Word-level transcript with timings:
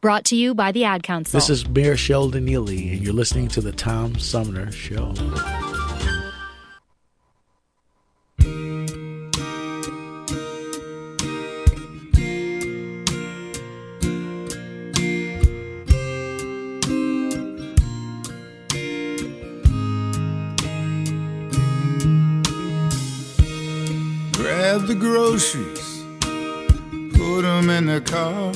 Brought 0.00 0.26
to 0.26 0.36
you 0.36 0.54
by 0.54 0.70
the 0.70 0.84
Ad 0.84 1.02
Council. 1.02 1.36
This 1.36 1.50
is 1.50 1.68
Mayor 1.68 1.96
Sheldon 1.96 2.46
Neeley, 2.46 2.92
and 2.92 3.02
you're 3.02 3.12
listening 3.12 3.48
to 3.48 3.60
the 3.60 3.72
Tom 3.72 4.16
Sumner 4.16 4.70
Show. 4.70 5.12
Grab 24.32 24.86
the 24.86 24.96
groceries, 24.96 26.04
put 27.18 27.42
them 27.42 27.68
in 27.68 27.86
the 27.86 28.00
car. 28.00 28.52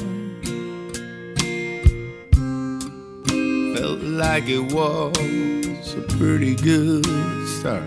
Felt 3.74 4.00
like 4.00 4.48
it 4.48 4.72
was 4.72 5.94
a 5.94 6.02
pretty 6.18 6.54
good 6.54 7.04
start. 7.48 7.82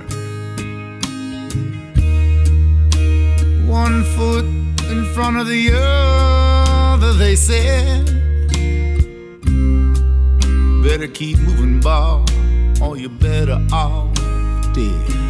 One 3.67 4.03
foot 4.15 4.45
in 4.89 5.05
front 5.13 5.37
of 5.37 5.47
the 5.47 5.71
other, 5.75 7.13
they 7.13 7.35
said. 7.35 8.05
Better 10.83 11.07
keep 11.07 11.37
moving, 11.39 11.79
ball, 11.79 12.25
or 12.81 12.97
you're 12.97 13.09
better 13.09 13.59
off 13.71 14.13
dead. 14.73 15.24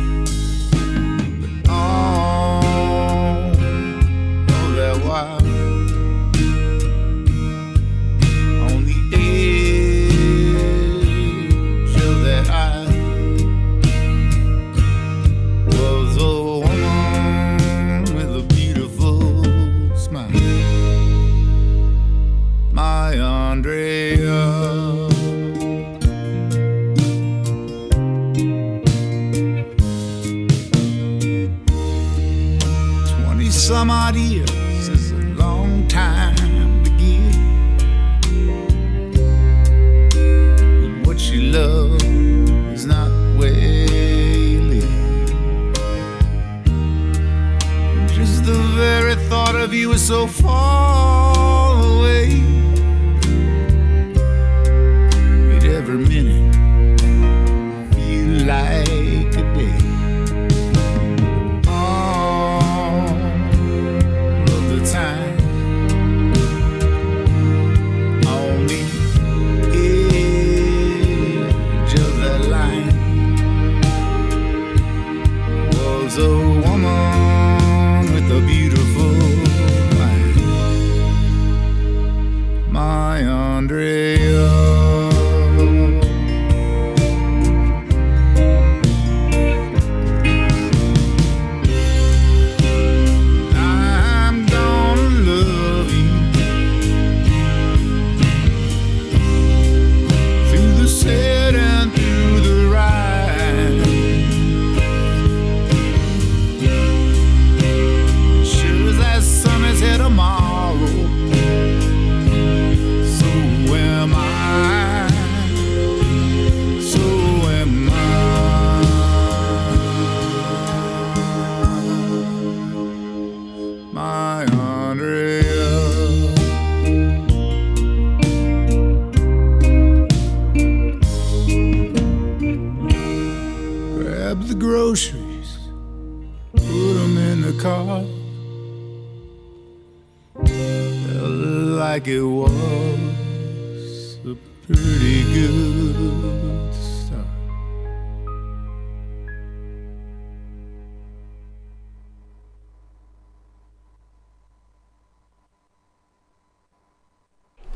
So 50.05 50.27
far 50.27 50.84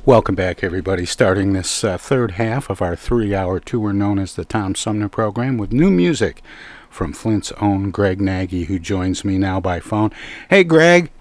Welcome 0.09 0.33
back, 0.33 0.63
everybody. 0.63 1.05
Starting 1.05 1.53
this 1.53 1.83
uh, 1.83 1.95
third 1.95 2.31
half 2.31 2.71
of 2.71 2.81
our 2.81 2.95
three 2.95 3.35
hour 3.35 3.59
tour 3.59 3.93
known 3.93 4.17
as 4.17 4.33
the 4.33 4.43
Tom 4.43 4.73
Sumner 4.73 5.07
Program 5.07 5.55
with 5.55 5.71
new 5.71 5.91
music 5.91 6.41
from 6.89 7.13
Flint's 7.13 7.51
own 7.61 7.91
Greg 7.91 8.19
Nagy, 8.19 8.63
who 8.63 8.79
joins 8.79 9.23
me 9.23 9.37
now 9.37 9.59
by 9.59 9.79
phone. 9.79 10.11
Hey, 10.49 10.63
Greg. 10.63 11.11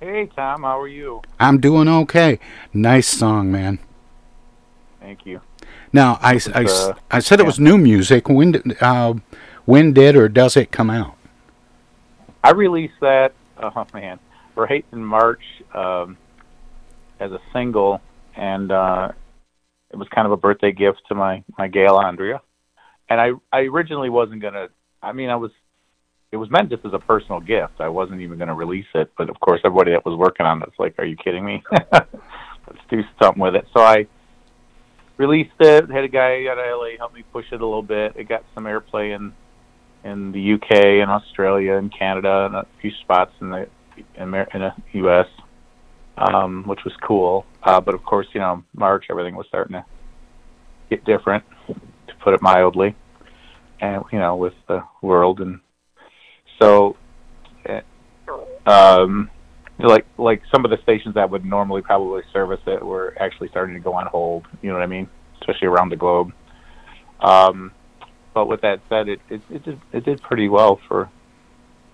Hey, 0.00 0.30
Tom. 0.34 0.62
How 0.62 0.80
are 0.80 0.88
you? 0.88 1.20
I'm 1.38 1.60
doing 1.60 1.88
okay. 1.88 2.38
Nice 2.72 3.06
song, 3.06 3.52
man. 3.52 3.80
Thank 4.98 5.26
you. 5.26 5.42
Now, 5.92 6.18
I, 6.22 6.40
I, 6.54 6.64
uh, 6.64 6.94
I 7.10 7.18
said 7.18 7.38
it 7.38 7.44
was 7.44 7.60
new 7.60 7.76
music. 7.76 8.30
When 8.30 8.52
did, 8.52 8.82
uh, 8.82 9.12
when 9.66 9.92
did 9.92 10.16
or 10.16 10.30
does 10.30 10.56
it 10.56 10.72
come 10.72 10.88
out? 10.88 11.16
I 12.42 12.52
released 12.52 12.98
that, 13.02 13.34
oh 13.58 13.86
man, 13.92 14.18
Hate 14.56 14.86
in 14.90 15.04
March 15.04 15.42
um, 15.74 16.16
as 17.20 17.32
a 17.32 17.40
single, 17.52 18.00
and 18.36 18.70
uh, 18.70 19.08
it 19.90 19.96
was 19.96 20.08
kind 20.14 20.26
of 20.26 20.32
a 20.32 20.36
birthday 20.36 20.72
gift 20.72 21.02
to 21.08 21.14
my 21.14 21.42
my 21.56 21.68
gal 21.68 21.98
Andrea. 21.98 22.40
And 23.08 23.20
I 23.20 23.30
I 23.52 23.60
originally 23.62 24.10
wasn't 24.10 24.42
gonna. 24.42 24.68
I 25.02 25.12
mean, 25.12 25.30
I 25.30 25.36
was. 25.36 25.50
It 26.30 26.36
was 26.36 26.50
meant 26.50 26.68
just 26.68 26.84
as 26.84 26.92
a 26.92 26.98
personal 26.98 27.40
gift. 27.40 27.80
I 27.80 27.88
wasn't 27.88 28.20
even 28.20 28.36
going 28.36 28.48
to 28.48 28.54
release 28.54 28.86
it, 28.94 29.10
but 29.16 29.30
of 29.30 29.40
course, 29.40 29.62
everybody 29.64 29.92
that 29.92 30.04
was 30.04 30.14
working 30.14 30.44
on 30.44 30.60
it 30.60 30.68
was 30.68 30.74
like, 30.78 30.94
"Are 30.98 31.04
you 31.06 31.16
kidding 31.16 31.44
me? 31.44 31.62
Let's 31.72 32.84
do 32.90 33.00
something 33.20 33.40
with 33.40 33.54
it." 33.54 33.66
So 33.74 33.80
I 33.80 34.06
released 35.16 35.54
it. 35.60 35.90
Had 35.90 36.04
a 36.04 36.08
guy 36.08 36.46
out 36.46 36.58
of 36.58 36.66
LA 36.66 36.98
help 36.98 37.14
me 37.14 37.24
push 37.32 37.46
it 37.50 37.62
a 37.62 37.66
little 37.66 37.82
bit. 37.82 38.12
It 38.16 38.28
got 38.28 38.44
some 38.54 38.64
airplay 38.64 39.16
in 39.16 39.32
in 40.04 40.32
the 40.32 40.54
UK 40.54 41.02
and 41.02 41.10
Australia 41.10 41.74
and 41.74 41.92
Canada 41.96 42.46
and 42.46 42.56
a 42.56 42.66
few 42.80 42.90
spots 43.02 43.32
in 43.40 43.50
the 43.50 43.68
in, 43.96 44.22
Amer- 44.22 44.48
in 44.54 44.60
the 44.60 44.72
US, 45.08 45.26
um, 46.18 46.64
which 46.66 46.80
was 46.84 46.94
cool. 47.02 47.46
Uh, 47.62 47.80
but 47.80 47.94
of 47.94 48.02
course, 48.04 48.26
you 48.32 48.40
know, 48.40 48.62
March 48.74 49.06
everything 49.10 49.36
was 49.36 49.46
starting 49.48 49.74
to 49.74 49.84
get 50.90 51.04
different, 51.04 51.44
to 51.66 52.14
put 52.22 52.34
it 52.34 52.42
mildly, 52.42 52.94
and 53.80 54.02
you 54.12 54.18
know, 54.18 54.36
with 54.36 54.54
the 54.66 54.82
world 55.02 55.40
and 55.40 55.60
so, 56.60 56.96
eh, 57.66 57.80
um, 58.66 59.30
like 59.78 60.06
like 60.18 60.42
some 60.52 60.64
of 60.64 60.70
the 60.70 60.78
stations 60.82 61.14
that 61.14 61.30
would 61.30 61.44
normally 61.44 61.82
probably 61.82 62.22
service 62.32 62.60
it 62.66 62.84
were 62.84 63.14
actually 63.20 63.48
starting 63.48 63.74
to 63.74 63.80
go 63.80 63.94
on 63.94 64.06
hold. 64.06 64.46
You 64.62 64.70
know 64.70 64.74
what 64.74 64.82
I 64.82 64.88
mean? 64.88 65.08
Especially 65.40 65.68
around 65.68 65.90
the 65.90 65.96
globe. 65.96 66.32
Um, 67.20 67.72
but 68.34 68.48
with 68.48 68.60
that 68.62 68.80
said, 68.88 69.08
it 69.08 69.20
it, 69.28 69.40
it 69.50 69.64
did 69.64 69.80
it 69.92 70.04
did 70.04 70.20
pretty 70.22 70.48
well 70.48 70.80
for 70.88 71.08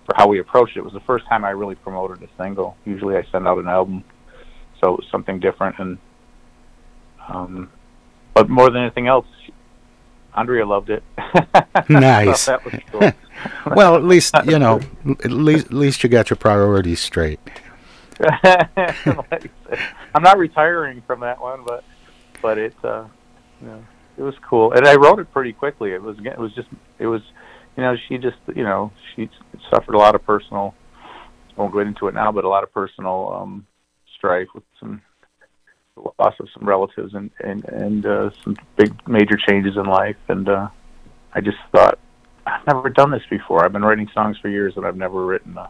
for 0.05 0.15
how 0.15 0.27
we 0.27 0.39
approached 0.39 0.75
it. 0.75 0.79
It 0.79 0.83
was 0.83 0.93
the 0.93 0.99
first 1.01 1.25
time 1.27 1.45
I 1.45 1.51
really 1.51 1.75
promoted 1.75 2.21
a 2.23 2.29
single. 2.41 2.75
Usually, 2.85 3.15
I 3.15 3.23
send 3.31 3.47
out 3.47 3.57
an 3.57 3.67
album, 3.67 4.03
so 4.85 4.93
it 4.93 4.97
was 4.97 5.07
something 5.11 5.39
different. 5.39 5.79
And 5.79 5.97
um, 7.27 7.71
but 8.33 8.49
more 8.49 8.69
than 8.69 8.83
anything 8.83 9.07
else, 9.07 9.25
Andrea 10.35 10.65
loved 10.65 10.89
it. 10.89 11.03
Nice. 11.89 12.49
cool. 12.91 13.11
well, 13.75 13.95
at 13.95 14.03
least 14.03 14.33
you 14.45 14.57
know. 14.57 14.79
At 15.23 15.31
least, 15.31 15.67
at 15.67 15.73
least 15.73 16.03
you 16.03 16.09
got 16.09 16.29
your 16.29 16.37
priorities 16.37 16.99
straight. 16.99 17.39
Like 18.19 18.39
I 18.43 18.95
said, 19.03 19.49
I'm 20.15 20.23
not 20.23 20.37
retiring 20.37 21.03
from 21.05 21.19
that 21.19 21.39
one, 21.39 21.63
but 21.65 21.83
but 22.41 22.57
it 22.57 22.73
uh, 22.83 23.05
you 23.61 23.67
know, 23.67 23.85
it 24.17 24.21
was 24.23 24.35
cool, 24.49 24.71
and 24.71 24.87
I 24.87 24.95
wrote 24.95 25.19
it 25.19 25.31
pretty 25.31 25.51
quickly. 25.51 25.91
It 25.91 26.01
was 26.01 26.17
it 26.23 26.37
was 26.37 26.53
just 26.53 26.69
it 26.97 27.07
was 27.07 27.21
you 27.75 27.83
know 27.83 27.95
she 28.07 28.17
just 28.17 28.37
you 28.55 28.63
know 28.63 28.91
she 29.15 29.29
suffered 29.69 29.95
a 29.95 29.99
lot 29.99 30.15
of 30.15 30.25
personal. 30.25 30.73
I 31.03 31.61
won't 31.61 31.73
go 31.73 31.79
into 31.79 32.07
it 32.07 32.13
now, 32.13 32.31
but 32.31 32.45
a 32.45 32.49
lot 32.49 32.63
of 32.63 32.73
personal 32.73 33.37
um, 33.41 33.67
strife 34.25 34.47
with 34.55 34.63
some 34.79 35.01
loss 36.19 36.33
of 36.39 36.47
some 36.57 36.67
relatives 36.67 37.13
and 37.13 37.29
and 37.39 37.63
and 37.65 38.05
uh, 38.05 38.29
some 38.43 38.55
big 38.75 39.07
major 39.07 39.37
changes 39.37 39.77
in 39.77 39.85
life, 39.85 40.17
and 40.27 40.49
uh, 40.49 40.67
I 41.33 41.41
just 41.41 41.57
thought 41.71 41.99
I've 42.45 42.65
never 42.67 42.89
done 42.89 43.11
this 43.11 43.23
before. 43.29 43.63
I've 43.63 43.73
been 43.73 43.85
writing 43.85 44.09
songs 44.13 44.37
for 44.41 44.49
years, 44.49 44.73
and 44.77 44.85
I've 44.85 44.97
never 44.97 45.25
written 45.25 45.57
a 45.57 45.69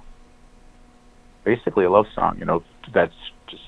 basically 1.44 1.86
a 1.86 1.90
love 1.90 2.07
song, 2.16 2.38
you 2.40 2.46
know, 2.46 2.63
that's 2.94 3.13
just 3.48 3.63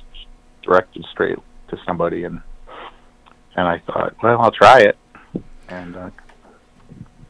directed 0.64 1.06
straight 1.12 1.38
to 1.70 1.78
somebody 1.86 2.24
and 2.24 2.42
and 3.56 3.68
I 3.68 3.80
thought, 3.80 4.16
well, 4.22 4.40
I'll 4.40 4.52
try 4.52 4.82
it. 4.82 4.98
And 5.68 5.96
uh, 5.96 6.10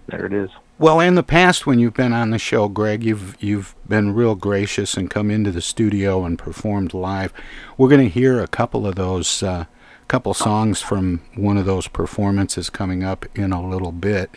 there 0.08 0.26
it 0.26 0.34
is. 0.34 0.50
Well, 0.80 1.00
in 1.00 1.16
the 1.16 1.24
past, 1.24 1.66
when 1.66 1.80
you've 1.80 1.96
been 1.96 2.14
on 2.14 2.30
the 2.30 2.38
show, 2.38 2.68
Greg, 2.68 3.04
you've 3.04 3.36
you've 3.42 3.74
been 3.88 4.14
real 4.14 4.36
gracious 4.36 4.96
and 4.96 5.10
come 5.10 5.32
into 5.32 5.50
the 5.50 5.62
studio 5.62 6.24
and 6.24 6.38
performed 6.38 6.94
live. 6.94 7.34
We're 7.80 7.90
going 7.90 8.04
to 8.04 8.14
hear 8.14 8.40
a 8.40 8.48
couple 8.48 8.86
of 8.86 8.94
those, 8.94 9.42
uh, 9.42 9.66
couple 10.08 10.36
songs 10.36 10.80
from 10.80 11.22
one 11.34 11.58
of 11.58 11.66
those 11.66 11.88
performances 11.88 12.70
coming 12.70 13.04
up 13.04 13.26
in 13.34 13.52
a 13.52 13.68
little 13.68 13.92
bit. 13.92 14.30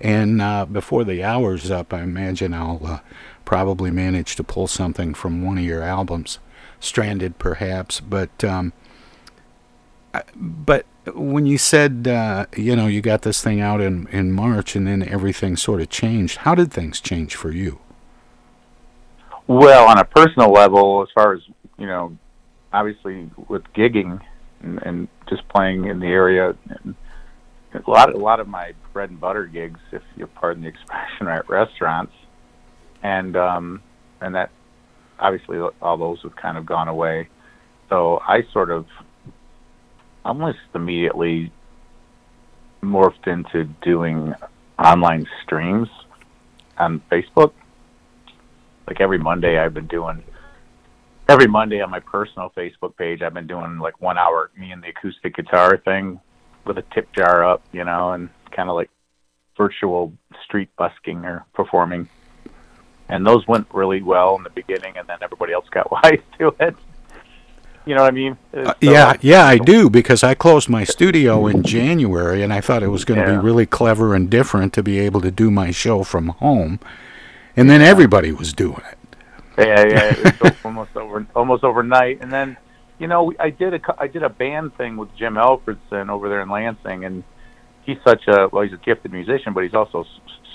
And 0.00 0.42
uh, 0.42 0.66
before 0.66 1.04
the 1.04 1.22
hour's 1.22 1.70
up, 1.70 1.94
I 1.94 2.02
imagine 2.02 2.52
I'll 2.54 2.84
uh, 2.84 2.98
probably 3.44 3.92
manage 3.92 4.34
to 4.34 4.42
pull 4.42 4.66
something 4.66 5.14
from 5.14 5.44
one 5.44 5.58
of 5.58 5.64
your 5.64 5.82
albums, 5.82 6.40
Stranded, 6.80 7.38
perhaps. 7.38 8.00
But 8.00 8.42
um, 8.42 8.72
but 10.34 10.86
when 11.12 11.46
you 11.46 11.58
said 11.58 12.08
uh, 12.08 12.46
you 12.56 12.74
know 12.76 12.86
you 12.86 13.00
got 13.00 13.22
this 13.22 13.42
thing 13.42 13.60
out 13.60 13.80
in 13.80 14.06
in 14.08 14.32
March 14.32 14.74
and 14.74 14.86
then 14.86 15.02
everything 15.02 15.56
sort 15.56 15.80
of 15.80 15.90
changed, 15.90 16.38
how 16.38 16.54
did 16.54 16.72
things 16.72 17.00
change 17.00 17.34
for 17.34 17.50
you? 17.50 17.78
Well, 19.46 19.86
on 19.88 19.98
a 19.98 20.04
personal 20.04 20.50
level, 20.50 21.02
as 21.02 21.08
far 21.14 21.34
as 21.34 21.42
you 21.78 21.86
know, 21.86 22.16
obviously 22.72 23.30
with 23.48 23.62
gigging 23.74 24.20
and, 24.62 24.82
and 24.82 25.08
just 25.28 25.46
playing 25.48 25.86
in 25.86 26.00
the 26.00 26.06
area, 26.06 26.56
a 27.74 27.90
lot 27.90 28.14
a 28.14 28.18
lot 28.18 28.40
of 28.40 28.48
my 28.48 28.72
bread 28.92 29.10
and 29.10 29.20
butter 29.20 29.46
gigs, 29.46 29.80
if 29.92 30.02
you 30.16 30.26
pardon 30.26 30.62
the 30.62 30.68
expression, 30.68 31.26
are 31.26 31.38
at 31.40 31.48
restaurants, 31.48 32.14
and 33.02 33.36
um, 33.36 33.82
and 34.20 34.34
that 34.34 34.50
obviously 35.18 35.58
all 35.80 35.96
those 35.96 36.20
have 36.22 36.36
kind 36.36 36.56
of 36.56 36.64
gone 36.64 36.88
away. 36.88 37.28
So 37.90 38.20
I 38.26 38.46
sort 38.52 38.70
of 38.70 38.86
almost 40.24 40.58
immediately 40.74 41.52
morphed 42.82 43.26
into 43.26 43.64
doing 43.82 44.34
online 44.78 45.26
streams 45.42 45.88
on 46.78 47.02
Facebook. 47.10 47.52
Like 48.86 49.00
every 49.00 49.18
Monday, 49.18 49.58
I've 49.58 49.74
been 49.74 49.86
doing. 49.86 50.22
Every 51.28 51.46
Monday 51.46 51.80
on 51.80 51.90
my 51.90 52.00
personal 52.00 52.52
Facebook 52.54 52.96
page, 52.96 53.22
I've 53.22 53.32
been 53.32 53.46
doing 53.46 53.78
like 53.78 54.00
one 54.00 54.18
hour 54.18 54.50
me 54.58 54.72
and 54.72 54.82
the 54.82 54.88
acoustic 54.88 55.34
guitar 55.36 55.78
thing 55.78 56.20
with 56.66 56.76
a 56.78 56.84
tip 56.94 57.10
jar 57.12 57.44
up, 57.44 57.62
you 57.72 57.84
know, 57.84 58.12
and 58.12 58.28
kind 58.50 58.68
of 58.68 58.74
like 58.74 58.90
virtual 59.56 60.12
street 60.44 60.68
busking 60.76 61.24
or 61.24 61.46
performing. 61.54 62.08
And 63.08 63.26
those 63.26 63.46
went 63.46 63.66
really 63.72 64.02
well 64.02 64.36
in 64.36 64.42
the 64.42 64.50
beginning, 64.50 64.96
and 64.96 65.06
then 65.08 65.18
everybody 65.22 65.52
else 65.52 65.68
got 65.70 65.90
wise 65.90 66.20
to 66.38 66.54
it. 66.60 66.76
You 67.86 67.94
know 67.94 68.02
what 68.02 68.08
I 68.08 68.16
mean? 68.16 68.36
Uh, 68.56 68.64
So- 68.66 68.74
yeah, 68.80 69.14
yeah, 69.20 69.44
I 69.44 69.58
do 69.58 69.90
because 69.90 70.22
I 70.24 70.34
closed 70.34 70.68
my 70.70 70.84
studio 70.84 71.46
in 71.46 71.62
January 71.62 72.42
and 72.42 72.52
I 72.52 72.60
thought 72.62 72.82
it 72.82 72.88
was 72.88 73.04
going 73.04 73.20
to 73.20 73.26
Yeah. 73.26 73.38
be 73.38 73.44
really 73.44 73.66
clever 73.66 74.14
and 74.14 74.30
different 74.30 74.72
to 74.74 74.82
be 74.82 74.98
able 75.00 75.20
to 75.20 75.30
do 75.30 75.50
my 75.50 75.70
show 75.70 76.02
from 76.02 76.28
home. 76.28 76.80
And 77.56 77.68
then 77.68 77.82
everybody 77.82 78.32
was 78.32 78.52
doing 78.52 78.80
it. 78.90 78.98
Yeah, 79.58 79.86
yeah, 79.86 80.14
it 80.28 80.40
was 80.40 80.52
almost 80.64 80.96
over, 80.96 81.26
almost 81.36 81.62
overnight. 81.62 82.20
And 82.22 82.32
then, 82.32 82.56
you 82.98 83.06
know, 83.06 83.32
I 83.38 83.50
did 83.50 83.74
a, 83.74 83.80
I 83.98 84.06
did 84.08 84.22
a 84.22 84.28
band 84.30 84.76
thing 84.76 84.96
with 84.96 85.14
Jim 85.16 85.34
Alfredson 85.34 86.08
over 86.08 86.28
there 86.28 86.40
in 86.40 86.48
Lansing, 86.48 87.04
and 87.04 87.22
he's 87.82 87.98
such 88.02 88.26
a, 88.28 88.48
well, 88.50 88.62
he's 88.62 88.72
a 88.72 88.78
gifted 88.78 89.12
musician, 89.12 89.52
but 89.52 89.62
he's 89.62 89.74
also 89.74 90.06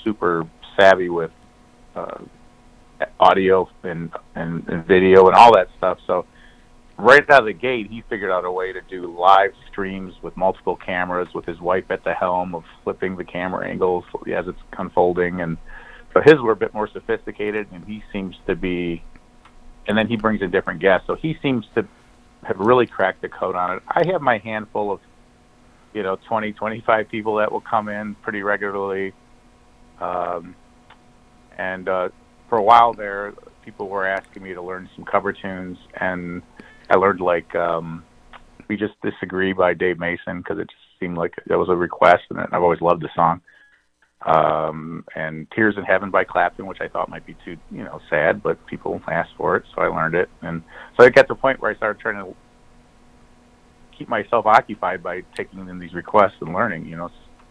super 0.04 0.46
savvy 0.76 1.08
with 1.08 1.30
uh, 1.94 2.18
audio 3.18 3.68
and, 3.82 4.10
and 4.34 4.68
and 4.68 4.84
video 4.84 5.26
and 5.28 5.34
all 5.36 5.54
that 5.54 5.68
stuff. 5.78 5.98
So 6.06 6.26
right 7.00 7.28
out 7.30 7.40
of 7.40 7.46
the 7.46 7.52
gate, 7.52 7.88
he 7.90 8.02
figured 8.08 8.30
out 8.30 8.44
a 8.44 8.50
way 8.50 8.72
to 8.72 8.80
do 8.82 9.06
live 9.18 9.52
streams 9.70 10.14
with 10.22 10.36
multiple 10.36 10.76
cameras, 10.76 11.28
with 11.34 11.44
his 11.44 11.60
wife 11.60 11.84
at 11.90 12.04
the 12.04 12.14
helm 12.14 12.54
of 12.54 12.64
flipping 12.84 13.16
the 13.16 13.24
camera 13.24 13.68
angles 13.68 14.04
as 14.34 14.46
it's 14.46 14.58
unfolding, 14.78 15.40
and 15.40 15.56
so 16.12 16.20
his 16.20 16.34
were 16.40 16.52
a 16.52 16.56
bit 16.56 16.74
more 16.74 16.88
sophisticated, 16.88 17.68
and 17.72 17.84
he 17.84 18.02
seems 18.12 18.36
to 18.46 18.54
be. 18.54 19.02
And 19.86 19.96
then 19.96 20.06
he 20.06 20.16
brings 20.16 20.42
in 20.42 20.50
different 20.50 20.80
guests, 20.80 21.06
so 21.06 21.14
he 21.14 21.36
seems 21.42 21.64
to 21.74 21.86
have 22.44 22.58
really 22.58 22.86
cracked 22.86 23.22
the 23.22 23.28
code 23.28 23.56
on 23.56 23.76
it. 23.76 23.82
I 23.88 24.06
have 24.12 24.20
my 24.20 24.38
handful 24.38 24.92
of, 24.92 25.00
you 25.92 26.02
know, 26.02 26.16
20, 26.28 26.52
25 26.52 27.08
people 27.08 27.36
that 27.36 27.50
will 27.50 27.62
come 27.62 27.88
in 27.88 28.14
pretty 28.16 28.42
regularly, 28.42 29.12
um, 30.00 30.54
and 31.58 31.88
uh, 31.88 32.08
for 32.48 32.58
a 32.58 32.62
while 32.62 32.92
there, 32.92 33.34
people 33.64 33.88
were 33.88 34.06
asking 34.06 34.42
me 34.42 34.54
to 34.54 34.62
learn 34.62 34.88
some 34.94 35.04
cover 35.04 35.32
tunes, 35.32 35.78
and 36.00 36.42
I 36.90 36.96
learned 36.96 37.20
like 37.20 37.54
um, 37.54 38.04
"We 38.68 38.76
Just 38.76 38.94
Disagree" 39.02 39.52
by 39.52 39.74
Dave 39.74 39.98
Mason 39.98 40.38
because 40.38 40.58
it 40.58 40.68
just 40.68 40.82
seemed 40.98 41.16
like 41.16 41.34
that 41.46 41.58
was 41.58 41.68
a 41.68 41.76
request, 41.76 42.24
and 42.30 42.40
I've 42.40 42.62
always 42.62 42.80
loved 42.80 43.02
the 43.02 43.08
song. 43.14 43.40
Um, 44.26 45.04
and 45.14 45.46
"Tears 45.54 45.76
in 45.78 45.84
Heaven" 45.84 46.10
by 46.10 46.24
Clapton, 46.24 46.66
which 46.66 46.80
I 46.80 46.88
thought 46.88 47.08
might 47.08 47.24
be 47.24 47.36
too, 47.44 47.56
you 47.70 47.84
know, 47.84 48.00
sad, 48.10 48.42
but 48.42 48.64
people 48.66 49.00
asked 49.08 49.34
for 49.36 49.56
it, 49.56 49.64
so 49.74 49.82
I 49.82 49.86
learned 49.86 50.14
it, 50.14 50.28
and 50.42 50.62
so 50.96 51.04
it 51.04 51.14
got 51.14 51.22
to 51.22 51.34
the 51.34 51.34
point 51.36 51.60
where 51.60 51.70
I 51.70 51.76
started 51.76 52.00
trying 52.00 52.24
to 52.24 52.36
keep 53.96 54.08
myself 54.08 54.46
occupied 54.46 55.02
by 55.02 55.22
taking 55.36 55.68
in 55.68 55.78
these 55.78 55.94
requests 55.94 56.36
and 56.40 56.52
learning, 56.52 56.86
you 56.86 56.96
know, 56.96 57.10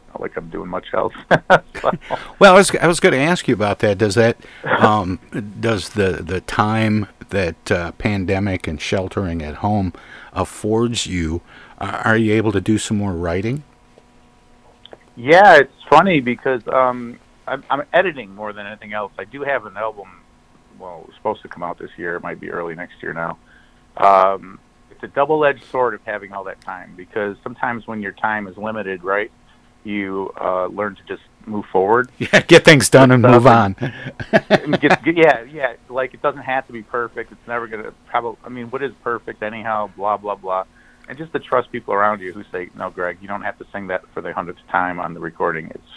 not 0.09 0.21
like 0.21 0.35
I'm 0.37 0.49
doing 0.49 0.69
much 0.69 0.87
else. 0.93 1.13
so, 1.29 1.91
Well, 2.39 2.53
I 2.53 2.57
was 2.57 2.75
I 2.75 2.87
was 2.87 2.99
going 2.99 3.13
to 3.13 3.19
ask 3.19 3.47
you 3.47 3.53
about 3.53 3.79
that. 3.79 3.97
Does 3.97 4.15
that 4.15 4.37
um, 4.79 5.19
does 5.59 5.89
the 5.89 6.23
the 6.23 6.41
time 6.41 7.07
that 7.29 7.71
uh, 7.71 7.91
pandemic 7.93 8.67
and 8.67 8.79
sheltering 8.81 9.41
at 9.41 9.55
home 9.55 9.93
affords 10.33 11.07
you? 11.07 11.41
Uh, 11.79 12.01
are 12.03 12.17
you 12.17 12.33
able 12.33 12.51
to 12.51 12.61
do 12.61 12.77
some 12.77 12.97
more 12.97 13.13
writing? 13.13 13.63
yeah, 15.19 15.57
it's 15.57 15.83
funny 15.89 16.21
because 16.21 16.65
um, 16.69 17.19
I'm, 17.45 17.63
I'm 17.69 17.83
editing 17.91 18.33
more 18.33 18.53
than 18.53 18.65
anything 18.65 18.93
else. 18.93 19.11
I 19.19 19.25
do 19.25 19.41
have 19.41 19.65
an 19.65 19.75
album. 19.75 20.21
Well, 20.79 21.03
it's 21.07 21.17
supposed 21.17 21.41
to 21.41 21.49
come 21.49 21.61
out 21.61 21.77
this 21.77 21.89
year. 21.97 22.15
It 22.15 22.23
might 22.23 22.39
be 22.39 22.49
early 22.49 22.73
next 22.73 23.03
year 23.03 23.13
now. 23.13 23.37
Um, 23.97 24.59
it's 24.89 25.03
a 25.03 25.07
double-edged 25.07 25.65
sword 25.65 25.93
of 25.93 26.01
having 26.05 26.31
all 26.31 26.45
that 26.45 26.61
time 26.61 26.93
because 26.95 27.35
sometimes 27.43 27.85
when 27.85 28.01
your 28.01 28.13
time 28.13 28.47
is 28.47 28.55
limited, 28.55 29.03
right, 29.03 29.29
you 29.83 30.31
uh, 30.39 30.67
learn 30.67 30.95
to 30.95 31.03
just 31.03 31.21
move 31.45 31.65
forward. 31.71 32.11
Yeah, 32.19 32.41
get 32.41 32.63
things 32.65 32.89
done 32.89 33.11
and 33.11 33.21
move 33.23 33.47
on. 33.47 33.73
get, 34.79 35.03
get- 35.03 35.17
yeah, 35.17 35.41
yeah. 35.43 35.73
Like 35.89 36.13
it 36.13 36.21
doesn't 36.21 36.41
have 36.41 36.67
to 36.67 36.73
be 36.73 36.83
perfect. 36.83 37.31
It's 37.31 37.47
never 37.47 37.67
gonna 37.67 37.93
probably. 38.07 38.39
I 38.43 38.49
mean, 38.49 38.67
what 38.69 38.83
is 38.83 38.91
perfect 39.03 39.41
anyhow? 39.43 39.89
Blah 39.95 40.17
blah 40.17 40.35
blah. 40.35 40.65
And 41.07 41.17
just 41.17 41.31
to 41.33 41.39
trust 41.39 41.71
people 41.71 41.93
around 41.93 42.21
you 42.21 42.31
who 42.33 42.43
say, 42.51 42.69
"No, 42.75 42.89
Greg, 42.91 43.17
you 43.21 43.27
don't 43.27 43.41
have 43.41 43.57
to 43.59 43.65
sing 43.73 43.87
that 43.87 44.03
for 44.13 44.21
the 44.21 44.31
hundredth 44.33 44.59
time 44.69 44.99
on 44.99 45.13
the 45.13 45.19
recording. 45.19 45.71
It's 45.73 45.91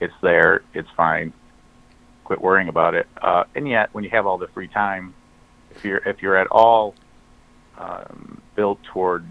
it's 0.00 0.14
there. 0.22 0.62
It's 0.74 0.88
fine. 0.96 1.32
Quit 2.24 2.40
worrying 2.40 2.68
about 2.68 2.94
it." 2.94 3.06
Uh, 3.22 3.44
and 3.54 3.66
yet, 3.66 3.88
when 3.94 4.04
you 4.04 4.10
have 4.10 4.26
all 4.26 4.36
the 4.36 4.48
free 4.48 4.68
time, 4.68 5.14
if 5.70 5.84
you're 5.84 6.02
if 6.04 6.20
you're 6.20 6.36
at 6.36 6.48
all 6.48 6.94
um, 7.78 8.40
built 8.54 8.82
toward 8.92 9.24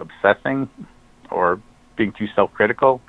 obsessing 0.00 0.68
or 1.30 1.60
being 1.96 2.12
too 2.12 2.26
self-critical, 2.34 3.00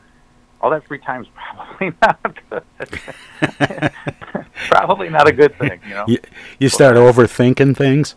all 0.61 0.69
that 0.71 0.87
free 0.87 0.99
time 0.99 1.21
is 1.21 1.27
probably 1.35 1.93
not 2.01 2.37
good. 2.49 2.63
probably 4.69 5.09
not 5.09 5.27
a 5.27 5.31
good 5.33 5.57
thing, 5.57 5.79
you 5.87 5.93
know. 5.93 6.05
You, 6.07 6.17
you 6.59 6.69
start 6.69 6.95
overthinking 6.95 7.75
things. 7.77 8.15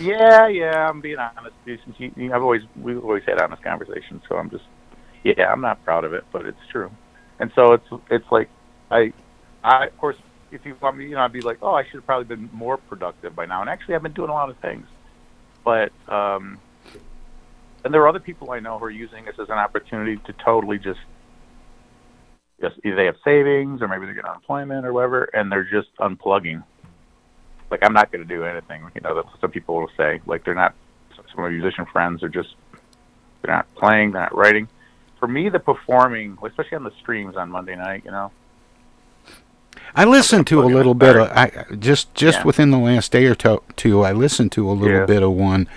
Yeah, 0.00 0.46
yeah, 0.48 0.88
I'm 0.88 1.00
being 1.00 1.18
honest. 1.18 1.54
Since 1.64 1.80
you, 1.98 2.12
you- 2.16 2.32
I've 2.32 2.42
always 2.42 2.62
we've 2.76 3.02
always 3.02 3.24
had 3.24 3.40
honest 3.40 3.62
conversations, 3.62 4.22
so 4.28 4.36
I'm 4.36 4.50
just 4.50 4.64
yeah, 5.24 5.50
I'm 5.50 5.60
not 5.60 5.82
proud 5.84 6.04
of 6.04 6.12
it, 6.12 6.24
but 6.32 6.44
it's 6.46 6.58
true. 6.70 6.90
And 7.38 7.50
so 7.54 7.72
it's 7.72 7.86
it's 8.10 8.30
like 8.30 8.48
I 8.90 9.12
I 9.64 9.86
of 9.86 9.98
course 9.98 10.16
if 10.52 10.64
you 10.64 10.76
want 10.80 10.96
me, 10.98 11.04
you 11.04 11.14
know, 11.16 11.22
I'd 11.22 11.32
be 11.32 11.40
like, 11.40 11.58
oh, 11.62 11.74
I 11.74 11.84
should 11.84 11.94
have 11.94 12.06
probably 12.06 12.24
been 12.26 12.48
more 12.52 12.76
productive 12.76 13.34
by 13.34 13.46
now. 13.46 13.60
And 13.62 13.68
actually, 13.70 13.94
I've 13.96 14.02
been 14.02 14.12
doing 14.12 14.30
a 14.30 14.32
lot 14.34 14.48
of 14.48 14.56
things, 14.58 14.86
but 15.64 15.90
um, 16.08 16.58
and 17.86 17.94
there 17.94 18.02
are 18.02 18.08
other 18.08 18.20
people 18.20 18.50
I 18.50 18.60
know 18.60 18.78
who 18.78 18.84
are 18.84 18.90
using 18.90 19.24
this 19.24 19.36
as 19.40 19.48
an 19.48 19.58
opportunity 19.58 20.18
to 20.26 20.32
totally 20.44 20.78
just 20.78 21.00
just 22.60 22.74
either 22.84 22.96
they 22.96 23.04
have 23.06 23.16
savings 23.24 23.80
or 23.80 23.88
maybe 23.88 24.06
they're 24.06 24.14
getting 24.14 24.30
unemployment 24.30 24.84
or 24.84 24.92
whatever, 24.92 25.24
and 25.32 25.50
they're 25.50 25.64
just 25.64 25.88
unplugging 25.98 26.62
like 27.70 27.80
I'm 27.82 27.92
not 27.92 28.12
going 28.12 28.26
to 28.26 28.28
do 28.28 28.44
anything. 28.44 28.82
You 28.94 29.00
know, 29.02 29.14
that 29.14 29.24
some 29.40 29.50
people 29.50 29.76
will 29.76 29.90
say 29.96 30.20
like 30.26 30.44
they're 30.44 30.54
not. 30.54 30.74
Some 31.16 31.24
of 31.32 31.38
my 31.38 31.48
musician 31.48 31.86
friends 31.86 32.22
are 32.22 32.28
just 32.28 32.54
they're 33.42 33.54
not 33.54 33.72
playing, 33.74 34.12
they're 34.12 34.22
not 34.22 34.36
writing. 34.36 34.68
For 35.18 35.28
me, 35.28 35.48
the 35.48 35.58
performing, 35.58 36.36
especially 36.44 36.76
on 36.76 36.84
the 36.84 36.92
streams 37.00 37.36
on 37.36 37.50
Monday 37.50 37.74
night, 37.74 38.02
you 38.04 38.10
know, 38.10 38.30
I 39.94 40.04
listened 40.04 40.46
to 40.48 40.62
a 40.62 40.66
little 40.66 40.94
bit. 40.94 41.16
Of, 41.16 41.30
I 41.30 41.64
just 41.78 42.14
just 42.14 42.40
Yeah. 42.40 42.44
within 42.44 42.70
the 42.70 42.78
last 42.78 43.12
day 43.12 43.24
or 43.26 43.34
to, 43.36 43.62
two, 43.76 44.02
I 44.02 44.12
listened 44.12 44.52
to 44.52 44.68
a 44.68 44.72
little 44.72 45.00
Yeah. 45.00 45.06
bit 45.06 45.22
of 45.22 45.32
one, 45.32 45.68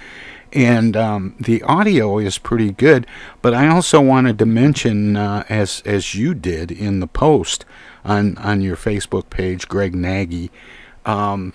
and 0.54 0.96
um, 0.98 1.36
the 1.40 1.62
audio 1.64 2.18
is 2.18 2.38
pretty 2.38 2.72
good. 2.72 3.06
But 3.42 3.54
I 3.54 3.68
also 3.68 4.02
wanted 4.02 4.40
to 4.40 4.46
mention, 4.46 5.16
uh, 5.16 5.44
as 5.50 5.82
as 5.86 6.16
you 6.16 6.34
did 6.34 6.72
in 6.72 7.00
the 7.00 7.08
post 7.08 7.66
on 8.04 8.38
on 8.38 8.62
your 8.62 8.76
Facebook 8.76 9.30
page, 9.30 9.68
Greg 9.68 9.96
Nagy, 9.96 10.52
um, 11.06 11.54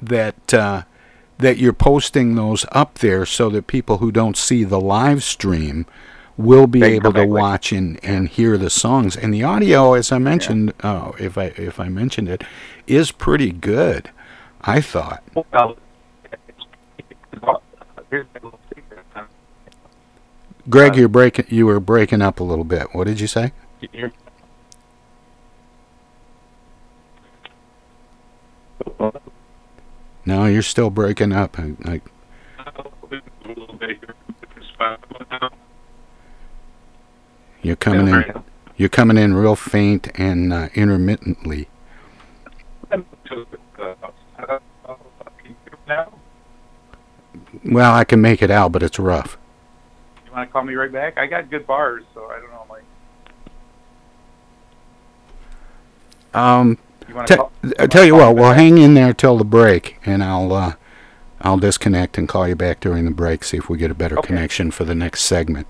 that 0.00 0.54
uh, 0.54 0.82
that 1.38 1.58
you're 1.58 1.72
posting 1.72 2.34
those 2.34 2.66
up 2.72 2.98
there 2.98 3.24
so 3.24 3.48
that 3.50 3.66
people 3.66 3.98
who 3.98 4.12
don't 4.12 4.36
see 4.36 4.64
the 4.64 4.80
live 4.80 5.22
stream 5.22 5.86
will 6.36 6.68
be 6.68 6.84
able 6.84 7.12
to 7.12 7.26
watch 7.26 7.72
and, 7.72 8.02
and 8.04 8.28
hear 8.28 8.56
the 8.56 8.70
songs. 8.70 9.16
And 9.16 9.34
the 9.34 9.42
audio, 9.42 9.94
as 9.94 10.12
I 10.12 10.18
mentioned, 10.18 10.72
uh, 10.80 11.12
if 11.18 11.36
I 11.36 11.46
if 11.56 11.80
I 11.80 11.88
mentioned 11.88 12.28
it, 12.28 12.42
is 12.86 13.10
pretty 13.10 13.50
good. 13.50 14.10
I 14.60 14.80
thought. 14.80 15.22
well, 17.42 17.62
Greg, 20.68 20.96
you're 20.96 21.08
breaking. 21.08 21.46
You 21.48 21.66
were 21.66 21.80
breaking 21.80 22.22
up 22.22 22.40
a 22.40 22.44
little 22.44 22.64
bit. 22.64 22.94
What 22.94 23.06
did 23.06 23.20
you 23.20 23.26
say? 23.26 23.52
No, 30.26 30.44
you're 30.44 30.62
still 30.62 30.90
breaking 30.90 31.32
up. 31.32 31.56
You're 37.62 37.76
coming 37.76 38.08
in. 38.08 38.44
You're 38.76 38.88
coming 38.88 39.16
in 39.16 39.34
real 39.34 39.56
faint 39.56 40.08
and 40.14 40.52
uh, 40.52 40.68
intermittently. 40.74 41.68
Well, 47.64 47.94
I 47.94 48.04
can 48.04 48.20
make 48.20 48.42
it 48.42 48.50
out, 48.50 48.72
but 48.72 48.82
it's 48.82 48.98
rough. 48.98 49.36
You 50.26 50.32
want 50.32 50.48
to 50.48 50.52
call 50.52 50.64
me 50.64 50.74
right 50.74 50.92
back? 50.92 51.18
I 51.18 51.26
got 51.26 51.50
good 51.50 51.66
bars, 51.66 52.04
so 52.14 52.26
I 52.26 52.38
don't 52.40 52.50
know. 52.50 52.64
Like, 52.70 52.82
Um, 56.34 56.78
te- 57.26 57.36
call- 57.36 57.52
I 57.78 57.86
tell 57.86 58.04
you 58.04 58.14
what, 58.16 58.34
we'll 58.36 58.50
back? 58.50 58.56
hang 58.58 58.78
in 58.78 58.94
there 58.94 59.12
till 59.12 59.36
the 59.38 59.44
break, 59.44 59.96
and 60.04 60.22
I'll 60.22 60.52
uh, 60.52 60.72
I'll 61.40 61.56
disconnect 61.58 62.18
and 62.18 62.28
call 62.28 62.46
you 62.48 62.54
back 62.54 62.80
during 62.80 63.04
the 63.04 63.10
break. 63.10 63.44
See 63.44 63.56
if 63.56 63.68
we 63.68 63.78
get 63.78 63.90
a 63.90 63.94
better 63.94 64.16
connection 64.16 64.70
for 64.70 64.84
the 64.84 64.94
next 64.94 65.22
segment. 65.22 65.68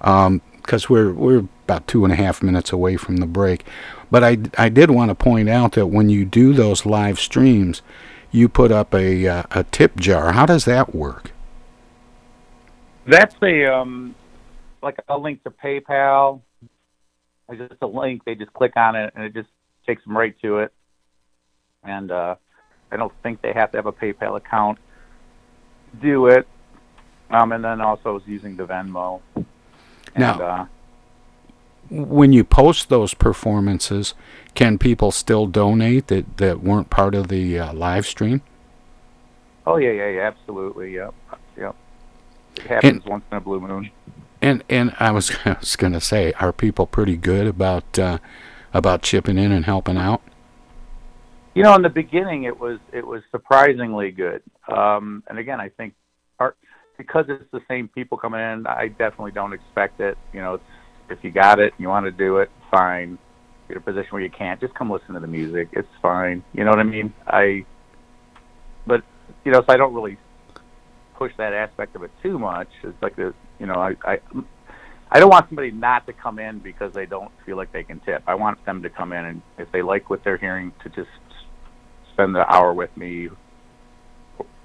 Because 0.00 0.88
we're 0.88 1.12
we're 1.12 1.44
about 1.64 1.86
two 1.86 2.04
and 2.04 2.12
a 2.12 2.16
half 2.16 2.42
minutes 2.42 2.72
away 2.72 2.96
from 2.96 3.16
the 3.18 3.26
break. 3.26 3.64
But 4.10 4.22
I 4.24 4.38
I 4.56 4.68
did 4.68 4.90
want 4.90 5.10
to 5.10 5.14
point 5.14 5.48
out 5.48 5.72
that 5.72 5.86
when 5.86 6.08
you 6.08 6.24
do 6.24 6.52
those 6.52 6.86
live 6.86 7.18
streams, 7.18 7.82
you 8.30 8.48
put 8.48 8.70
up 8.70 8.94
a 8.94 9.26
uh, 9.26 9.42
a 9.50 9.64
tip 9.64 9.96
jar. 9.96 10.32
How 10.32 10.46
does 10.46 10.64
that 10.64 10.94
work? 10.94 11.32
That's 13.06 13.34
a 13.42 13.66
um, 13.66 14.14
like 14.82 14.98
a 15.08 15.16
link 15.16 15.42
to 15.44 15.50
PayPal. 15.50 16.42
It's 17.48 17.58
just 17.70 17.80
a 17.82 17.86
link. 17.86 18.24
They 18.24 18.34
just 18.34 18.52
click 18.52 18.76
on 18.76 18.94
it, 18.96 19.12
and 19.14 19.24
it 19.24 19.32
just 19.32 19.48
takes 19.86 20.04
them 20.04 20.16
right 20.16 20.34
to 20.42 20.58
it. 20.58 20.72
And 21.82 22.10
uh, 22.10 22.34
I 22.92 22.96
don't 22.96 23.12
think 23.22 23.40
they 23.40 23.52
have 23.54 23.70
to 23.72 23.78
have 23.78 23.86
a 23.86 23.92
PayPal 23.92 24.36
account. 24.36 24.78
Do 26.02 26.26
it, 26.26 26.46
um, 27.30 27.52
and 27.52 27.64
then 27.64 27.80
also 27.80 28.18
is 28.18 28.22
using 28.26 28.56
the 28.56 28.66
Venmo. 28.66 29.20
And, 29.34 29.46
Now- 30.16 30.40
uh, 30.40 30.66
When 31.90 32.32
you 32.32 32.44
post 32.44 32.88
those 32.88 33.14
performances, 33.14 34.14
can 34.54 34.78
people 34.78 35.10
still 35.10 35.46
donate 35.46 36.08
that, 36.08 36.36
that 36.36 36.60
weren't 36.60 36.90
part 36.90 37.14
of 37.14 37.28
the 37.28 37.58
uh, 37.58 37.72
live 37.72 38.06
stream? 38.06 38.42
oh 39.68 39.76
yeah, 39.76 39.92
yeah, 39.92 40.08
yeah, 40.08 40.26
absolutely, 40.26 40.94
yep, 40.94 41.14
yep. 41.56 41.76
It 42.56 42.62
happens 42.62 43.04
once 43.04 43.24
in 43.30 43.36
a 43.36 43.40
blue 43.40 43.60
moon. 43.60 43.90
And 44.40 44.64
and 44.68 44.94
I 44.98 45.10
was, 45.12 45.30
I 45.44 45.56
was 45.60 45.76
going 45.76 45.92
to 45.92 46.00
say, 46.00 46.32
are 46.40 46.52
people 46.52 46.86
pretty 46.86 47.16
good 47.16 47.46
about 47.46 47.98
uh, 47.98 48.18
about 48.72 49.02
chipping 49.02 49.38
in 49.38 49.52
and 49.52 49.64
helping 49.64 49.96
out? 49.96 50.22
You 51.54 51.62
know, 51.64 51.74
in 51.74 51.82
the 51.82 51.90
beginning, 51.90 52.44
it 52.44 52.58
was 52.58 52.78
it 52.92 53.06
was 53.06 53.22
surprisingly 53.30 54.10
good. 54.10 54.42
Um, 54.68 55.22
and 55.28 55.38
again, 55.38 55.60
I 55.60 55.68
think 55.68 55.94
part 56.38 56.56
because 56.96 57.26
it's 57.28 57.50
the 57.52 57.60
same 57.68 57.88
people 57.88 58.18
coming 58.18 58.40
in, 58.40 58.66
I 58.66 58.88
definitely 58.88 59.32
don't 59.32 59.52
expect 59.52 60.00
it. 60.00 60.16
You 60.32 60.40
know, 60.40 60.54
it's, 60.54 60.64
if 61.10 61.18
you 61.22 61.30
got 61.30 61.58
it, 61.58 61.72
and 61.72 61.80
you 61.80 61.88
want 61.88 62.06
to 62.06 62.12
do 62.12 62.38
it, 62.38 62.50
fine. 62.70 63.18
If 63.64 63.70
you're 63.70 63.78
in 63.78 63.82
a 63.82 63.84
position 63.84 64.08
where 64.10 64.22
you 64.22 64.30
can't, 64.30 64.60
just 64.60 64.74
come 64.74 64.90
listen 64.90 65.14
to 65.14 65.20
the 65.20 65.26
music. 65.26 65.68
It's 65.72 65.88
fine. 66.00 66.42
You 66.52 66.64
know 66.64 66.70
what 66.70 66.78
I 66.78 66.84
mean? 66.84 67.12
I, 67.26 67.64
but 68.86 69.02
you 69.44 69.52
know, 69.52 69.60
so 69.60 69.72
I 69.72 69.76
don't 69.76 69.94
really 69.94 70.18
push 71.16 71.32
that 71.36 71.52
aspect 71.52 71.96
of 71.96 72.02
it 72.02 72.10
too 72.22 72.38
much. 72.38 72.68
It's 72.82 73.02
like 73.02 73.16
the, 73.16 73.34
you 73.58 73.66
know, 73.66 73.74
I, 73.74 73.96
I, 74.04 74.18
I 75.10 75.18
don't 75.18 75.30
want 75.30 75.48
somebody 75.48 75.70
not 75.70 76.06
to 76.06 76.12
come 76.12 76.38
in 76.38 76.60
because 76.60 76.92
they 76.92 77.06
don't 77.06 77.32
feel 77.44 77.56
like 77.56 77.72
they 77.72 77.82
can 77.82 78.00
tip. 78.00 78.22
I 78.26 78.34
want 78.34 78.64
them 78.64 78.82
to 78.82 78.90
come 78.90 79.12
in 79.12 79.24
and 79.24 79.42
if 79.58 79.70
they 79.72 79.82
like 79.82 80.10
what 80.10 80.22
they're 80.22 80.36
hearing, 80.36 80.72
to 80.84 80.88
just 80.90 81.08
spend 82.12 82.34
the 82.34 82.46
hour 82.52 82.72
with 82.72 82.94
me, 82.96 83.28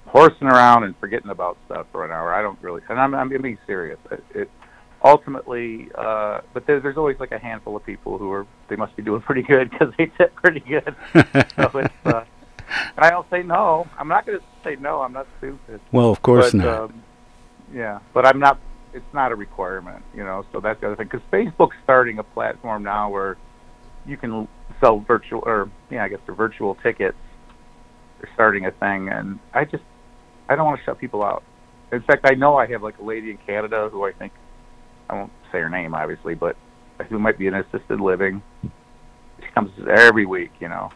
horsing 0.06 0.46
around 0.46 0.84
and 0.84 0.94
forgetting 1.00 1.30
about 1.30 1.56
stuff 1.66 1.86
for 1.90 2.04
an 2.04 2.12
hour. 2.12 2.32
I 2.32 2.40
don't 2.40 2.60
really, 2.62 2.82
and 2.88 3.00
I'm, 3.00 3.14
I'm 3.14 3.28
being 3.28 3.58
serious. 3.66 3.98
It, 4.10 4.24
it 4.34 4.50
ultimately, 5.04 5.90
uh, 5.94 6.40
but 6.52 6.66
there, 6.66 6.80
there's 6.80 6.96
always 6.96 7.20
like 7.20 7.30
a 7.32 7.38
handful 7.38 7.76
of 7.76 7.84
people 7.84 8.18
who 8.18 8.32
are 8.32 8.46
they 8.68 8.76
must 8.76 8.96
be 8.96 9.02
doing 9.02 9.20
pretty 9.20 9.42
good 9.42 9.70
because 9.70 9.92
they 9.98 10.06
tip 10.06 10.34
pretty 10.34 10.60
good. 10.60 10.96
so 11.56 11.78
it's, 11.78 11.94
uh, 12.06 12.24
and 12.96 13.04
I 13.04 13.10
don't 13.10 13.28
say 13.30 13.42
no. 13.42 13.86
I'm 13.98 14.08
not 14.08 14.26
going 14.26 14.38
to 14.38 14.44
say 14.64 14.76
no. 14.76 15.02
I'm 15.02 15.12
not 15.12 15.26
stupid. 15.38 15.80
Well, 15.92 16.10
of 16.10 16.22
course 16.22 16.52
but, 16.52 16.58
not. 16.58 16.80
Um, 16.80 17.02
yeah, 17.72 18.00
but 18.12 18.26
I'm 18.26 18.38
not 18.38 18.58
it's 18.94 19.12
not 19.12 19.32
a 19.32 19.34
requirement, 19.34 20.02
you 20.14 20.24
know. 20.24 20.46
So 20.52 20.60
that's 20.60 20.80
the 20.80 20.86
other 20.86 20.96
thing. 20.96 21.08
Because 21.10 21.26
Facebook's 21.30 21.76
starting 21.82 22.18
a 22.18 22.22
platform 22.22 22.84
now 22.84 23.10
where 23.10 23.36
you 24.06 24.16
can 24.16 24.48
sell 24.80 25.00
virtual, 25.00 25.42
or 25.44 25.70
yeah, 25.90 26.04
I 26.04 26.08
guess 26.08 26.20
they're 26.24 26.34
virtual 26.34 26.76
tickets. 26.76 27.18
They're 28.20 28.30
starting 28.34 28.64
a 28.66 28.70
thing, 28.70 29.08
and 29.08 29.38
I 29.52 29.64
just 29.64 29.82
I 30.48 30.56
don't 30.56 30.64
want 30.64 30.78
to 30.78 30.84
shut 30.84 30.98
people 30.98 31.22
out. 31.22 31.42
In 31.92 32.02
fact, 32.02 32.24
I 32.24 32.34
know 32.34 32.56
I 32.56 32.66
have 32.68 32.82
like 32.82 32.98
a 32.98 33.04
lady 33.04 33.30
in 33.30 33.36
Canada 33.38 33.88
who 33.90 34.04
I 34.04 34.12
think 34.12 34.32
I 35.08 35.14
won't 35.14 35.32
say 35.52 35.60
her 35.60 35.68
name, 35.70 35.94
obviously, 35.94 36.34
but 36.34 36.56
who 37.08 37.18
might 37.18 37.38
be 37.38 37.46
in 37.46 37.54
assisted 37.54 38.00
living. 38.00 38.42
She 38.62 39.46
comes 39.54 39.70
every 39.88 40.26
week, 40.26 40.52
you 40.60 40.68
know, 40.68 40.90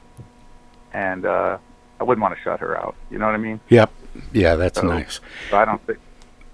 and 0.93 1.27
uh, 1.27 1.59
I 2.01 2.05
wouldn't 2.05 2.23
want 2.23 2.35
to 2.37 2.41
shut 2.43 2.61
her 2.61 2.77
out. 2.77 2.95
You 3.11 3.19
know 3.19 3.27
what 3.27 3.35
I 3.35 3.39
mean? 3.39 3.61
Yep. 3.69 3.91
Yeah, 4.33 4.55
that's 4.57 4.81
So- 4.81 4.87
nice. 4.87 5.21
So 5.51 5.57
I 5.59 5.65
don't 5.65 5.85
think. 5.87 5.99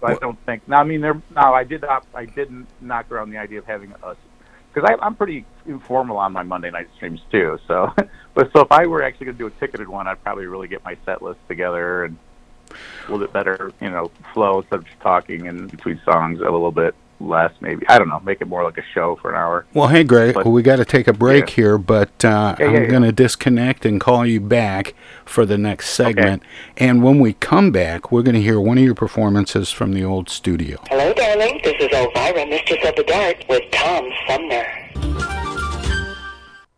So 0.00 0.06
I 0.08 0.14
don't 0.16 0.38
think. 0.44 0.66
Now, 0.68 0.80
I 0.80 0.84
mean, 0.84 1.00
there. 1.00 1.20
Now, 1.34 1.54
I 1.54 1.64
did. 1.64 1.82
Not, 1.82 2.06
I 2.14 2.24
didn't 2.26 2.66
knock 2.80 3.10
around 3.10 3.30
the 3.30 3.38
idea 3.38 3.58
of 3.58 3.66
having 3.66 3.92
us 4.02 4.16
because 4.72 4.90
I'm 5.00 5.14
pretty 5.14 5.46
informal 5.66 6.16
on 6.18 6.32
my 6.32 6.42
Monday 6.42 6.70
night 6.70 6.88
streams 6.96 7.20
too. 7.30 7.58
So, 7.68 7.92
but 8.34 8.50
so 8.52 8.60
if 8.62 8.72
I 8.72 8.86
were 8.86 9.02
actually 9.02 9.26
going 9.26 9.38
to 9.38 9.38
do 9.38 9.46
a 9.46 9.60
ticketed 9.60 9.88
one, 9.88 10.06
I'd 10.08 10.22
probably 10.22 10.46
really 10.46 10.68
get 10.68 10.84
my 10.84 10.96
set 11.06 11.22
list 11.22 11.38
together 11.48 12.04
and 12.04 12.18
a 12.70 13.10
little 13.10 13.24
bit 13.24 13.32
better, 13.32 13.72
you 13.80 13.90
know, 13.90 14.10
flow 14.32 14.60
instead 14.60 14.80
of 14.80 14.84
just 14.86 15.00
talking 15.00 15.46
in 15.46 15.68
between 15.68 16.00
songs 16.04 16.40
a 16.40 16.42
little 16.42 16.72
bit 16.72 16.94
less, 17.20 17.52
maybe. 17.60 17.86
I 17.88 17.98
don't 17.98 18.08
know. 18.08 18.20
Make 18.20 18.40
it 18.40 18.48
more 18.48 18.62
like 18.64 18.78
a 18.78 18.82
show 18.94 19.16
for 19.20 19.30
an 19.30 19.36
hour. 19.36 19.64
Well, 19.74 19.88
hey, 19.88 20.04
Greg, 20.04 20.34
But- 20.34 20.46
we 20.46 20.62
got 20.62 20.76
to 20.76 20.84
take 20.84 21.08
a 21.08 21.12
break 21.12 21.50
Yeah. 21.50 21.54
here, 21.54 21.78
but 21.78 22.24
uh, 22.24 22.56
Yeah, 22.58 22.66
I'm 22.66 22.74
yeah, 22.74 22.80
yeah. 22.82 22.86
going 22.86 23.02
to 23.02 23.12
disconnect 23.12 23.84
and 23.86 24.00
call 24.00 24.26
you 24.26 24.40
back 24.40 24.94
for 25.24 25.46
the 25.46 25.56
next 25.58 25.90
segment. 25.90 26.42
And 26.76 27.02
when 27.02 27.18
we 27.18 27.34
come 27.34 27.70
back, 27.70 28.12
we're 28.12 28.22
going 28.22 28.34
to 28.36 28.42
hear 28.42 28.60
one 28.60 28.78
of 28.78 28.84
your 28.84 28.94
performances 28.94 29.70
from 29.70 29.92
the 29.92 30.04
old 30.04 30.28
studio. 30.28 30.78
Hello, 30.88 31.12
darling. 31.14 31.60
This 31.64 31.74
is 31.80 31.88
Elvira, 31.92 32.46
Mistress 32.46 32.84
of 32.84 32.94
the 32.96 33.04
Dark, 33.04 33.36
with 33.48 33.62
Tom 33.70 34.08
Sumner. 34.28 34.66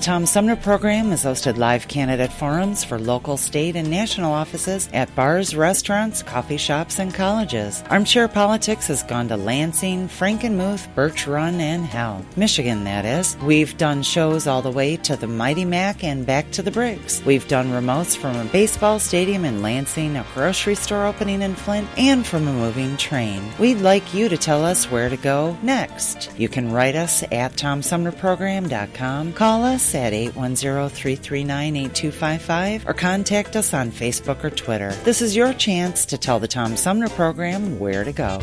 The 0.00 0.06
Tom 0.06 0.24
Sumner 0.24 0.56
program 0.56 1.10
has 1.10 1.26
hosted 1.26 1.58
live 1.58 1.86
candidate 1.86 2.32
forums 2.32 2.82
for 2.82 2.98
local, 2.98 3.36
state, 3.36 3.76
and 3.76 3.90
national 3.90 4.32
offices 4.32 4.88
at 4.94 5.14
bars, 5.14 5.54
restaurants, 5.54 6.22
coffee 6.22 6.56
shops, 6.56 6.98
and 6.98 7.12
colleges. 7.12 7.84
Armchair 7.90 8.26
Politics 8.26 8.86
has 8.86 9.02
gone 9.02 9.28
to 9.28 9.36
Lansing, 9.36 10.08
Frankenmuth, 10.08 10.88
Birch 10.94 11.26
Run, 11.26 11.60
and 11.60 11.84
Hell, 11.84 12.24
Michigan, 12.34 12.84
that 12.84 13.04
is. 13.04 13.36
We've 13.42 13.76
done 13.76 14.02
shows 14.02 14.46
all 14.46 14.62
the 14.62 14.70
way 14.70 14.96
to 14.96 15.16
the 15.16 15.26
Mighty 15.26 15.66
Mac 15.66 16.02
and 16.02 16.24
back 16.24 16.50
to 16.52 16.62
the 16.62 16.70
Briggs. 16.70 17.22
We've 17.26 17.46
done 17.46 17.66
remotes 17.66 18.16
from 18.16 18.36
a 18.36 18.50
baseball 18.50 19.00
stadium 19.00 19.44
in 19.44 19.60
Lansing, 19.60 20.16
a 20.16 20.24
grocery 20.32 20.76
store 20.76 21.04
opening 21.04 21.42
in 21.42 21.54
Flint, 21.54 21.86
and 21.98 22.26
from 22.26 22.48
a 22.48 22.52
moving 22.54 22.96
train. 22.96 23.42
We'd 23.58 23.82
like 23.82 24.14
you 24.14 24.30
to 24.30 24.38
tell 24.38 24.64
us 24.64 24.90
where 24.90 25.10
to 25.10 25.18
go 25.18 25.58
next. 25.62 26.30
You 26.38 26.48
can 26.48 26.72
write 26.72 26.96
us 26.96 27.22
at 27.24 27.52
TomSumnerProgram.com, 27.52 29.34
call 29.34 29.64
us 29.64 29.90
at 29.94 29.99
810-339-8255, 30.00 32.88
or 32.88 32.94
contact 32.94 33.56
us 33.56 33.74
on 33.74 33.90
Facebook 33.90 34.42
or 34.42 34.50
Twitter. 34.50 34.92
This 35.04 35.22
is 35.22 35.36
your 35.36 35.52
chance 35.52 36.04
to 36.06 36.18
tell 36.18 36.40
the 36.40 36.48
Tom 36.48 36.76
Sumner 36.76 37.08
Program 37.08 37.78
where 37.78 38.02
to 38.04 38.12
go. 38.12 38.40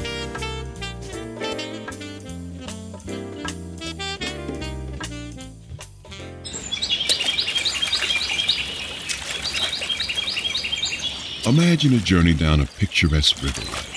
Imagine 11.48 11.94
a 11.94 12.00
journey 12.00 12.34
down 12.34 12.60
a 12.60 12.66
picturesque 12.66 13.42
river. 13.42 13.97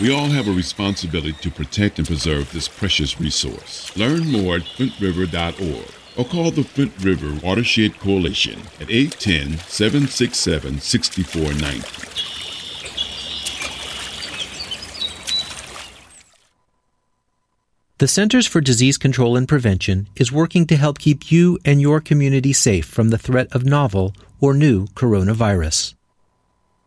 We 0.00 0.12
all 0.12 0.28
have 0.28 0.46
a 0.46 0.52
responsibility 0.52 1.32
to 1.32 1.50
protect 1.50 1.98
and 1.98 2.06
preserve 2.06 2.52
this 2.52 2.68
precious 2.68 3.20
resource. 3.20 3.96
Learn 3.96 4.30
more 4.30 4.56
at 4.56 4.62
flintriver.org 4.62 5.90
or 6.16 6.24
call 6.24 6.52
the 6.52 6.62
Flint 6.62 6.92
River 7.00 7.36
Watershed 7.44 7.98
Coalition 7.98 8.60
at 8.80 8.90
810 8.90 9.58
767 9.66 10.78
6490. 10.78 12.08
The 17.98 18.06
Centers 18.06 18.46
for 18.46 18.60
Disease 18.60 18.98
Control 18.98 19.36
and 19.36 19.48
Prevention 19.48 20.06
is 20.14 20.30
working 20.30 20.64
to 20.68 20.76
help 20.76 21.00
keep 21.00 21.32
you 21.32 21.58
and 21.64 21.80
your 21.80 22.00
community 22.00 22.52
safe 22.52 22.86
from 22.86 23.08
the 23.08 23.18
threat 23.18 23.48
of 23.50 23.64
novel 23.64 24.14
or 24.40 24.54
new 24.54 24.86
coronavirus. 24.94 25.97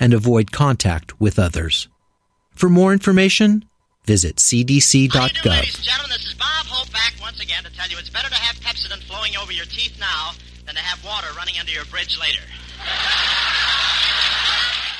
and 0.00 0.14
avoid 0.14 0.50
contact 0.50 1.20
with 1.20 1.38
others. 1.38 1.88
For 2.54 2.68
more 2.68 2.92
information, 2.92 3.64
visit 4.04 4.36
cdc.gov. 4.36 5.44
Ladies 5.44 5.76
and 5.76 5.84
Gentlemen, 5.84 6.10
this 6.10 6.26
is 6.26 6.34
Bob 6.34 6.66
Hope 6.66 6.92
back 6.92 7.14
once 7.20 7.40
again 7.40 7.62
to 7.64 7.72
tell 7.72 7.88
you 7.88 7.98
it's 7.98 8.10
better 8.10 8.28
to 8.28 8.34
have 8.34 8.56
Pepsodent 8.56 9.04
flowing 9.04 9.36
over 9.36 9.52
your 9.52 9.66
teeth 9.66 9.96
now 10.00 10.32
than 10.66 10.74
to 10.74 10.80
have 10.80 11.04
water 11.04 11.28
running 11.36 11.58
under 11.60 11.70
your 11.70 11.84
bridge 11.84 12.18
later. 12.18 12.42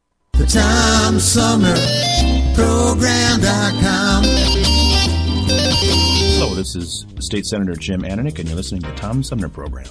The 0.33 0.45
Tom 0.45 1.19
Sumner 1.19 1.75
Program.com. 2.55 4.23
Hello, 6.37 6.55
this 6.55 6.75
is 6.75 7.05
State 7.19 7.45
Senator 7.45 7.73
Jim 7.73 8.01
Ananich, 8.01 8.39
and 8.39 8.47
you're 8.47 8.55
listening 8.57 8.81
to 8.81 8.89
the 8.89 8.95
Tom 8.95 9.21
Sumner 9.23 9.49
Program. 9.49 9.87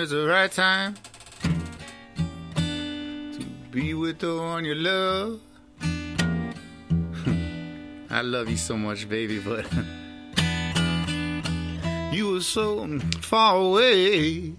Is 0.00 0.10
the 0.10 0.26
right 0.26 0.50
time 0.50 0.94
to 2.54 3.44
be 3.70 3.92
with 3.92 4.18
the 4.18 4.34
one 4.34 4.64
you 4.64 4.74
love. 4.74 5.40
I 8.10 8.22
love 8.22 8.48
you 8.48 8.56
so 8.56 8.78
much, 8.78 9.06
baby, 9.08 9.38
but. 9.38 9.66
You 12.12 12.32
were 12.32 12.40
so 12.40 12.98
far 13.20 13.54
away. 13.54 14.52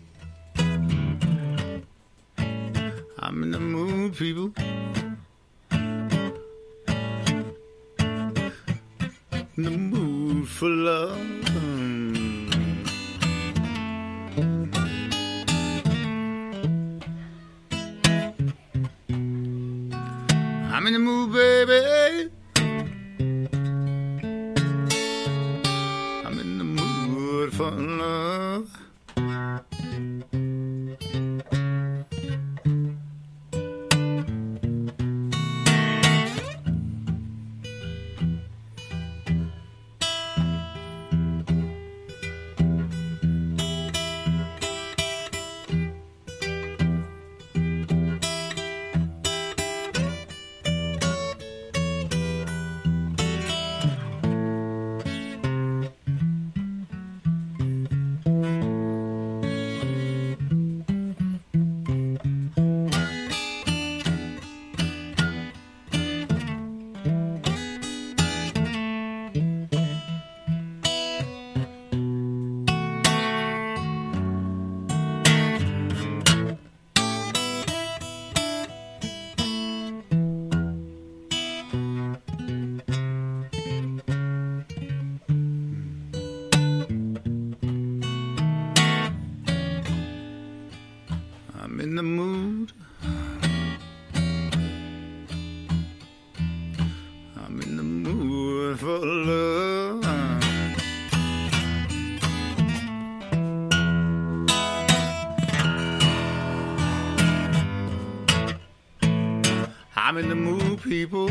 People. 111.02 111.30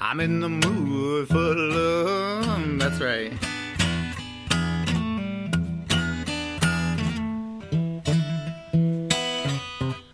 I'm 0.00 0.20
in 0.20 0.40
the 0.40 0.48
mood 0.48 1.28
for 1.28 1.54
love. 1.54 2.78
That's 2.78 3.00
right. 3.00 3.32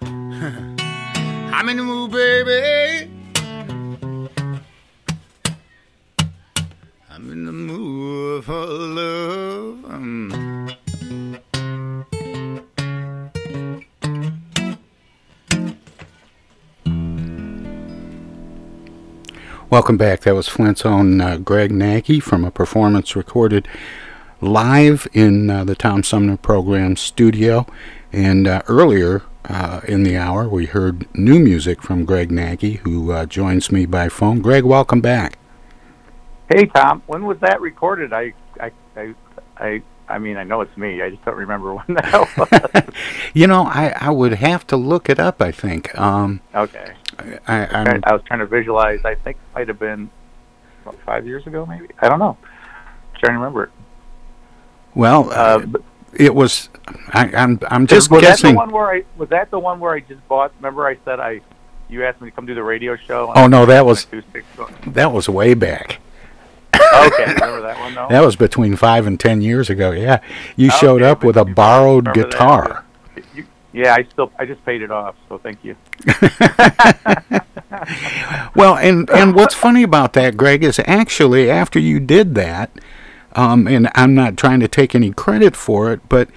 I'm 1.57 1.69
in 1.69 1.77
the 1.77 1.85
mood, 1.85 2.11
baby. 2.11 2.72
Welcome 19.73 19.97
back. 19.97 20.21
That 20.21 20.35
was 20.35 20.49
Flint's 20.49 20.85
own 20.85 21.23
uh, 21.23 21.39
Greg 21.39 21.73
Nagy 21.73 22.21
from 22.21 22.45
a 22.45 22.51
performance 22.51 23.17
recorded 23.17 23.67
live 24.43 25.09
in 25.15 25.49
uh, 25.49 25.65
the 25.65 25.75
Tom 25.75 26.03
Sumner 26.03 26.37
program 26.37 26.95
studio. 26.95 27.65
And 28.13 28.47
uh, 28.47 28.61
earlier, 28.69 29.23
uh, 29.47 29.81
in 29.89 30.03
the 30.03 30.15
hour, 30.15 30.47
we 30.47 30.67
heard 30.67 31.07
new 31.17 31.39
music 31.39 31.81
from 31.81 32.05
Greg 32.05 32.31
Nagy, 32.31 32.75
who 32.85 33.13
uh, 33.13 33.25
joins 33.25 33.73
me 33.73 33.87
by 33.87 34.11
phone. 34.11 34.43
Greg, 34.43 34.65
welcome 34.65 35.01
back. 35.01 35.39
Hey 36.51 36.67
Tom, 36.67 37.03
when 37.07 37.25
was 37.25 37.39
that 37.41 37.63
recorded? 37.63 38.13
I 38.13 38.35
I 38.61 38.73
I 38.95 39.15
I, 39.57 39.83
I 40.13 40.19
mean 40.19 40.37
I 40.37 40.45
know 40.45 40.61
it's 40.61 40.77
me. 40.77 41.01
I 41.03 41.11
just 41.11 41.25
don't 41.25 41.37
remember 41.37 41.75
when 41.79 41.97
the 41.97 42.03
hell. 42.05 42.29
was. 42.37 42.49
You 43.35 43.47
know, 43.47 43.63
I, 43.65 43.95
I 43.99 44.11
would 44.11 44.35
have 44.35 44.67
to 44.69 44.77
look 44.77 45.09
it 45.09 45.19
up. 45.19 45.41
I 45.41 45.51
think. 45.53 45.99
Um, 45.99 46.41
okay. 46.55 46.93
I, 47.49 47.67
I'm, 47.67 48.01
I 48.05 48.13
was 48.13 48.23
trying 48.27 48.41
to 48.41 48.47
visualize. 48.47 49.01
I 49.05 49.15
think 49.15 49.37
it 49.39 49.55
might 49.55 49.69
have 49.69 49.79
been 49.79 50.11
about 50.83 50.99
five 51.07 51.27
years 51.27 51.47
ago, 51.47 51.65
maybe. 51.65 51.89
I 52.01 52.09
don't 52.09 52.19
know. 52.19 52.37
trying 53.19 53.33
to 53.35 53.39
remember 53.39 53.65
it. 53.65 53.71
well, 54.95 55.31
uh, 55.31 55.65
it 56.13 56.35
was. 56.35 56.69
I, 57.09 57.31
I'm 57.35 57.59
I'm 57.71 57.87
just 57.87 58.11
was 58.11 58.21
guessing. 58.21 58.49
that 58.49 58.53
the 58.53 58.59
one 58.59 58.71
where 58.71 58.91
I 58.91 59.05
was 59.17 59.29
that 59.31 59.51
the 59.51 59.59
one 59.59 59.81
where 59.81 59.93
I 59.95 60.01
just 60.01 60.27
bought? 60.29 60.53
Remember, 60.59 60.87
I 60.87 60.99
said 61.05 61.21
I. 61.21 61.41
You 61.89 62.05
asked 62.05 62.21
me 62.21 62.31
to 62.31 62.35
come 62.37 62.47
do 62.47 62.55
the 62.55 62.63
radio 62.63 62.97
show. 62.97 63.33
Oh 63.35 63.47
no, 63.47 63.65
that 63.67 63.85
was 63.87 64.07
that 64.89 65.13
was 65.13 65.29
way 65.29 65.55
back. 65.55 66.01
okay. 66.95 67.27
Remember 67.35 67.63
that 67.63 67.79
one 67.79 67.95
though? 67.95 68.09
That 68.09 68.25
was 68.25 68.37
between 68.37 68.77
five 68.77 69.07
and 69.07 69.19
ten 69.21 69.41
years 69.43 69.71
ago. 69.71 69.93
Yeah, 69.93 70.21
you 70.57 70.71
Okay, 70.73 70.77
showed 70.79 71.03
up 71.03 71.25
with 71.25 71.37
a 71.37 71.45
borrowed 71.45 72.07
remember 72.07 72.31
that, 72.31 72.31
guitar. 72.31 72.85
You, 73.33 73.47
yeah, 73.73 73.95
I 73.95 74.05
still 74.05 74.33
I 74.39 74.47
just 74.47 74.65
paid 74.65 74.83
it 74.83 74.91
off, 74.91 75.17
so 75.29 75.39
thank 75.39 75.65
you. 75.65 75.77
Well, 78.55 78.77
and 78.77 79.09
and 79.11 79.35
what's 79.35 79.55
funny 79.55 79.83
about 79.83 80.13
that, 80.15 80.37
Greg, 80.37 80.63
is 80.63 80.81
actually 80.87 81.51
after 81.51 81.79
you 81.79 82.01
did 82.01 82.35
that, 82.35 82.71
um, 83.35 83.67
and 83.67 83.89
I'm 83.95 84.15
not 84.15 84.37
trying 84.37 84.61
to 84.61 84.69
take 84.69 84.95
any 84.95 85.11
credit 85.13 85.57
for 85.57 85.93
it, 85.93 86.01
but 86.09 86.29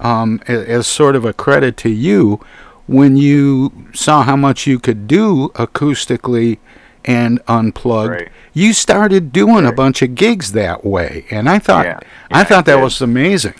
um, 0.00 0.40
a- 0.48 0.70
as 0.70 0.86
sort 0.86 1.16
of 1.16 1.24
a 1.24 1.32
credit 1.32 1.76
to 1.78 1.90
you, 1.90 2.40
when 2.86 3.16
you 3.16 3.88
saw 3.92 4.22
how 4.22 4.36
much 4.36 4.66
you 4.66 4.78
could 4.78 5.06
do 5.08 5.48
acoustically 5.54 6.58
and 7.04 7.40
unplugged, 7.48 8.10
Right. 8.12 8.28
you 8.52 8.72
started 8.72 9.32
doing 9.32 9.66
a 9.66 9.72
bunch 9.72 10.02
of 10.02 10.14
gigs 10.14 10.52
that 10.52 10.84
way, 10.84 11.26
and 11.30 11.48
I 11.48 11.58
thought 11.58 11.86
Yeah. 11.86 12.00
I 12.30 12.44
thought 12.44 12.64
that 12.66 12.80
was 12.80 13.00
amazing. 13.00 13.54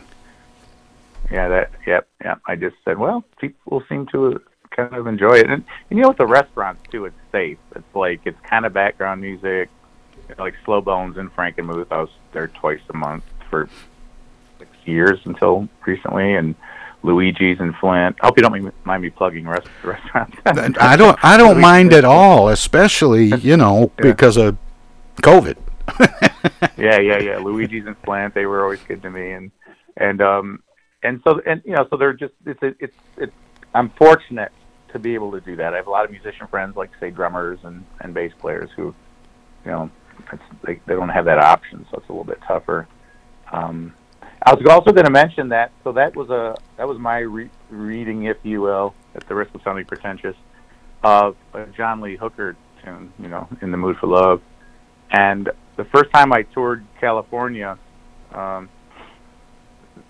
Yeah, 1.30 1.48
that. 1.48 1.70
Yep, 1.86 2.06
yep. 2.24 2.40
I 2.46 2.54
just 2.56 2.76
said, 2.84 2.98
well, 2.98 3.24
people 3.40 3.82
seem 3.88 4.06
to 4.08 4.40
kind 4.70 4.94
of 4.94 5.06
enjoy 5.06 5.34
it, 5.38 5.44
and, 5.50 5.64
and 5.90 5.98
you 5.98 6.02
know, 6.02 6.08
with 6.08 6.18
the 6.18 6.26
restaurants 6.26 6.82
too, 6.90 7.06
it's 7.06 7.16
safe. 7.32 7.58
It's 7.74 7.94
like 7.94 8.20
it's 8.24 8.38
kind 8.42 8.66
of 8.66 8.72
background 8.72 9.20
music, 9.20 9.68
like 10.38 10.54
Slow 10.64 10.80
Bones 10.80 11.16
and 11.16 11.32
frank 11.32 11.56
Frankenmuth. 11.56 11.86
I 11.90 12.00
was 12.00 12.10
there 12.32 12.48
twice 12.48 12.80
a 12.90 12.96
month 12.96 13.24
for 13.50 13.68
six 14.58 14.70
years 14.84 15.20
until 15.24 15.68
recently, 15.86 16.34
and 16.34 16.54
Luigi's 17.04 17.60
in 17.60 17.74
Flint. 17.74 18.16
I 18.22 18.26
hope 18.26 18.38
you 18.38 18.42
don't 18.42 18.52
mind- 18.52 18.72
mind 18.84 19.02
me 19.02 19.10
plugging 19.10 19.46
rest, 19.46 19.68
restaurants. 19.84 20.36
I 20.46 20.96
don't 20.96 21.22
I 21.22 21.36
don't 21.36 21.60
mind 21.60 21.92
at 21.92 22.04
all, 22.04 22.48
especially 22.48 23.26
you 23.36 23.56
know 23.56 23.92
because 23.96 24.36
of 24.38 24.56
COVID. 25.22 25.56
yeah, 26.78 26.98
yeah, 26.98 27.18
yeah. 27.18 27.38
Luigi's 27.38 27.86
and 27.86 27.96
Flint, 27.98 28.34
they 28.34 28.46
were 28.46 28.62
always 28.62 28.80
good 28.88 29.02
to 29.02 29.10
me, 29.10 29.32
and 29.32 29.50
and 29.98 30.22
um 30.22 30.62
and 31.02 31.20
so 31.24 31.40
and 31.46 31.60
you 31.66 31.74
know 31.74 31.86
so 31.90 31.98
they're 31.98 32.14
just 32.14 32.32
it's 32.46 32.62
a, 32.62 32.74
it's 32.80 32.96
it's 33.18 33.32
I'm 33.74 33.90
fortunate 33.90 34.50
to 34.92 34.98
be 34.98 35.12
able 35.12 35.32
to 35.32 35.40
do 35.42 35.56
that. 35.56 35.74
I 35.74 35.76
have 35.76 35.86
a 35.86 35.90
lot 35.90 36.06
of 36.06 36.10
musician 36.10 36.46
friends, 36.46 36.74
like 36.74 36.90
say 37.00 37.10
drummers 37.10 37.58
and 37.64 37.84
and 38.00 38.14
bass 38.14 38.32
players, 38.38 38.70
who 38.76 38.94
you 39.66 39.70
know 39.70 39.90
it's, 40.32 40.42
they 40.64 40.80
they 40.86 40.94
don't 40.94 41.10
have 41.10 41.26
that 41.26 41.38
option, 41.38 41.84
so 41.90 41.98
it's 41.98 42.08
a 42.08 42.12
little 42.12 42.24
bit 42.24 42.40
tougher. 42.48 42.88
Um, 43.52 43.92
I 44.44 44.52
was 44.52 44.66
also 44.68 44.92
going 44.92 45.06
to 45.06 45.10
mention 45.10 45.48
that. 45.48 45.72
So 45.84 45.92
that 45.92 46.14
was 46.14 46.28
a 46.28 46.54
that 46.76 46.86
was 46.86 46.98
my 46.98 47.18
re- 47.18 47.50
reading, 47.70 48.24
if 48.24 48.36
you 48.42 48.60
will, 48.60 48.94
at 49.14 49.26
the 49.26 49.34
risk 49.34 49.54
of 49.54 49.62
sounding 49.62 49.86
pretentious, 49.86 50.36
of 51.02 51.36
a 51.54 51.66
John 51.66 52.00
Lee 52.00 52.16
Hooker 52.16 52.56
tune. 52.84 53.12
You 53.18 53.28
know, 53.28 53.48
in 53.62 53.70
the 53.70 53.78
mood 53.78 53.96
for 53.96 54.06
love. 54.06 54.42
And 55.10 55.48
the 55.76 55.84
first 55.84 56.12
time 56.12 56.32
I 56.32 56.42
toured 56.42 56.84
California, 57.00 57.78
um, 58.32 58.68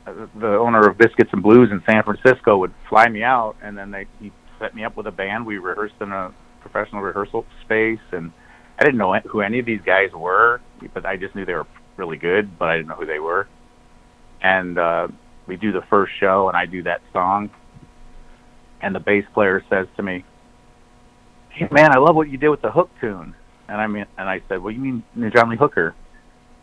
the 0.05 0.57
owner 0.59 0.89
of 0.89 0.99
Biscuits 0.99 1.31
and 1.33 1.43
Blues 1.43 1.71
in 1.71 1.83
San 1.87 2.03
Francisco 2.03 2.57
would 2.59 2.73
fly 2.89 3.09
me 3.09 3.23
out, 3.23 3.57
and 3.63 3.79
then 3.79 3.91
they 3.91 4.07
he 4.21 4.33
set 4.59 4.75
me 4.75 4.85
up 4.85 4.97
with 4.97 5.07
a 5.07 5.13
band. 5.13 5.47
We 5.47 5.59
rehearsed 5.59 5.95
in 6.01 6.11
a 6.11 6.33
professional 6.61 7.03
rehearsal 7.03 7.47
space, 7.65 8.01
and 8.11 8.33
I 8.79 8.85
didn't 8.85 8.99
know 8.99 9.15
who 9.21 9.43
any 9.43 9.61
of 9.61 9.67
these 9.67 9.81
guys 9.85 10.11
were, 10.13 10.61
but 10.93 11.07
I 11.07 11.17
just 11.17 11.35
knew 11.37 11.45
they 11.45 11.55
were 11.55 11.67
really 11.97 12.17
good, 12.17 12.59
but 12.59 12.69
I 12.69 12.77
didn't 12.77 12.89
know 12.89 12.97
who 12.97 13.07
they 13.07 13.21
were. 13.21 13.47
And 14.45 14.77
uh, 14.79 15.09
we 15.47 15.57
do 15.57 15.73
the 15.73 15.81
first 15.89 16.13
show, 16.21 16.49
and 16.49 16.57
I 16.57 16.67
do 16.67 16.83
that 16.83 17.01
song, 17.15 17.49
and 18.83 18.95
the 18.95 19.01
bass 19.01 19.25
player 19.33 19.65
says 19.71 19.87
to 19.97 20.03
me, 20.03 20.23
"Hey 21.49 21.67
man, 21.71 21.93
I 21.93 21.99
love 21.99 22.15
what 22.15 22.29
you 22.29 22.37
did 22.37 22.51
with 22.51 22.61
the 22.61 22.71
hook 22.71 22.91
tune." 23.01 23.35
And 23.69 23.81
I 23.81 23.87
mean, 23.87 24.05
and 24.19 24.29
I 24.29 24.43
said, 24.47 24.63
"Well, 24.63 24.71
you 24.71 24.81
mean 24.81 25.33
John 25.35 25.49
Lee 25.49 25.57
Hooker?" 25.57 25.95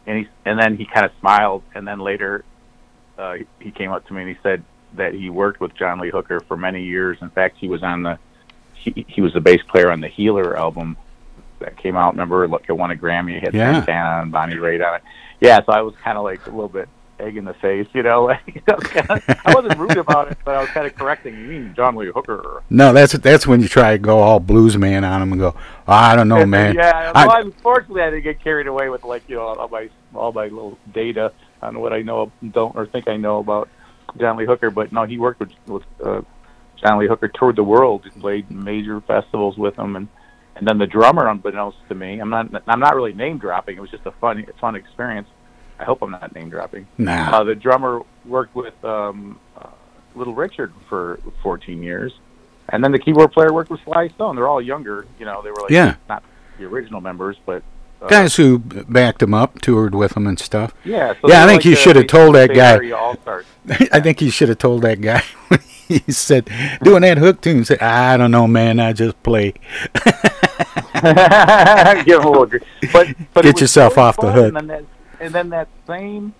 And 0.06 0.20
he 0.20 0.28
and 0.46 0.60
then 0.60 0.78
he 0.78 0.86
kind 0.86 1.08
of 1.08 1.12
smiled, 1.20 1.64
and 1.74 1.88
then 1.88 2.00
later 2.00 2.46
uh, 3.18 3.38
he- 3.60 3.72
came 3.72 3.92
up 3.92 4.06
to 4.08 4.14
me 4.14 4.22
and 4.22 4.30
he 4.30 4.38
said 4.44 4.64
that 4.94 5.16
he 5.16 5.32
worked 5.32 5.60
with 5.60 5.74
John 5.74 6.00
Lee 6.00 6.12
Hooker 6.12 6.40
for 6.42 6.56
many 6.56 6.84
years. 6.84 7.18
In 7.20 7.32
fact, 7.32 7.58
he 7.58 7.68
was 7.68 7.82
on 7.82 8.04
the 8.04 8.20
he, 8.76 9.06
he 9.10 9.22
was 9.22 9.34
the 9.34 9.42
bass 9.42 9.62
player 9.68 9.92
on 9.92 10.02
the 10.02 10.08
Healer 10.08 10.56
album 10.56 10.98
that 11.60 11.78
came 11.78 11.96
out. 11.98 12.14
Remember, 12.14 12.48
look, 12.48 12.64
it 12.70 12.74
won 12.74 12.92
a 12.92 12.96
Grammy. 12.96 13.38
It 13.38 13.44
had 13.44 13.54
Yeah. 13.56 13.74
Santana 13.74 14.22
and 14.22 14.32
Bonnie 14.32 14.56
Raitt 14.56 14.88
on 14.88 14.96
it. 14.98 15.04
Yeah, 15.40 15.60
so 15.66 15.72
I 15.72 15.82
was 15.82 15.96
kind 16.04 16.20
of 16.20 16.24
like 16.24 16.46
a 16.46 16.52
little 16.52 16.70
bit 16.70 16.88
egg 17.22 17.38
in 17.38 17.46
the 17.46 17.54
face, 17.56 17.88
you 17.94 18.04
know. 18.04 18.26
Like, 18.32 18.64
I, 18.68 18.74
was 18.76 18.88
kinda, 18.88 19.42
I 19.46 19.54
wasn't 19.56 19.78
rude 19.80 19.98
about 19.98 20.32
it, 20.32 20.38
but 20.44 20.56
I 20.56 20.62
was 20.62 20.70
kind 20.70 20.88
of 20.88 20.96
correcting. 20.96 21.36
You 21.38 21.48
mean 21.48 21.74
John 21.76 21.96
Lee 21.96 22.12
Hooker? 22.14 22.64
No, 22.70 22.94
that's 22.94 23.14
that's 23.14 23.46
when 23.48 23.62
you 23.62 23.68
try 23.68 23.94
to 23.94 23.98
go 23.98 24.20
all 24.20 24.40
blues 24.40 24.78
man 24.78 25.04
on 25.04 25.20
them 25.20 25.32
and 25.34 25.40
go, 25.42 25.56
I 25.88 26.16
don't 26.16 26.28
know, 26.28 26.42
And- 26.42 26.52
man. 26.52 26.76
Yeah, 26.76 27.12
I- 27.14 27.28
well, 27.28 27.42
unfortunately, 27.46 28.02
I 28.04 28.10
didn't 28.10 28.24
get 28.24 28.42
carried 28.44 28.68
away 28.68 28.90
with 28.90 29.04
like 29.04 29.24
you 29.28 29.36
know 29.36 29.44
all 29.48 29.68
my 29.68 29.90
all 30.14 30.32
my 30.32 30.44
little 30.46 30.78
data 30.94 31.32
on 31.62 31.80
what 31.80 31.94
I 31.94 32.02
know 32.02 32.32
don't 32.52 32.76
or 32.76 32.86
think 32.86 33.08
I 33.08 33.18
know 33.18 33.40
about 33.40 33.70
John 34.20 34.38
Lee 34.38 34.46
Hooker. 34.46 34.70
But 34.72 34.92
no, 34.92 35.04
he 35.04 35.18
worked 35.18 35.40
with 35.40 35.52
with 35.68 35.84
uh, 36.04 36.22
John 36.84 37.00
Lee 37.00 37.08
Hooker, 37.08 37.28
toured 37.28 37.56
the 37.56 37.64
world, 37.64 38.04
played 38.20 38.50
major 38.50 39.02
festivals 39.02 39.58
with 39.58 39.78
him, 39.78 39.96
and 39.96 40.08
and 40.56 40.68
then 40.68 40.78
the 40.78 40.88
drummer, 40.88 41.28
unbeknownst 41.28 41.78
to 41.90 41.96
me, 41.96 42.20
I'm 42.20 42.30
not 42.30 42.48
I'm 42.68 42.80
not 42.80 42.96
really 42.96 43.14
name 43.14 43.38
dropping. 43.38 43.78
It 43.78 43.82
was 43.82 43.90
just 43.92 44.06
a 44.06 44.12
fun 44.12 44.46
fun 44.60 44.76
experience. 44.76 45.28
I 45.82 45.84
hope 45.84 46.04
I'm 46.04 46.12
not 46.12 46.34
name 46.36 46.50
dropping. 46.50 46.86
Nah. 47.00 47.38
Uh, 47.40 47.44
the 47.44 47.56
drummer 47.56 48.02
worked 48.26 48.56
with 48.56 48.76
um, 48.86 49.40
uh, 49.58 49.68
Little 50.16 50.36
Richard 50.36 50.72
for 50.88 51.20
14 51.42 51.82
years, 51.82 52.14
and 52.70 52.84
then 52.84 52.92
the 52.92 53.00
keyboard 53.00 53.32
player 53.32 53.52
worked 53.52 53.72
with 53.72 53.82
Sly 53.84 54.10
Stone. 54.10 54.36
They're 54.36 54.48
all 54.48 54.62
younger, 54.62 55.08
you 55.20 55.26
know. 55.26 55.42
They 55.42 55.50
were 55.50 55.62
like 55.62 55.72
Yeah. 55.72 55.96
not 56.08 56.24
the 56.60 56.66
original 56.66 57.02
members, 57.02 57.36
but 57.48 57.64
uh, 58.00 58.08
Guys 58.10 58.36
who 58.36 58.60
backed 58.60 59.24
him 59.24 59.34
up, 59.34 59.60
toured 59.62 59.96
with 59.96 60.16
him 60.16 60.28
and 60.28 60.38
stuff. 60.40 60.72
Yeah, 60.84 60.98
yeah. 60.98 61.14
so 61.20 61.28
they 61.28 61.36
I 61.36 61.48
think 61.48 61.58
like 61.60 61.66
you 61.66 61.72
the 61.72 61.78
should 61.78 61.96
have 61.96 62.08
told 62.08 62.36
that 62.36 62.54
guy. 62.54 62.76
I 63.92 64.00
think 64.00 64.22
you 64.22 64.30
should 64.30 64.50
have 64.50 64.60
told 64.60 64.84
that 64.84 65.02
guy 65.02 65.24
he 65.88 66.00
said 66.12 66.50
doing 66.84 67.02
that 67.02 67.18
hook 67.18 67.42
tune. 67.42 67.66
Said, 67.66 67.82
I 67.82 68.18
don't 68.18 68.32
know, 68.32 68.48
man. 68.48 68.80
I 68.80 68.94
just 68.94 69.22
play. 69.24 69.54
Give 72.06 72.20
him 72.22 72.26
a 72.26 72.30
little, 72.30 72.48
but, 72.94 73.08
but 73.34 73.44
Get 73.44 73.62
yourself 73.62 73.98
really 73.98 74.08
off 74.08 74.18
the 74.18 74.32
hook. 74.32 74.54
And 75.22 75.34
then 75.34 75.50
that, 75.50 75.70
same, 75.88 76.34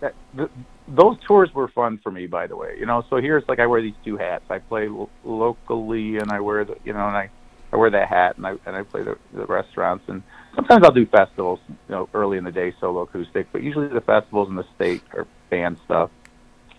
that 0.00 0.14
th 0.36 0.48
those 0.88 1.16
tours 1.26 1.52
were 1.54 1.68
fun 1.68 1.98
for 1.98 2.10
me, 2.10 2.26
by 2.26 2.46
the 2.46 2.56
way. 2.56 2.76
You 2.78 2.86
know, 2.86 3.04
so 3.10 3.16
here's 3.16 3.44
like 3.48 3.58
I 3.58 3.66
wear 3.66 3.82
these 3.82 4.00
two 4.04 4.16
hats. 4.16 4.44
I 4.48 4.58
play 4.58 4.88
lo- 4.88 5.10
locally, 5.24 6.18
and 6.18 6.30
I 6.30 6.40
wear 6.40 6.64
the, 6.64 6.76
you 6.84 6.92
know, 6.92 7.06
and 7.06 7.16
I, 7.16 7.30
I 7.72 7.76
wear 7.76 7.90
that 7.90 8.08
hat, 8.08 8.36
and 8.36 8.46
I 8.46 8.56
and 8.66 8.76
I 8.76 8.82
play 8.82 9.02
the, 9.02 9.18
the 9.32 9.46
restaurants, 9.46 10.04
and 10.08 10.22
sometimes 10.54 10.84
I'll 10.84 10.92
do 10.92 11.06
festivals, 11.06 11.60
you 11.68 11.94
know, 11.94 12.08
early 12.14 12.38
in 12.38 12.44
the 12.44 12.52
day, 12.52 12.74
solo 12.80 13.02
acoustic, 13.02 13.46
but 13.52 13.62
usually 13.62 13.88
the 13.88 14.00
festivals 14.00 14.48
in 14.48 14.56
the 14.56 14.66
state 14.76 15.02
are 15.14 15.26
band 15.50 15.78
stuff. 15.84 16.10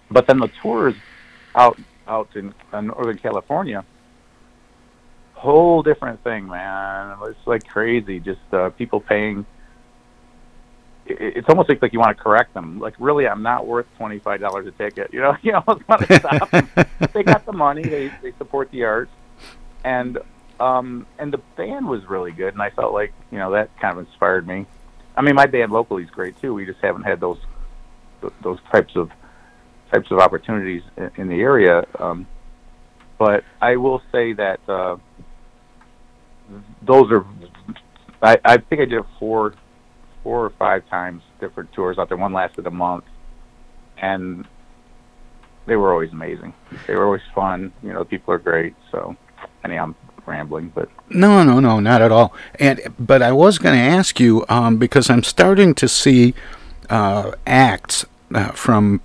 But 0.10 0.28
then 0.28 0.40
the 0.40 0.50
tours 0.62 0.96
out 1.56 1.78
out 2.08 2.30
in, 2.36 2.54
in 2.74 2.88
Northern 2.88 3.18
California, 3.18 3.84
whole 5.34 5.84
different 5.84 6.24
thing, 6.24 6.48
man. 6.48 7.18
It's 7.24 7.46
like 7.46 7.68
crazy. 7.68 8.20
Just 8.20 8.42
uh, 8.54 8.70
people 8.72 9.02
paying. 9.02 9.46
It- 11.06 11.38
It's 11.38 11.50
almost 11.50 11.70
like, 11.70 11.82
like 11.82 11.94
you 11.94 12.00
want 12.00 12.16
to 12.18 12.24
correct 12.24 12.54
them. 12.54 12.80
Like, 12.80 12.96
really, 13.00 13.28
I'm 13.28 13.42
not 13.44 13.66
worth 13.68 13.86
twenty 13.98 14.20
five 14.20 14.40
dollars 14.40 14.68
a 14.68 14.72
ticket. 14.72 15.14
You 15.14 15.22
know, 15.22 15.36
you 15.42 15.54
almost 15.54 15.88
want 15.88 16.08
to 16.08 16.20
stop 16.20 16.50
them. 16.52 16.70
they 17.14 17.24
got 17.24 17.46
the 17.46 17.54
money. 17.54 17.84
They 17.84 18.12
they 18.22 18.32
support 18.38 18.72
the 18.72 18.84
arts, 18.86 19.12
and 19.84 20.18
um 20.60 21.06
and 21.20 21.34
the 21.34 21.40
band 21.58 21.88
was 21.88 22.06
really 22.06 22.32
good. 22.32 22.54
And 22.54 22.62
I 22.62 22.70
felt 22.70 22.94
like 22.94 23.12
you 23.32 23.38
know 23.38 23.52
that 23.52 23.70
kind 23.80 23.98
of 23.98 24.06
inspired 24.08 24.48
me. 24.48 24.66
I 25.16 25.22
mean, 25.22 25.36
my 25.36 25.46
band 25.46 25.72
locally 25.72 26.04
is 26.04 26.10
great 26.10 26.40
too. 26.42 26.54
We 26.54 26.66
just 26.66 26.80
haven't 26.82 27.04
had 27.04 27.20
those 27.20 27.40
those 28.42 28.60
types 28.72 28.96
of 28.96 29.12
types 29.92 30.10
of 30.12 30.20
opportunities 30.20 30.82
in, 30.98 31.12
in 31.18 31.28
the 31.28 31.42
area. 31.42 31.86
Um, 32.00 32.26
but 33.20 33.44
I 33.62 33.76
will 33.76 34.02
say 34.12 34.34
that 34.34 34.60
uh, 34.68 34.98
those 36.82 37.12
are. 37.12 37.26
I, 38.22 38.38
I 38.46 38.58
think 38.58 38.82
I 38.82 38.86
did 38.86 38.94
it 39.00 39.06
four, 39.20 39.54
four 40.24 40.46
or 40.46 40.50
five 40.52 40.88
times 40.90 41.22
different 41.40 41.72
tours 41.74 41.98
out 41.98 42.08
there. 42.10 42.18
One 42.18 42.34
lasted 42.34 42.66
a 42.66 42.72
month, 42.72 43.04
and 43.98 44.48
they 45.66 45.76
were 45.76 45.92
always 45.92 46.12
amazing. 46.12 46.54
They 46.88 46.96
were 46.96 47.06
always 47.06 47.22
fun. 47.36 47.72
You 47.84 47.94
know, 47.94 48.00
the 48.00 48.06
people 48.06 48.34
are 48.34 48.38
great. 48.40 48.74
So, 48.92 49.16
anyhow, 49.64 49.84
I'm 49.84 49.96
rambling, 50.26 50.72
but 50.74 50.90
No, 51.10 51.44
no, 51.44 51.60
no, 51.60 51.80
not 51.80 52.02
at 52.02 52.12
all. 52.12 52.34
And 52.60 52.80
but 53.00 53.22
I 53.22 53.32
was 53.32 53.58
going 53.60 53.76
to 53.76 53.82
ask 53.98 54.20
you 54.20 54.46
um, 54.50 54.78
because 54.78 55.10
I'm 55.10 55.24
starting 55.24 55.74
to 55.76 55.88
see 55.88 56.34
uh, 56.90 57.32
acts 57.46 58.06
uh, 58.34 58.50
from 58.52 59.02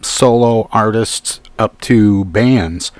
solo 0.00 0.68
artists 0.72 1.40
up 1.58 1.80
to 1.82 2.24
bands 2.26 2.92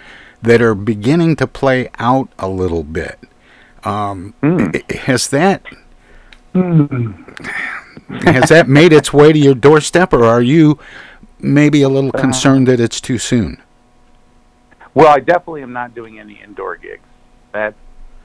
that 0.42 0.60
are 0.60 0.74
beginning 0.74 1.36
to 1.36 1.46
play 1.46 1.88
out 1.98 2.28
a 2.38 2.48
little 2.48 2.82
bit. 2.82 3.18
Um, 3.84 4.34
i- 4.42 4.84
Has 5.06 5.28
that 5.30 5.62
has 6.54 8.48
that 8.50 8.66
made 8.68 8.92
its 8.92 9.12
way 9.12 9.32
to 9.32 9.38
your 9.38 9.54
doorstep, 9.54 10.12
or 10.12 10.24
are 10.24 10.42
you 10.42 10.78
maybe 11.38 11.82
a 11.82 11.88
little 11.88 12.12
concerned 12.12 12.68
that 12.68 12.80
it's 12.80 13.00
too 13.00 13.18
soon? 13.18 13.60
Well, 14.94 15.08
I 15.08 15.20
definitely 15.20 15.62
am 15.62 15.72
not 15.72 15.94
doing 15.94 16.18
any 16.18 16.40
indoor 16.42 16.76
gigs. 16.76 17.02
That 17.52 17.74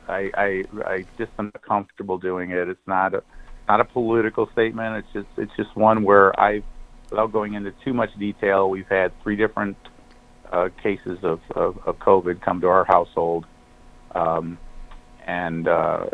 I 0.07 0.31
I, 0.33 0.63
I 0.85 1.05
just 1.17 1.31
am 1.39 1.45
not 1.45 1.61
comfortable 1.61 2.17
doing 2.17 2.51
it. 2.51 2.67
It's 2.67 2.87
not 2.87 3.13
a 3.13 3.23
not 3.67 3.79
a 3.79 3.85
political 3.85 4.49
statement. 4.51 5.05
It's 5.05 5.13
just 5.13 5.27
it's 5.37 5.55
just 5.55 5.75
one 5.75 6.03
where 6.03 6.37
I, 6.39 6.63
without 7.09 7.31
going 7.31 7.53
into 7.53 7.71
too 7.83 7.93
much 7.93 8.13
detail, 8.17 8.69
we've 8.69 8.87
had 8.87 9.11
three 9.23 9.35
different 9.35 9.77
uh, 10.51 10.69
cases 10.81 11.19
of, 11.23 11.39
of 11.55 11.77
of 11.85 11.99
COVID 11.99 12.41
come 12.41 12.61
to 12.61 12.67
our 12.67 12.85
household, 12.85 13.45
um, 14.13 14.57
and 15.25 15.67
uh, 15.67 16.07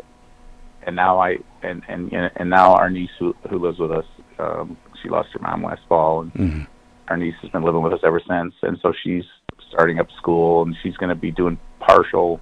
and 0.85 0.95
now 0.95 1.19
I 1.19 1.37
and 1.61 1.81
and 1.87 2.11
and 2.13 2.49
now 2.49 2.73
our 2.75 2.89
niece 2.89 3.09
who, 3.19 3.35
who 3.49 3.59
lives 3.59 3.79
with 3.79 3.91
us, 3.91 4.05
um, 4.39 4.77
she 5.01 5.09
lost 5.09 5.29
her 5.33 5.39
mom 5.39 5.63
last 5.63 5.81
fall, 5.87 6.21
and 6.21 6.33
Mhm. 6.33 6.67
our 7.09 7.17
niece 7.17 7.35
has 7.41 7.51
been 7.51 7.63
living 7.63 7.81
with 7.81 7.93
us 7.93 8.01
ever 8.03 8.21
since, 8.27 8.53
and 8.61 8.77
so 8.81 8.93
she's 9.03 9.25
starting 9.69 9.99
up 9.99 10.07
school, 10.17 10.63
and 10.63 10.75
she's 10.81 10.95
going 10.97 11.09
to 11.09 11.15
be 11.15 11.31
doing 11.31 11.57
partial 11.79 12.39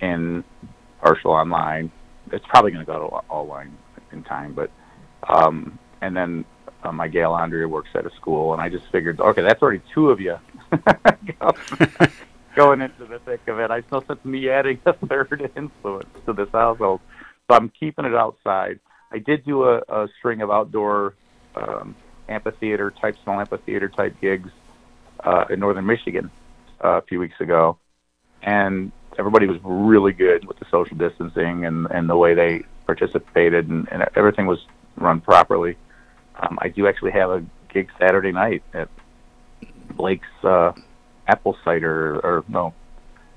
in 0.00 0.44
partial 1.00 1.32
online. 1.32 1.90
It's 2.32 2.44
probably 2.48 2.72
going 2.72 2.84
to 2.84 2.90
go 2.90 2.98
to 2.98 3.04
all 3.06 3.24
online 3.30 3.76
in 4.12 4.22
time, 4.22 4.54
but 4.54 4.70
um, 5.28 5.78
and 6.00 6.16
then 6.16 6.44
uh, 6.82 6.92
my 6.92 7.08
gal 7.08 7.34
Andrea 7.34 7.66
works 7.66 7.90
at 7.94 8.06
a 8.06 8.10
school, 8.10 8.52
and 8.52 8.60
I 8.60 8.68
just 8.68 8.84
figured, 8.92 9.20
okay, 9.20 9.42
that's 9.42 9.62
already 9.62 9.82
two 9.94 10.10
of 10.10 10.20
you 10.20 10.36
going 12.54 12.80
into 12.80 13.04
the 13.06 13.18
thick 13.20 13.40
of 13.48 13.58
it. 13.58 13.70
I 13.70 13.82
no 13.90 14.02
sense 14.02 14.24
me 14.24 14.48
adding 14.48 14.80
a 14.86 14.92
third 15.06 15.50
influence 15.56 16.08
to 16.26 16.32
this 16.32 16.48
household, 16.52 17.00
I'm 17.54 17.70
keeping 17.70 18.04
it 18.04 18.14
outside. 18.14 18.80
I 19.12 19.18
did 19.18 19.44
do 19.44 19.64
a, 19.64 19.78
a 19.88 20.08
string 20.18 20.42
of 20.42 20.50
outdoor 20.50 21.14
um, 21.54 21.94
amphitheater 22.28 22.90
type, 22.90 23.16
small 23.22 23.40
amphitheater 23.40 23.88
type 23.88 24.16
gigs 24.20 24.50
uh, 25.22 25.44
in 25.50 25.60
northern 25.60 25.86
Michigan 25.86 26.30
uh, 26.82 26.98
a 26.98 27.02
few 27.02 27.20
weeks 27.20 27.40
ago, 27.40 27.78
and 28.42 28.90
everybody 29.18 29.46
was 29.46 29.58
really 29.62 30.12
good 30.12 30.44
with 30.46 30.58
the 30.58 30.66
social 30.70 30.96
distancing 30.96 31.64
and, 31.64 31.86
and 31.90 32.08
the 32.08 32.16
way 32.16 32.34
they 32.34 32.64
participated, 32.86 33.68
and, 33.68 33.88
and 33.92 34.04
everything 34.16 34.46
was 34.46 34.58
run 34.96 35.20
properly. 35.20 35.76
Um, 36.42 36.58
I 36.60 36.68
do 36.68 36.88
actually 36.88 37.12
have 37.12 37.30
a 37.30 37.44
gig 37.72 37.88
Saturday 38.00 38.32
night 38.32 38.64
at 38.72 38.88
Blake's 39.96 40.26
uh, 40.42 40.72
Apple 41.28 41.56
Cider, 41.64 42.16
or 42.16 42.44
no, 42.48 42.74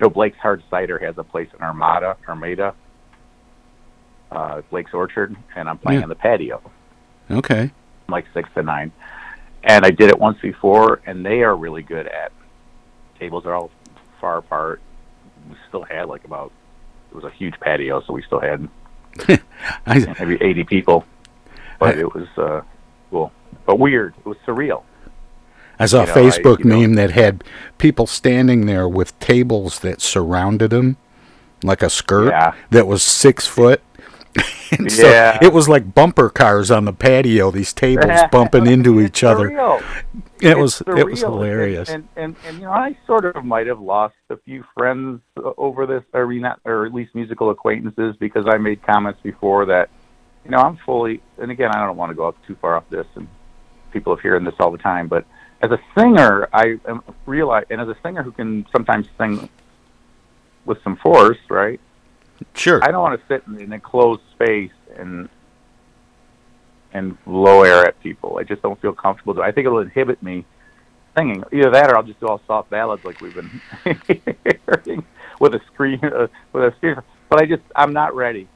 no, 0.00 0.10
Blake's 0.10 0.38
Hard 0.38 0.62
Cider 0.70 0.98
has 0.98 1.16
a 1.18 1.24
place 1.24 1.48
in 1.54 1.62
Armada, 1.62 2.16
Armada, 2.28 2.74
uh, 4.30 4.62
Blake's 4.70 4.92
Orchard, 4.94 5.36
and 5.56 5.68
I'm 5.68 5.78
playing 5.78 6.00
Yeah. 6.00 6.04
on 6.04 6.08
the 6.08 6.14
patio 6.14 6.60
Okay. 7.30 7.70
like 8.08 8.26
six 8.34 8.48
to 8.54 8.62
nine. 8.62 8.92
And 9.64 9.84
I 9.84 9.90
did 9.90 10.08
it 10.10 10.18
once 10.18 10.38
before, 10.40 11.00
and 11.06 11.24
they 11.26 11.42
are 11.42 11.54
really 11.56 11.82
good 11.82 12.06
at 12.06 12.32
tables 13.18 13.44
are 13.46 13.54
all 13.54 13.70
far 14.20 14.38
apart. 14.38 14.80
We 15.50 15.56
still 15.68 15.82
had 15.82 16.08
like 16.08 16.24
about 16.24 16.52
it 17.10 17.14
was 17.14 17.24
a 17.24 17.30
huge 17.30 17.58
patio, 17.60 18.00
so 18.02 18.12
we 18.12 18.22
still 18.22 18.40
had 18.40 18.68
I, 19.86 20.14
maybe 20.20 20.36
eighty 20.42 20.64
people. 20.64 21.04
But 21.80 21.98
it 21.98 22.12
was 22.14 22.26
uh, 22.36 22.60
cool, 23.10 23.32
but 23.66 23.78
weird. 23.78 24.14
It 24.18 24.26
was 24.26 24.36
surreal. 24.46 24.82
I 25.80 25.86
saw 25.86 25.98
a 25.98 26.00
You 26.02 26.06
know, 26.06 26.12
I- 26.12 26.16
Facebook 26.16 26.64
know- 26.64 26.80
meme 26.80 26.94
that 26.94 27.12
had 27.12 27.44
people 27.78 28.06
standing 28.06 28.66
there 28.66 28.88
with 28.88 29.18
tables 29.20 29.78
that 29.80 30.00
surrounded 30.00 30.70
them, 30.70 30.96
like 31.62 31.82
a 31.82 31.90
skirt 31.90 32.30
Yeah. 32.30 32.54
that 32.70 32.86
was 32.86 33.02
six 33.02 33.46
foot. 33.46 33.80
and 34.78 34.90
so 34.90 35.08
Yeah. 35.08 35.38
it 35.42 35.52
was 35.52 35.68
like 35.68 35.94
bumper 35.94 36.28
cars 36.30 36.70
on 36.70 36.84
the 36.84 36.92
patio. 36.92 37.50
These 37.50 37.72
tables 37.72 38.20
bumping 38.32 38.66
into 38.66 39.00
each 39.00 39.22
other. 39.24 39.50
It 40.40 40.50
It's 40.50 40.56
was 40.56 40.82
it 40.96 41.06
was 41.06 41.20
hilarious. 41.20 41.88
And, 41.88 42.08
and, 42.16 42.36
and 42.46 42.58
you 42.58 42.64
know, 42.64 42.72
I 42.72 42.96
sort 43.06 43.24
of 43.24 43.44
might 43.44 43.66
have 43.66 43.80
lost 43.80 44.14
a 44.30 44.36
few 44.36 44.64
friends 44.74 45.20
over 45.56 45.86
this, 45.86 46.02
not, 46.14 46.60
or 46.64 46.86
at 46.86 46.94
least 46.94 47.14
musical 47.14 47.50
acquaintances, 47.50 48.16
because 48.16 48.46
I 48.48 48.58
made 48.58 48.82
comments 48.82 49.20
before 49.22 49.66
that, 49.66 49.90
you 50.44 50.50
know, 50.50 50.58
I'm 50.58 50.76
fully. 50.84 51.20
And 51.38 51.50
again, 51.50 51.70
I 51.72 51.84
don't 51.84 51.96
want 51.96 52.10
to 52.10 52.14
go 52.14 52.26
up 52.28 52.36
too 52.46 52.56
far 52.60 52.76
off 52.76 52.88
this, 52.90 53.06
and 53.16 53.26
people 53.92 54.12
are 54.12 54.20
hearing 54.20 54.44
this 54.44 54.54
all 54.60 54.70
the 54.70 54.78
time. 54.78 55.08
But 55.08 55.24
as 55.60 55.70
a 55.72 55.78
singer, 55.96 56.48
I 56.52 56.78
am 56.86 57.02
realize, 57.26 57.64
and 57.70 57.80
as 57.80 57.88
a 57.88 57.96
singer 58.02 58.22
who 58.22 58.30
can 58.32 58.66
sometimes 58.70 59.08
sing 59.18 59.48
with 60.64 60.82
some 60.84 60.96
force, 60.96 61.38
right? 61.48 61.80
Sure. 62.54 62.82
I 62.82 62.90
don't 62.90 63.02
want 63.02 63.20
to 63.20 63.26
sit 63.26 63.44
in 63.46 63.60
an 63.60 63.72
enclosed 63.72 64.22
space 64.34 64.72
and 64.96 65.28
and 66.92 67.22
blow 67.24 67.62
air 67.64 67.86
at 67.86 68.00
people. 68.00 68.38
I 68.38 68.44
just 68.44 68.62
don't 68.62 68.80
feel 68.80 68.92
comfortable. 68.92 69.40
I 69.42 69.52
think 69.52 69.66
it'll 69.66 69.80
inhibit 69.80 70.22
me 70.22 70.44
singing. 71.16 71.44
Either 71.52 71.70
that, 71.70 71.90
or 71.90 71.96
I'll 71.96 72.02
just 72.02 72.20
do 72.20 72.26
all 72.26 72.40
soft 72.46 72.70
ballads 72.70 73.04
like 73.04 73.20
we've 73.20 73.34
been 73.34 73.60
hearing 74.06 75.04
with 75.40 75.54
a 75.54 75.60
screen, 75.72 76.00
uh, 76.02 76.28
with 76.52 76.64
a 76.64 76.74
speaker. 76.76 77.04
But 77.28 77.42
I 77.42 77.46
just, 77.46 77.62
I'm 77.76 77.92
not 77.92 78.14
ready. 78.14 78.48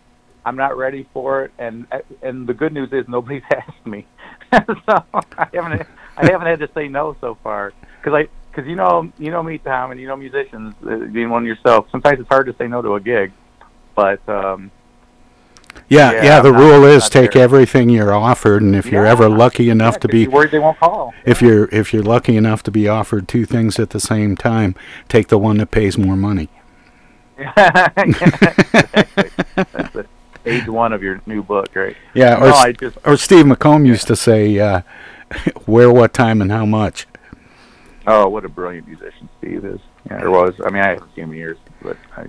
I'm 0.45 0.57
not 0.57 0.77
ready 0.77 1.07
for 1.13 1.45
it. 1.45 1.53
And 1.59 1.87
and 2.23 2.47
the 2.47 2.55
good 2.55 2.73
news 2.73 2.93
is 2.93 3.07
nobody's 3.09 3.43
asked 3.51 3.87
me, 3.87 4.07
so 4.53 5.05
I 5.39 5.49
haven't 5.53 5.87
I 6.17 6.31
haven't 6.31 6.47
had 6.47 6.59
to 6.61 6.71
say 6.75 6.89
no 6.89 7.17
so 7.21 7.37
far. 7.43 7.73
Because 7.99 8.15
I 8.15 8.29
because 8.51 8.69
you 8.69 8.77
know 8.77 9.13
you 9.19 9.31
know 9.31 9.43
me, 9.43 9.59
Tom, 9.59 9.93
and 9.93 10.01
you 10.01 10.07
know 10.09 10.17
musicians, 10.17 10.75
uh, 10.85 10.97
being 11.13 11.31
one 11.31 11.45
yourself. 11.45 11.87
Sometimes 11.93 12.21
it's 12.21 12.29
hard 12.29 12.47
to 12.47 12.57
say 12.59 12.67
no 12.67 12.83
to 12.83 12.95
a 12.95 13.01
gig, 13.01 13.33
but 13.95 14.21
um, 14.29 14.71
Yeah, 15.89 16.13
Yeah, 16.13 16.25
yeah. 16.25 16.41
the 16.41 16.51
not- 16.53 16.61
rule 16.61 16.85
is 16.85 17.09
take 17.09 17.33
there. 17.33 17.43
everything 17.43 17.89
you're 17.89 18.13
offered, 18.15 18.63
and 18.63 18.75
if 18.77 18.87
you're 18.87 19.07
ever 19.07 19.29
lucky 19.29 19.69
enough 19.71 19.99
to 20.01 20.09
be 20.09 20.27
worried 20.27 20.51
they 20.51 20.59
won't 20.59 20.79
call. 20.79 21.13
if 21.25 21.41
you're 21.43 21.67
if 21.73 21.93
you're 21.93 22.03
lucky 22.03 22.37
enough 22.37 22.63
to 22.65 22.71
be 22.71 22.89
offered 22.89 23.29
two 23.29 23.45
things 23.45 23.79
at 23.79 23.91
the 23.91 24.01
same 24.01 24.37
time, 24.37 24.75
take 25.09 25.29
the 25.29 25.39
one 25.39 25.59
that 25.59 25.71
pays 25.71 25.97
more 25.99 26.17
money. 26.17 26.49
exactly. 27.39 29.31
That's 29.73 29.97
it. 29.97 30.09
Page 30.45 30.67
one 30.69 30.93
of 30.93 31.03
your 31.03 31.21
new 31.27 31.43
book, 31.43 31.69
right? 31.75 31.97
Yeah, 32.15 32.35
No, 32.37 32.47
or, 32.49 32.53
I 32.53 32.73
just 32.73 32.99
or 33.05 33.17
Steve 33.17 33.45
McComb 33.47 33.87
used 33.87 34.09
to 34.09 34.17
say, 34.17 34.59
uh, 34.59 34.83
"Where, 35.67 35.93
what 35.93 36.13
time, 36.13 36.43
and 36.43 36.51
how 36.51 36.67
much." 36.67 37.07
oh, 38.09 38.29
what 38.29 38.45
a 38.45 38.49
brilliant 38.49 38.89
musician 38.89 39.29
Steve 39.39 39.65
is. 39.65 39.79
Yeah, 40.11 40.21
or 40.23 40.31
was. 40.31 40.55
I 40.67 40.71
mean, 40.71 40.83
I 40.83 40.89
haven't 40.89 41.15
seen 41.15 41.25
him 41.25 41.31
in 41.33 41.37
years, 41.39 41.59
but 41.81 41.97
I. 42.17 42.27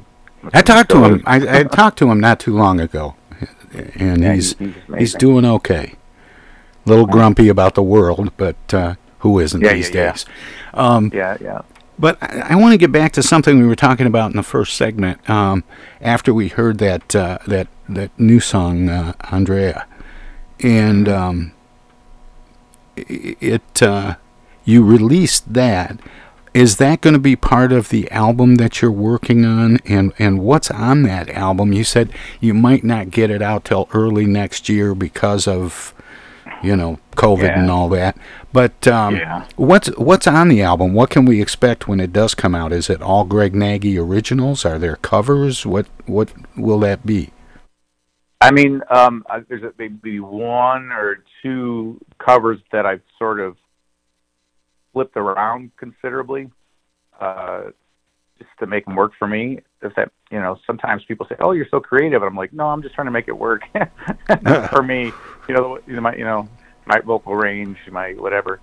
I 0.53 0.61
talked 0.61 0.89
to 0.91 1.03
him. 1.03 1.23
I, 1.25 1.59
I 1.59 1.63
talked 1.81 1.97
to 1.99 2.09
him 2.09 2.19
not 2.19 2.39
too 2.39 2.55
long 2.55 2.79
ago, 2.79 3.15
and 3.95 4.21
Yeah, 4.21 4.33
he's 4.33 4.57
he's 4.57 4.73
he's, 4.97 5.13
doing 5.15 5.45
okay. 5.45 5.95
A 6.85 6.89
little 6.89 7.05
grumpy 7.05 7.47
about 7.49 7.75
the 7.75 7.83
world, 7.83 8.31
but 8.37 8.73
uh, 8.73 8.95
who 9.19 9.39
isn't 9.39 9.61
Yeah, 9.61 9.73
these 9.73 9.89
yeah, 9.89 10.01
yeah. 10.01 10.11
days? 10.11 10.25
Um, 10.73 11.11
Yeah, 11.13 11.37
yeah. 11.39 11.61
But 11.97 12.17
I, 12.21 12.47
I 12.51 12.55
want 12.55 12.73
to 12.73 12.77
get 12.77 12.91
back 12.91 13.11
to 13.13 13.23
something 13.23 13.59
we 13.59 13.67
were 13.67 13.75
talking 13.75 14.07
about 14.07 14.31
in 14.31 14.35
the 14.37 14.43
first 14.43 14.75
segment. 14.75 15.29
Um, 15.29 15.63
after 16.01 16.33
we 16.33 16.47
heard 16.49 16.79
that 16.79 17.15
uh, 17.15 17.37
that 17.47 17.67
that 17.87 18.11
new 18.19 18.39
song, 18.39 18.89
uh, 18.89 19.13
Andrea, 19.31 19.85
and 20.59 21.07
um, 21.07 21.51
it 22.95 23.81
uh, 23.81 24.15
you 24.65 24.83
released 24.83 25.53
that. 25.53 25.99
Is 26.53 26.77
that 26.77 27.01
going 27.01 27.13
to 27.15 27.19
be 27.19 27.35
part 27.35 27.71
of 27.71 27.89
the 27.89 28.09
album 28.11 28.55
that 28.55 28.81
you're 28.81 28.91
working 28.91 29.43
on? 29.43 29.77
And 29.85 30.13
and 30.19 30.39
what's 30.39 30.69
on 30.69 31.03
that 31.03 31.29
album? 31.29 31.73
You 31.73 31.83
said 31.83 32.11
you 32.39 32.53
might 32.53 32.83
not 32.83 33.09
get 33.09 33.31
it 33.31 33.41
out 33.41 33.65
till 33.65 33.89
early 33.93 34.25
next 34.25 34.69
year 34.69 34.93
because 34.93 35.47
of 35.47 35.93
you 36.61 36.75
know 36.75 36.99
COVID 37.15 37.57
and 37.57 37.71
all 37.71 37.89
that. 37.89 38.17
But 38.51 38.87
um, 38.87 39.15
Yeah. 39.15 39.45
what's 39.55 39.87
what's 39.97 40.27
on 40.27 40.47
the 40.47 40.61
album? 40.61 40.93
What 40.93 41.09
can 41.09 41.25
we 41.25 41.41
expect 41.41 41.87
when 41.87 41.99
it 41.99 42.13
does 42.13 42.35
come 42.35 42.53
out? 42.53 42.71
Is 42.71 42.89
it 42.89 43.01
all 43.01 43.25
Greg 43.25 43.55
Nagy 43.55 43.97
originals? 43.97 44.63
Are 44.63 44.77
there 44.77 44.97
covers? 44.97 45.65
What 45.65 45.87
what 46.05 46.31
will 46.55 46.79
that 46.81 47.05
be? 47.05 47.31
I 48.41 48.51
mean, 48.51 48.81
um, 48.91 49.25
there's 49.47 49.63
maybe 49.79 50.19
one 50.19 50.91
or 50.91 51.23
two 51.41 51.99
covers 52.19 52.59
that 52.73 52.85
I've 52.85 53.01
sort 53.17 53.39
of 53.39 53.55
flipped 54.93 55.17
around 55.17 55.71
considerably, 55.77 56.49
uh, 57.19 57.63
just 58.37 58.49
to 58.59 58.67
make 58.67 58.85
them 58.85 58.95
work 58.95 59.11
for 59.19 59.27
me. 59.27 59.59
If 59.81 59.95
that, 59.95 60.11
you 60.31 60.39
know, 60.39 60.57
sometimes 60.65 61.03
people 61.05 61.25
say, 61.27 61.35
"Oh, 61.39 61.51
you're 61.51 61.67
so 61.69 61.79
creative," 61.79 62.21
and 62.21 62.29
I'm 62.29 62.37
like, 62.37 62.53
"No, 62.53 62.67
I'm 62.67 62.81
just 62.81 62.95
trying 62.95 63.07
to 63.07 63.11
make 63.11 63.27
it 63.27 63.37
work 63.37 63.63
for 64.69 64.83
me." 64.83 65.11
You 65.47 65.55
know, 65.55 65.79
my, 65.87 66.15
you 66.15 66.23
know, 66.23 66.47
my 66.85 66.99
vocal 66.99 67.35
range, 67.35 67.77
my 67.91 68.13
whatever. 68.13 68.59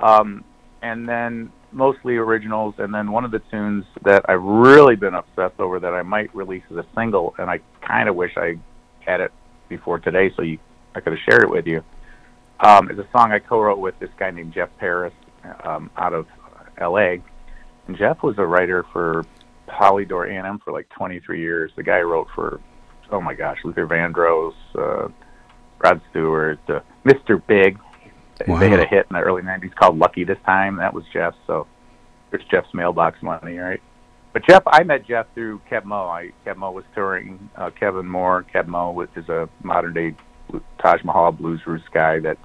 Um, 0.00 0.44
and 0.82 1.08
then 1.08 1.50
mostly 1.72 2.16
originals, 2.16 2.74
and 2.78 2.94
then 2.94 3.10
one 3.10 3.24
of 3.24 3.30
the 3.30 3.40
tunes 3.50 3.84
that 4.04 4.24
I've 4.28 4.42
really 4.42 4.96
been 4.96 5.14
obsessed 5.14 5.58
over 5.58 5.80
that 5.80 5.92
I 5.92 6.02
might 6.02 6.34
release 6.34 6.62
as 6.70 6.76
a 6.76 6.86
single, 6.94 7.34
and 7.38 7.50
I 7.50 7.60
kind 7.86 8.08
of 8.08 8.14
wish 8.14 8.32
I 8.36 8.58
had 9.00 9.20
it 9.20 9.32
before 9.68 9.98
today, 9.98 10.32
so 10.36 10.42
you 10.42 10.58
I 10.94 11.00
could 11.00 11.12
have 11.12 11.22
shared 11.28 11.42
it 11.42 11.50
with 11.50 11.66
you. 11.66 11.84
Um, 12.60 12.90
is 12.90 12.98
a 12.98 13.06
song 13.12 13.30
I 13.32 13.38
co-wrote 13.38 13.78
with 13.78 13.98
this 14.00 14.10
guy 14.18 14.30
named 14.30 14.52
Jeff 14.52 14.70
Paris 14.78 15.12
um, 15.64 15.90
out 15.96 16.12
of 16.12 16.26
L.A. 16.78 17.22
And 17.86 17.96
Jeff 17.96 18.22
was 18.22 18.36
a 18.38 18.46
writer 18.46 18.84
for 18.92 19.24
Polydor 19.68 20.28
A&M 20.30 20.58
for 20.64 20.72
like 20.72 20.88
23 20.90 21.40
years. 21.40 21.72
The 21.76 21.82
guy 21.82 22.00
wrote 22.00 22.28
for 22.34 22.60
oh 23.10 23.20
my 23.20 23.34
gosh, 23.34 23.58
Luther 23.64 23.86
Vandross, 23.86 24.54
uh, 24.74 25.08
Rod 25.78 26.00
Stewart, 26.10 26.58
uh, 26.68 26.80
Mr. 27.04 27.44
Big. 27.46 27.78
Wow. 28.46 28.58
They 28.58 28.70
had 28.70 28.80
a 28.80 28.86
hit 28.86 29.06
in 29.10 29.14
the 29.14 29.20
early 29.20 29.42
'90s 29.42 29.74
called 29.74 29.98
"Lucky 29.98 30.24
This 30.24 30.38
Time." 30.46 30.76
That 30.76 30.94
was 30.94 31.04
Jeff. 31.12 31.34
So 31.46 31.66
there's 32.30 32.44
Jeff's 32.50 32.72
mailbox 32.72 33.20
money, 33.22 33.58
right? 33.58 33.80
But 34.32 34.46
Jeff, 34.46 34.62
I 34.66 34.84
met 34.84 35.06
Jeff 35.06 35.26
through 35.34 35.60
Keb 35.70 35.84
Mo. 35.84 36.06
I 36.06 36.30
Keb 36.46 36.56
Mo 36.56 36.70
was 36.70 36.84
touring 36.94 37.50
uh, 37.56 37.70
Kevin 37.70 38.06
Moore. 38.06 38.44
Keb 38.54 38.66
Mo 38.66 38.92
was, 38.92 39.08
is 39.16 39.28
a 39.28 39.48
modern 39.62 39.92
day 39.92 40.14
Taj 40.80 41.02
Mahal 41.02 41.32
blues 41.32 41.60
roots 41.66 41.84
guy 41.92 42.20
that 42.20 42.38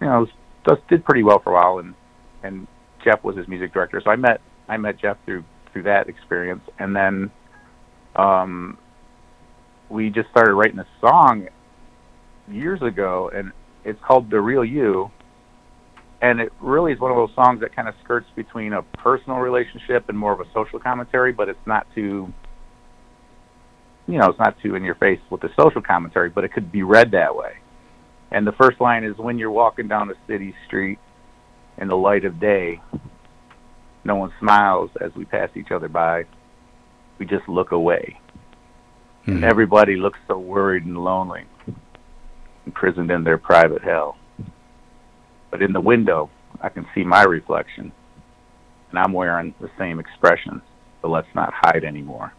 you 0.00 0.06
know 0.06 0.20
was, 0.20 0.30
does, 0.64 0.78
did 0.88 1.04
pretty 1.04 1.22
well 1.22 1.40
for 1.40 1.50
a 1.50 1.54
while, 1.54 1.78
and 1.78 1.94
and 2.42 2.66
Jeff 3.04 3.22
was 3.24 3.36
his 3.36 3.48
music 3.48 3.72
director. 3.72 4.00
So 4.04 4.10
I 4.10 4.16
met 4.16 4.40
I 4.68 4.76
met 4.76 4.98
Jeff 4.98 5.16
through 5.24 5.44
through 5.72 5.84
that 5.84 6.08
experience, 6.08 6.62
and 6.78 6.94
then 6.94 7.30
um, 8.16 8.78
we 9.88 10.10
just 10.10 10.28
started 10.30 10.54
writing 10.54 10.78
a 10.78 10.86
song 11.00 11.48
years 12.50 12.80
ago, 12.82 13.30
and 13.34 13.52
it's 13.84 14.00
called 14.06 14.30
"The 14.30 14.40
Real 14.40 14.64
You." 14.64 15.10
And 16.20 16.40
it 16.40 16.52
really 16.60 16.92
is 16.92 16.98
one 16.98 17.12
of 17.12 17.16
those 17.16 17.34
songs 17.36 17.60
that 17.60 17.76
kind 17.76 17.86
of 17.86 17.94
skirts 18.02 18.26
between 18.34 18.72
a 18.72 18.82
personal 18.82 19.38
relationship 19.38 20.08
and 20.08 20.18
more 20.18 20.32
of 20.32 20.40
a 20.40 20.46
social 20.52 20.80
commentary, 20.80 21.30
but 21.30 21.48
it's 21.48 21.64
not 21.64 21.86
too, 21.94 22.32
you 24.08 24.18
know, 24.18 24.26
it's 24.26 24.38
not 24.40 24.56
too 24.60 24.74
in 24.74 24.82
your 24.82 24.96
face 24.96 25.20
with 25.30 25.42
the 25.42 25.50
social 25.56 25.80
commentary, 25.80 26.28
but 26.28 26.42
it 26.42 26.52
could 26.52 26.72
be 26.72 26.82
read 26.82 27.12
that 27.12 27.36
way. 27.36 27.52
And 28.32 28.44
the 28.44 28.52
first 28.60 28.80
line 28.80 29.04
is 29.04 29.16
when 29.16 29.38
you're 29.38 29.52
walking 29.52 29.86
down 29.86 30.10
a 30.10 30.14
city 30.26 30.56
street 30.66 30.98
in 31.80 31.88
the 31.88 31.96
light 31.96 32.24
of 32.24 32.40
day, 32.40 32.80
no 34.04 34.16
one 34.16 34.32
smiles 34.40 34.90
as 35.00 35.14
we 35.14 35.24
pass 35.24 35.50
each 35.54 35.70
other 35.70 35.88
by. 35.88 36.24
We 37.18 37.26
just 37.26 37.48
look 37.48 37.72
away. 37.72 38.20
And 39.26 39.44
everybody 39.44 39.96
looks 39.96 40.18
so 40.26 40.38
worried 40.38 40.86
and 40.86 40.96
lonely, 40.96 41.44
imprisoned 42.64 43.10
in 43.10 43.24
their 43.24 43.36
private 43.36 43.82
hell. 43.82 44.16
But 45.50 45.60
in 45.60 45.74
the 45.74 45.82
window, 45.82 46.30
I 46.62 46.70
can 46.70 46.86
see 46.94 47.04
my 47.04 47.24
reflection, 47.24 47.92
and 48.88 48.98
I'm 48.98 49.12
wearing 49.12 49.54
the 49.60 49.70
same 49.76 50.00
expression. 50.00 50.62
But 51.02 51.08
let's 51.08 51.28
not 51.34 51.52
hide 51.52 51.84
anymore. 51.84 52.32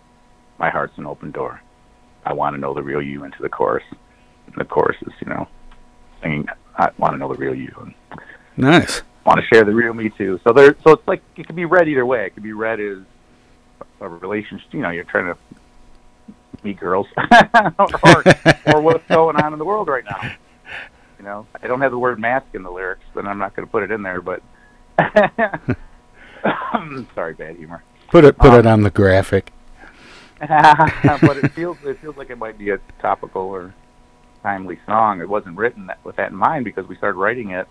My 0.58 0.72
heart's 0.72 0.98
an 0.98 1.06
open 1.06 1.30
door. 1.30 1.62
I 2.26 2.34
want 2.34 2.56
to 2.56 2.60
know 2.60 2.74
the 2.74 2.82
real 2.82 3.04
you 3.04 3.24
into 3.24 3.42
the 3.42 3.50
chorus. 3.50 3.86
And 4.48 4.56
the 4.58 4.66
chorus 4.66 4.98
is, 5.02 5.14
you 5.22 5.28
know, 5.28 5.48
singing, 6.24 6.48
I 6.76 6.90
want 6.98 7.14
to 7.14 7.18
know 7.18 7.32
the 7.32 7.40
real 7.40 7.54
you. 7.54 7.72
And 7.80 7.94
Nice. 8.58 9.04
Want 9.30 9.40
to 9.42 9.56
share 9.56 9.64
the 9.64 9.74
real 9.74 9.94
me 9.94 10.10
too. 10.10 10.40
So 10.44 10.54
there, 10.54 10.76
so 10.84 10.92
it's 10.94 11.08
like 11.08 11.22
it 11.38 11.48
could 11.48 11.56
be 11.56 11.66
read 11.66 11.88
either 11.88 12.06
way. 12.06 12.26
It 12.26 12.34
could 12.34 12.44
be 12.44 12.54
read 12.54 12.80
as 12.80 12.98
a 14.02 14.10
relationship. 14.10 14.74
You 14.74 14.82
know, 14.82 14.90
you're 14.90 15.04
trying 15.04 15.34
to 15.34 15.38
meet 16.64 16.80
girls, 16.80 17.08
or, 17.80 18.24
or 18.74 18.82
what's 18.82 19.08
going 19.08 19.36
on 19.38 19.54
in 19.54 19.60
the 19.60 19.66
world 19.66 19.88
right 19.88 20.04
now. 20.04 20.32
You 21.18 21.26
know, 21.26 21.48
I 21.62 21.68
don't 21.68 21.82
have 21.82 21.92
the 21.92 22.00
word 22.00 22.20
mask 22.20 22.48
in 22.54 22.64
the 22.64 22.72
lyrics, 22.72 23.04
but 23.14 23.26
I'm 23.26 23.38
not 23.38 23.56
going 23.56 23.68
to 23.68 23.72
put 23.72 23.84
it 23.84 23.92
in 23.92 24.04
there. 24.04 24.22
But 24.22 24.42
sorry, 27.16 27.34
bad 27.34 27.58
humor. 27.58 27.84
Put 28.10 28.26
it 28.26 28.38
put 28.38 28.52
Um, 28.52 28.60
it 28.60 28.66
on 28.66 28.84
the 28.84 28.90
graphic. 28.90 29.52
but 30.40 31.38
it 31.38 31.52
feels 31.52 31.78
it 31.84 32.00
feels 32.00 32.16
like 32.16 32.30
it 32.30 32.38
might 32.38 32.58
be 32.58 32.70
a 32.70 32.80
topical 33.02 33.42
or 33.42 33.74
timely 34.42 34.80
song. 34.86 35.22
It 35.22 35.28
wasn't 35.28 35.58
written 35.58 35.88
that, 35.88 36.04
with 36.06 36.16
that 36.16 36.32
in 36.32 36.38
mind 36.38 36.66
because 36.66 36.88
we 36.88 36.96
started 36.96 37.18
writing 37.18 37.52
it 37.52 37.68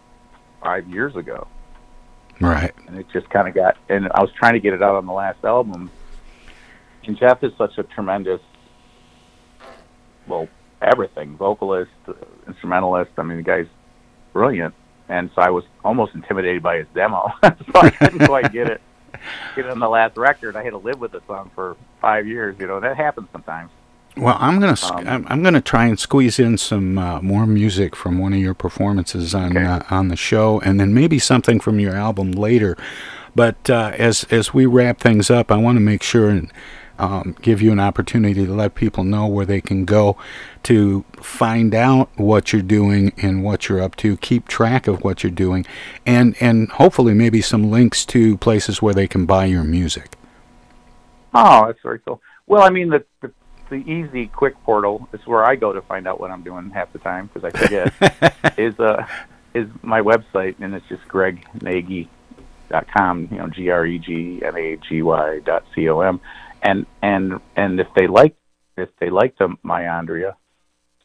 five 0.63 0.89
years 0.89 1.17
ago. 1.17 1.47
Right. 2.41 2.73
and 2.87 2.97
it 2.97 3.07
just 3.13 3.29
kind 3.31 3.49
of 3.49 3.55
got 3.55 3.77
and 3.89 4.09
I 4.15 4.21
was 4.21 4.31
trying 4.33 4.53
to 4.53 4.61
get 4.61 4.73
it 4.73 4.83
out 4.83 4.95
on 4.95 5.07
the 5.07 5.13
last 5.13 5.45
album. 5.45 5.91
And 7.05 7.19
Jeff 7.19 7.43
is 7.43 7.53
such 7.59 7.79
a 7.79 7.83
tremendous 7.83 8.41
well 10.29 10.49
everything 10.81 11.37
vocalist 11.37 11.91
uh, 12.07 12.13
instrumentalist 12.47 13.11
I 13.17 13.23
mean 13.23 13.39
the 13.39 13.43
guy's 13.43 13.67
brilliant. 14.33 14.75
And 15.09 15.31
so 15.35 15.43
I 15.43 15.51
was 15.51 15.65
almost 15.85 16.15
intimidated 16.15 16.63
by 16.63 16.79
his 16.79 16.87
demo. 16.95 17.33
So 17.43 17.81
I 17.81 17.91
couldn't 17.91 18.27
quite 18.27 18.53
get 18.53 18.69
it 18.69 18.81
get 19.57 19.65
it 19.67 19.71
on 19.71 19.81
the 19.81 19.89
last 19.89 20.17
record. 20.17 20.55
I 20.55 20.63
had 20.63 20.71
to 20.71 20.79
live 20.79 21.01
with 21.01 21.13
the 21.13 21.23
song 21.27 21.51
for 21.57 21.77
five 22.01 22.29
years 22.29 22.55
you 22.61 22.69
know 22.69 22.79
that 22.79 22.97
happens 22.97 23.29
sometimes 23.33 23.71
Well, 24.19 24.37
I'm 24.39 24.61
gonna 24.61 24.77
Um, 24.91 25.09
I'm, 25.09 25.27
I'm 25.29 25.43
gonna 25.43 25.61
try 25.61 25.87
and 25.87 25.99
squeeze 25.99 26.39
in 26.39 26.59
some 26.59 26.99
uh, 26.99 27.21
more 27.21 27.47
music 27.47 27.95
from 27.95 28.19
one 28.19 28.33
of 28.33 28.41
your 28.41 28.55
performances 28.55 29.35
on 29.35 29.57
uh, 29.57 29.85
on 29.91 30.09
the 30.09 30.17
show, 30.17 30.61
and 30.61 30.81
then 30.81 30.93
maybe 30.93 31.19
something 31.19 31.61
from 31.61 31.79
your 31.79 31.95
album 31.95 32.33
later. 32.33 32.77
But 33.35 33.71
uh, 33.71 33.93
as 33.97 34.25
as 34.31 34.53
we 34.53 34.67
wrap 34.67 35.01
things 35.01 35.31
up, 35.31 35.53
I 35.53 35.57
want 35.57 35.77
to 35.77 35.81
make 35.81 36.03
sure 36.03 36.31
and 36.31 36.53
um, 36.99 37.37
give 37.41 37.63
you 37.63 37.71
an 37.71 37.79
opportunity 37.79 38.45
to 38.45 38.53
let 38.53 38.75
people 38.75 39.05
know 39.05 39.27
where 39.27 39.47
they 39.47 39.61
can 39.61 39.85
go 39.85 40.17
to 40.65 41.05
find 41.21 41.75
out 41.75 42.11
what 42.17 42.53
you're 42.53 42.61
doing 42.63 43.13
and 43.19 43.45
what 43.45 43.69
you're 43.69 43.81
up 43.81 43.95
to, 43.97 44.17
keep 44.17 44.49
track 44.49 44.89
of 44.89 45.05
what 45.05 45.23
you're 45.23 45.31
doing, 45.31 45.65
and 46.05 46.35
and 46.41 46.71
hopefully 46.71 47.15
maybe 47.15 47.41
some 47.41 47.71
links 47.71 48.05
to 48.07 48.37
places 48.39 48.83
where 48.83 48.95
they 48.95 49.07
can 49.07 49.27
buy 49.27 49.45
your 49.45 49.65
music. 49.65 50.17
Oh, 51.33 51.67
that's 51.67 51.81
very 51.83 52.01
cool. 52.01 52.21
Well, 52.47 52.63
I 52.63 52.71
mean, 52.71 52.89
the, 52.89 53.05
the 53.21 53.31
the 53.69 53.77
easy, 53.77 54.27
quick 54.27 54.55
portal 54.65 55.09
is 55.13 55.21
where 55.27 55.45
I 55.45 55.57
go 55.57 55.73
to 55.73 55.83
find 55.83 56.07
out 56.07 56.21
what 56.21 56.31
I'm 56.31 56.43
doing 56.43 56.71
half 56.71 56.93
the 56.93 56.99
time 56.99 57.31
because 57.33 57.51
I 57.53 57.59
forget. 57.59 57.93
is 58.59 58.79
uh 58.79 59.07
is 59.55 59.69
my 59.83 60.01
website, 60.01 60.57
and 60.61 60.75
it's 60.75 60.87
just 60.89 61.07
gregnagy.com. 61.09 62.09
You 63.31 63.39
know, 63.39 63.49
g 63.49 63.71
r 63.71 63.87
e 63.87 63.99
g 63.99 64.41
n 64.45 64.57
a 64.57 64.77
g 64.77 65.03
y 65.03 65.41
dot 65.41 65.65
c 65.75 65.89
o 65.89 66.01
m. 66.01 66.21
And 66.63 66.87
and 67.03 67.41
and 67.57 67.81
if 67.81 67.89
they 67.95 68.07
like 68.07 68.35
if 68.77 68.91
they 69.01 69.11
like 69.11 69.37
the 69.39 69.57
My 69.63 69.87
Andrea 69.89 70.37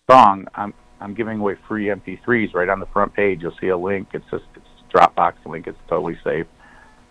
song, 0.10 0.48
I'm 0.56 0.74
I'm 1.00 1.14
giving 1.14 1.40
away 1.40 1.58
free 1.68 1.88
MP3s 1.88 2.54
right 2.54 2.70
on 2.70 2.80
the 2.80 2.86
front 2.88 3.14
page. 3.14 3.42
You'll 3.42 3.58
see 3.60 3.68
a 3.68 3.78
link. 3.78 4.10
It's 4.14 4.26
just 4.32 4.46
it's 4.56 4.66
a 4.66 4.98
Dropbox 4.98 5.34
link. 5.46 5.68
It's 5.68 5.78
totally 5.88 6.18
safe. 6.24 6.48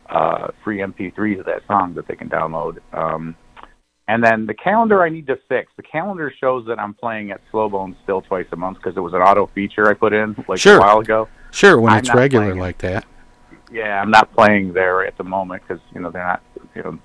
Uh, 0.09 0.48
free 0.64 0.78
MP3s 0.78 1.40
of 1.40 1.46
that 1.46 1.66
song 1.66 1.94
that 1.94 2.07
they 2.07 2.16
can 2.16 2.28
download. 2.28 2.78
Um, 2.92 3.36
and 4.09 4.22
then 4.22 4.46
the 4.46 4.55
calendar 4.55 5.03
I 5.03 5.09
need 5.09 5.26
to 5.28 5.38
fix. 5.48 5.70
The 5.76 5.82
calendar 5.82 6.32
shows 6.40 6.66
that 6.66 6.78
I'm 6.78 6.94
playing 6.94 7.30
at 7.30 7.40
Slowbone 7.53 7.94
still 8.03 8.20
twice 8.22 8.46
a 8.53 8.57
month 8.57 8.78
because 8.78 8.96
it 8.96 9.00
was 9.00 9.12
an 9.14 9.20
auto 9.20 9.46
feature 9.55 9.88
I 9.88 9.94
put 9.94 10.12
in 10.12 10.34
like 10.48 10.59
Sure. 10.59 10.76
a 10.78 10.80
while 10.80 10.98
ago. 10.98 11.28
Sure, 11.53 11.80
when 11.80 11.92
I'm 11.92 11.98
it's 12.00 12.14
regular 12.14 12.55
like 12.55 12.78
that. 12.78 13.05
Yeah, 13.70 14.00
I'm 14.00 14.11
not 14.11 14.32
playing 14.34 14.72
there 14.72 15.05
at 15.07 15.16
the 15.16 15.24
moment 15.24 15.62
because 15.66 15.82
you 15.94 16.00
know 16.00 16.11
they're 16.11 16.24
not. 16.26 16.42
You 16.74 16.82
know, 16.82 16.98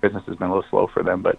business 0.00 0.22
has 0.26 0.36
been 0.36 0.48
a 0.48 0.54
little 0.54 0.68
slow 0.70 0.86
for 0.92 1.02
them, 1.02 1.22
but 1.22 1.38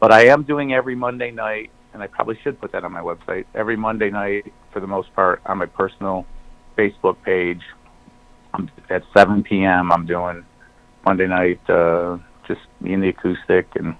but 0.00 0.12
I 0.12 0.26
am 0.26 0.42
doing 0.42 0.72
every 0.74 0.94
Monday 0.94 1.30
night, 1.30 1.70
and 1.92 2.02
I 2.02 2.06
probably 2.06 2.38
should 2.42 2.60
put 2.60 2.72
that 2.72 2.84
on 2.84 2.92
my 2.92 3.00
website. 3.00 3.44
Every 3.54 3.76
Monday 3.76 4.10
night, 4.10 4.52
for 4.72 4.80
the 4.80 4.86
most 4.86 5.12
part, 5.14 5.42
on 5.46 5.58
my 5.58 5.66
personal 5.66 6.26
Facebook 6.76 7.16
page. 7.22 7.62
I'm 8.54 8.70
at 8.90 9.02
7 9.14 9.42
p.m. 9.42 9.92
I'm 9.92 10.06
doing 10.06 10.44
Monday 11.04 11.26
night, 11.26 11.60
uh, 11.68 12.16
just 12.48 12.60
me 12.80 12.94
and 12.94 13.02
the 13.02 13.08
acoustic, 13.10 13.68
and 13.76 13.94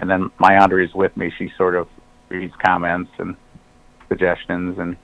and 0.00 0.08
then 0.08 0.30
my 0.38 0.56
Andre 0.58 0.84
is 0.84 0.94
with 0.94 1.16
me. 1.16 1.32
She 1.38 1.50
sort 1.56 1.74
of 1.74 1.88
reads 2.28 2.54
comments 2.64 3.10
and 3.18 3.36
suggestions, 4.08 4.78
and 4.78 4.96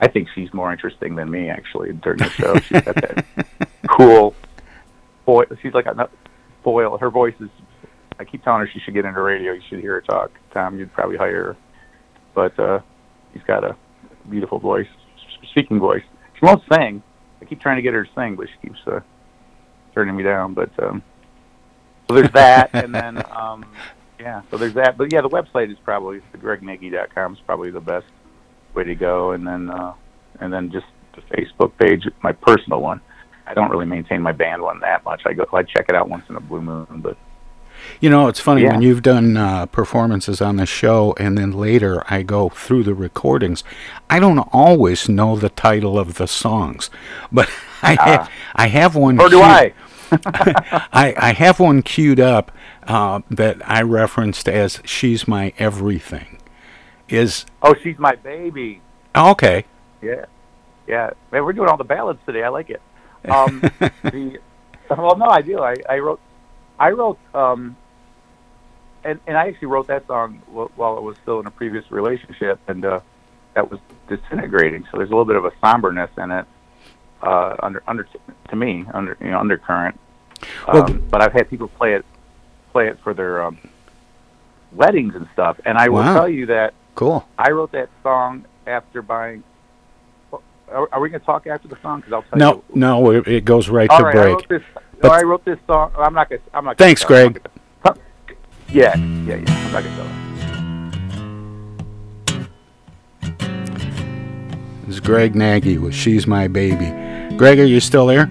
I 0.00 0.08
think 0.08 0.28
she's 0.34 0.52
more 0.52 0.72
interesting 0.72 1.16
than 1.16 1.30
me 1.30 1.48
actually 1.48 1.92
during 1.92 2.18
the 2.18 2.30
show. 2.30 2.58
She's 2.58 2.80
got 2.80 2.94
that 2.94 3.26
cool 3.88 4.34
boy. 5.24 5.44
She's 5.62 5.74
like 5.74 5.86
a 5.86 6.08
foil. 6.64 6.96
Her 6.98 7.10
voice 7.10 7.34
is. 7.40 7.50
I 8.20 8.24
keep 8.24 8.42
telling 8.42 8.60
her 8.60 8.68
she 8.72 8.80
should 8.80 8.94
get 8.94 9.04
into 9.04 9.20
radio. 9.20 9.52
You 9.52 9.60
should 9.68 9.80
hear 9.80 9.94
her 9.94 10.00
talk. 10.00 10.32
Tom, 10.52 10.78
you'd 10.78 10.92
probably 10.92 11.16
hire 11.16 11.44
her. 11.44 11.56
But 12.34 12.58
uh, 12.58 12.80
she's 13.32 13.42
got 13.42 13.62
a 13.62 13.76
beautiful 14.28 14.58
voice, 14.58 14.88
speaking 15.50 15.78
voice. 15.78 16.02
She 16.34 16.44
won't 16.44 16.62
sing. 16.72 17.02
I 17.40 17.44
keep 17.44 17.60
trying 17.60 17.76
to 17.76 17.82
get 17.82 17.94
her 17.94 18.04
to 18.04 18.10
sing, 18.16 18.34
but 18.36 18.48
she 18.48 18.68
keeps 18.68 18.80
uh, 18.86 19.00
turning 19.94 20.16
me 20.16 20.22
down. 20.22 20.54
But 20.54 20.70
um, 20.82 21.02
so 22.08 22.14
there's 22.14 22.32
that, 22.32 22.70
and 22.72 22.94
then 22.94 23.22
um, 23.30 23.64
yeah, 24.20 24.42
so 24.50 24.56
there's 24.56 24.74
that. 24.74 24.96
But 24.98 25.12
yeah, 25.12 25.20
the 25.20 25.28
website 25.28 25.70
is 25.70 25.78
probably 25.84 26.20
the 26.32 26.38
gregnagy.com 26.38 27.34
is 27.34 27.38
probably 27.46 27.70
the 27.70 27.80
best 27.80 28.06
way 28.74 28.84
to 28.84 28.94
go, 28.94 29.32
and 29.32 29.46
then 29.46 29.70
uh, 29.70 29.94
and 30.40 30.52
then 30.52 30.70
just 30.70 30.86
the 31.14 31.22
Facebook 31.36 31.72
page, 31.78 32.06
my 32.22 32.32
personal 32.32 32.80
one. 32.80 33.00
I 33.46 33.54
don't 33.54 33.70
really 33.70 33.86
maintain 33.86 34.20
my 34.20 34.32
band 34.32 34.60
one 34.62 34.80
that 34.80 35.04
much. 35.04 35.22
I 35.24 35.32
go, 35.32 35.46
I 35.52 35.62
check 35.62 35.86
it 35.88 35.94
out 35.94 36.08
once 36.08 36.24
in 36.28 36.36
a 36.36 36.40
blue 36.40 36.60
moon, 36.60 36.86
but 37.02 37.16
You 38.00 38.10
know, 38.10 38.28
it's 38.28 38.40
funny 38.40 38.62
Yeah. 38.62 38.72
when 38.72 38.82
you've 38.82 39.02
done 39.02 39.36
uh, 39.38 39.64
performances 39.66 40.42
on 40.42 40.56
the 40.56 40.66
show, 40.66 41.14
and 41.18 41.38
then 41.38 41.52
later 41.52 42.02
I 42.12 42.22
go 42.22 42.50
through 42.50 42.82
the 42.84 42.94
recordings. 42.94 43.64
I 44.10 44.18
don't 44.20 44.40
always 44.52 45.08
know 45.08 45.36
the 45.36 45.48
title 45.48 45.98
of 45.98 46.14
the 46.14 46.26
songs, 46.28 46.90
but 47.32 47.48
I 47.82 47.94
have, 47.94 48.30
I 48.54 48.68
have 48.68 48.94
one. 48.96 49.18
Or 49.18 49.26
Ah. 49.26 49.28
do 49.28 49.36
queued- 49.38 49.50
I? 49.50 49.72
I, 50.92 51.14
I 51.16 51.32
have 51.32 51.60
one 51.60 51.82
queued 51.82 52.20
up 52.20 52.52
uh, 52.86 53.20
that 53.30 53.56
I 53.68 53.82
referenced 53.82 54.48
as 54.48 54.80
"She's 54.84 55.28
My 55.28 55.52
Everything." 55.58 56.38
Is 57.08 57.46
Oh, 57.62 57.74
she's 57.82 57.98
my 57.98 58.14
baby. 58.16 58.82
okay. 59.16 59.64
Yeah, 60.02 60.26
yeah. 60.86 61.10
Man, 61.32 61.44
we're 61.44 61.54
doing 61.54 61.68
all 61.68 61.78
the 61.78 61.84
ballads 61.84 62.20
today. 62.26 62.42
I 62.42 62.48
like 62.48 62.70
it. 62.70 62.82
Um, 63.28 63.60
the 64.02 64.38
well, 64.90 65.16
no, 65.16 65.26
I 65.26 65.42
do. 65.42 65.60
I, 65.60 65.74
I 65.88 65.98
wrote, 65.98 66.20
I 66.78 66.90
wrote, 66.90 67.18
um, 67.34 67.76
and 69.04 69.20
and 69.26 69.36
I 69.36 69.48
actually 69.48 69.68
wrote 69.68 69.86
that 69.88 70.06
song 70.06 70.42
while 70.48 70.96
I 70.96 71.00
was 71.00 71.16
still 71.22 71.40
in 71.40 71.46
a 71.46 71.50
previous 71.50 71.90
relationship, 71.90 72.60
and 72.68 72.84
uh, 72.84 73.00
that 73.54 73.70
was 73.70 73.80
disintegrating. 74.08 74.84
So 74.90 74.98
there's 74.98 75.08
a 75.10 75.12
little 75.12 75.24
bit 75.24 75.36
of 75.36 75.44
a 75.44 75.52
somberness 75.62 76.10
in 76.18 76.30
it, 76.30 76.46
uh, 77.22 77.56
under 77.62 77.82
under 77.86 78.06
to 78.50 78.56
me 78.56 78.84
under 78.94 79.16
you 79.20 79.30
know 79.30 79.38
undercurrent. 79.38 79.98
Well, 80.66 80.84
Um, 80.84 81.06
but 81.10 81.20
I've 81.22 81.32
had 81.32 81.48
people 81.50 81.68
play 81.68 81.94
it, 81.94 82.04
play 82.72 82.86
it 82.88 82.98
for 83.02 83.12
their 83.14 83.42
um, 83.42 83.58
weddings 84.72 85.14
and 85.14 85.28
stuff, 85.32 85.58
and 85.64 85.76
I 85.78 85.88
will 85.88 85.98
Wow. 85.98 86.14
tell 86.14 86.28
you 86.28 86.46
that 86.46 86.74
Cool. 86.94 87.26
I 87.38 87.50
wrote 87.50 87.72
that 87.72 87.88
song 88.02 88.44
after 88.66 89.02
buying. 89.02 89.42
Are, 90.70 90.86
are 90.92 91.00
we 91.00 91.08
going 91.08 91.20
to 91.20 91.24
talk 91.26 91.46
after 91.46 91.66
the 91.66 91.78
song? 91.80 92.00
Because 92.00 92.12
I'll 92.12 92.22
tell 92.22 92.38
No, 92.38 92.52
you. 92.68 92.80
no, 92.80 93.10
it, 93.12 93.26
it 93.26 93.44
goes 93.46 93.68
right 93.70 93.88
All 93.88 93.98
to 93.98 94.04
right, 94.04 94.14
I 94.16 94.20
break. 94.22 94.34
wrote 94.34 94.48
this. 94.48 94.62
But- 95.00 95.12
I 95.12 95.22
wrote 95.22 95.44
this 95.44 95.58
song. 95.66 95.92
I'm 95.96 96.12
not 96.12 96.28
going. 96.28 96.42
I'm 96.52 96.64
not. 96.64 96.76
Gonna 96.76 96.88
Thanks, 96.88 97.00
tell 97.02 97.08
Greg. 97.08 97.42
gonna- 97.84 97.98
Yeah, 98.70 98.94
yeah, 98.96 99.36
yeah. 99.36 99.44
I'm 99.48 99.72
not 99.72 99.82
going 99.84 99.96
to 99.96 100.17
is 104.88 105.00
Greg 105.00 105.34
Nagy 105.34 105.78
with 105.78 105.94
"She's 105.94 106.26
My 106.26 106.48
Baby." 106.48 106.86
Greg, 107.36 107.58
are 107.60 107.64
you 107.64 107.80
still 107.80 108.06
there? 108.06 108.28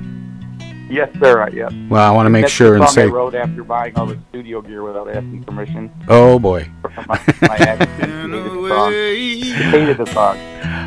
Yes, 0.90 1.10
sir. 1.20 1.38
Right, 1.38 1.54
yeah. 1.54 1.70
Well, 1.90 2.02
I 2.02 2.16
want 2.16 2.28
to 2.28 2.30
make 2.30 2.44
That's 2.44 2.54
sure 2.54 2.70
the 2.72 2.76
and 2.76 2.86
song 2.86 2.94
say, 2.94 3.02
I 3.04 3.06
wrote 3.08 3.36
after 3.36 3.64
buying 3.64 3.98
all 3.98 4.06
the 4.06 4.18
studio 4.30 4.62
gear 4.62 4.84
without 4.84 5.10
asking 5.10 5.44
permission. 5.44 5.92
"Oh 6.08 6.40
boy." 6.40 6.70
My, 7.08 7.20
my 7.42 7.56
ex 7.58 7.86
hated 7.86 8.32
the 8.32 8.70
song. 8.70 8.92
He 8.92 9.52
hated 9.52 9.98
the 9.98 10.06
song. 10.08 10.38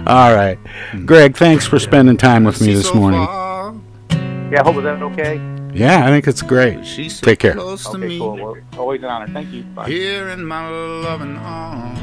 All 0.07 0.35
right, 0.35 0.59
Greg. 1.07 1.37
Thanks 1.37 1.67
for 1.67 1.79
spending 1.79 2.17
time 2.17 2.45
with 2.45 2.61
me 2.61 2.75
this 2.75 2.93
morning. 2.95 3.21
Yeah, 3.21 4.61
I 4.61 4.63
hope 4.65 4.75
was 4.77 4.85
that 4.85 5.01
okay? 5.03 5.37
Yeah, 5.73 6.05
I 6.05 6.09
think 6.09 6.27
it's 6.27 6.43
great. 6.43 6.85
She's 6.85 7.21
Take 7.21 7.39
care. 7.39 7.55
Close 7.55 7.85
to 7.85 7.91
Okay, 7.91 8.09
me, 8.09 8.19
cool. 8.19 8.35
Well, 8.37 8.57
always 8.77 9.01
an 9.03 9.09
honor. 9.09 9.29
Thank 9.33 9.53
you. 9.53 9.63
Bye. 9.63 9.89
here 9.89 10.29
in 10.31 10.45
my 10.45 10.69
loving 10.69 11.37
arms, 11.37 12.01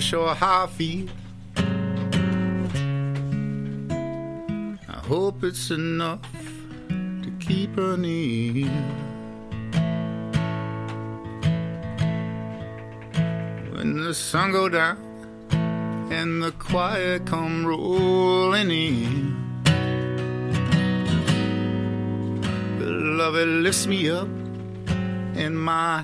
show 0.00 0.26
how 0.28 0.64
I 0.64 0.66
feel. 0.66 1.08
I 4.88 4.98
hope 5.06 5.44
it's 5.44 5.70
enough 5.70 6.20
to 6.88 7.32
keep 7.40 7.76
her 7.76 7.96
near. 7.96 8.68
When 13.72 14.02
the 14.02 14.14
sun 14.14 14.52
go 14.52 14.68
down 14.68 14.96
and 16.10 16.42
the 16.42 16.52
quiet 16.52 17.26
come 17.26 17.66
rolling 17.66 18.70
in. 18.70 19.44
Love 23.16 23.36
it 23.36 23.46
lifts 23.46 23.86
me 23.86 24.10
up, 24.10 24.28
and 25.36 25.58
my 25.58 26.02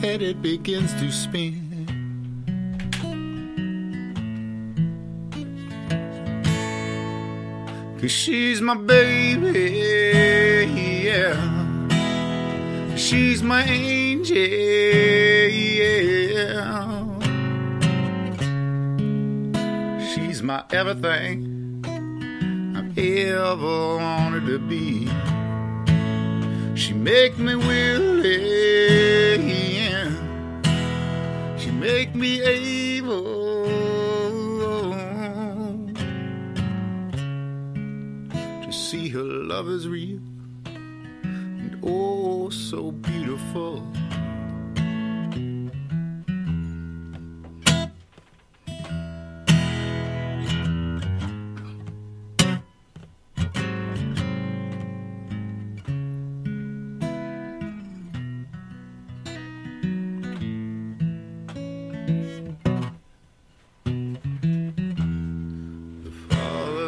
head 0.00 0.22
it 0.22 0.40
begins 0.40 0.92
to 0.94 1.10
spin. 1.10 1.61
Cause 8.02 8.10
she's 8.10 8.60
my 8.60 8.74
baby, 8.74 9.78
yeah. 11.04 11.36
She's 12.96 13.44
my 13.44 13.62
angel, 13.62 14.36
yeah. 14.36 15.86
She's 20.12 20.42
my 20.42 20.64
everything 20.72 21.84
I've 22.76 22.98
ever 22.98 23.96
wanted 23.98 24.46
to 24.46 24.58
be. 24.58 25.08
She 26.74 26.94
make 26.94 27.38
me 27.38 27.54
willing. 27.54 28.32
She 31.56 31.70
make 31.70 32.16
me 32.16 32.42
able 32.42 33.41
love 39.52 39.68
is 39.68 39.86
real 39.86 40.18
and 40.64 41.78
oh 41.82 42.48
so 42.48 42.90
beautiful. 42.90 43.86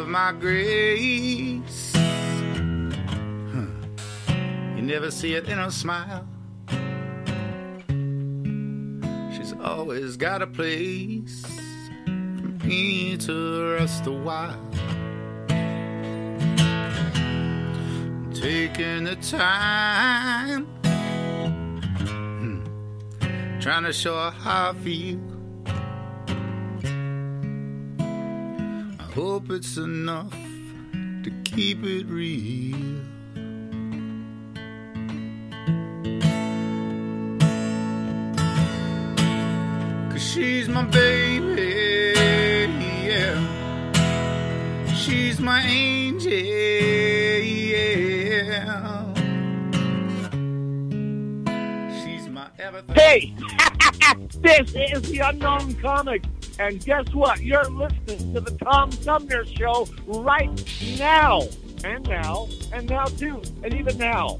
my 0.07 0.31
grace. 0.31 1.34
You 4.95 5.01
never 5.01 5.11
see 5.11 5.33
it 5.33 5.49
in 5.49 5.57
her 5.57 5.71
smile. 5.71 6.25
She's 9.35 9.53
always 9.61 10.15
got 10.15 10.41
a 10.41 10.47
place 10.47 11.45
for 12.05 12.65
me 12.65 13.17
to 13.17 13.73
rest 13.73 14.07
a 14.07 14.11
while. 14.13 14.57
Taking 18.33 19.03
the 19.03 19.17
time, 19.17 20.63
hmm, 21.97 23.59
trying 23.59 23.83
to 23.83 23.91
show 23.91 24.15
her 24.15 24.31
how 24.31 24.69
I 24.69 24.73
feel. 24.75 25.19
I 28.97 29.03
hope 29.13 29.51
it's 29.51 29.75
enough 29.75 30.31
to 30.31 31.31
keep 31.43 31.83
it 31.83 32.05
real. 32.05 33.14
My 40.75 40.83
baby, 40.87 42.13
yeah. 43.07 43.39
She's 44.93 45.39
my 45.39 45.61
angel, 45.61 46.33
yeah. 46.33 47.93
She's 52.03 52.27
my 52.27 52.49
everything. 52.59 52.93
Hey, 52.93 53.33
this 54.41 54.75
is 54.75 55.09
the 55.09 55.19
Unknown 55.19 55.75
Comic, 55.75 56.25
and 56.59 56.83
guess 56.83 57.07
what? 57.13 57.39
You're 57.39 57.63
listening 57.69 58.33
to 58.33 58.41
the 58.41 58.57
Tom 58.57 58.91
Sumner 58.91 59.45
Show 59.45 59.87
right 60.05 60.51
now, 60.99 61.43
and 61.85 62.05
now, 62.05 62.49
and 62.73 62.89
now 62.89 63.05
too, 63.05 63.41
and 63.63 63.73
even 63.73 63.97
now. 63.97 64.39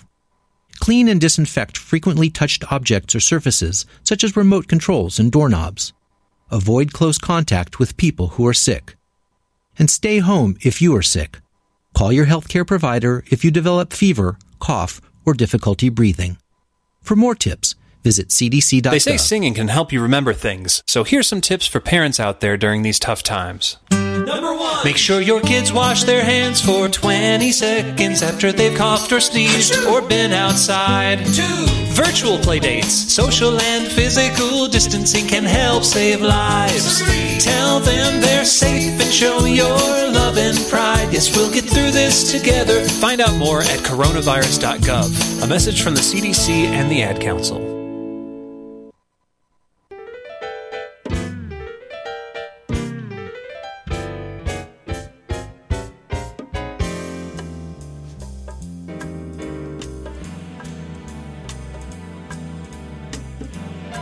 Clean 0.81 1.07
and 1.07 1.21
disinfect 1.21 1.77
frequently 1.77 2.31
touched 2.31 2.71
objects 2.71 3.13
or 3.13 3.19
surfaces, 3.19 3.85
such 4.03 4.23
as 4.23 4.35
remote 4.35 4.67
controls 4.67 5.19
and 5.19 5.31
doorknobs. 5.31 5.93
Avoid 6.49 6.91
close 6.91 7.19
contact 7.19 7.77
with 7.77 7.97
people 7.97 8.29
who 8.29 8.47
are 8.47 8.53
sick. 8.53 8.95
And 9.77 9.91
stay 9.91 10.17
home 10.17 10.57
if 10.61 10.81
you 10.81 10.95
are 10.95 11.03
sick. 11.03 11.39
Call 11.93 12.11
your 12.11 12.25
healthcare 12.25 12.65
provider 12.65 13.23
if 13.29 13.45
you 13.45 13.51
develop 13.51 13.93
fever, 13.93 14.39
cough, 14.59 14.99
or 15.23 15.35
difficulty 15.35 15.89
breathing. 15.89 16.37
For 17.03 17.15
more 17.15 17.35
tips, 17.35 17.75
visit 18.03 18.29
cdc.gov. 18.29 18.89
They 18.89 18.97
say 18.97 19.17
singing 19.17 19.53
can 19.53 19.67
help 19.67 19.91
you 19.93 20.01
remember 20.01 20.33
things, 20.33 20.81
so 20.87 21.03
here's 21.03 21.27
some 21.27 21.41
tips 21.41 21.67
for 21.67 21.79
parents 21.79 22.19
out 22.19 22.39
there 22.39 22.57
during 22.57 22.81
these 22.81 22.97
tough 22.97 23.21
times. 23.21 23.77
Number 24.25 24.53
one. 24.53 24.83
Make 24.83 24.97
sure 24.97 25.21
your 25.21 25.41
kids 25.41 25.73
wash 25.73 26.03
their 26.03 26.23
hands 26.23 26.61
for 26.61 26.87
20 26.87 27.51
seconds 27.51 28.21
after 28.21 28.51
they've 28.51 28.77
coughed 28.77 29.11
or 29.11 29.19
sneezed 29.19 29.85
or 29.85 30.01
been 30.01 30.31
outside. 30.31 31.19
Two. 31.25 31.65
Virtual 31.93 32.37
playdates, 32.37 32.91
social 32.91 33.59
and 33.59 33.91
physical 33.91 34.67
distancing 34.67 35.27
can 35.27 35.43
help 35.43 35.83
save 35.83 36.21
lives. 36.21 37.01
Three. 37.01 37.39
Tell 37.39 37.79
them 37.79 38.21
they're 38.21 38.45
safe 38.45 38.99
and 39.01 39.11
show 39.11 39.45
your 39.45 39.67
love 39.69 40.37
and 40.37 40.57
pride. 40.69 41.09
Yes, 41.11 41.35
we'll 41.35 41.51
get 41.51 41.65
through 41.69 41.91
this 41.91 42.31
together. 42.31 42.83
Find 42.83 43.21
out 43.21 43.35
more 43.35 43.61
at 43.61 43.79
coronavirus.gov. 43.79 45.43
A 45.43 45.47
message 45.47 45.81
from 45.81 45.95
the 45.95 46.01
CDC 46.01 46.49
and 46.49 46.89
the 46.89 47.03
Ad 47.03 47.19
Council. 47.19 47.70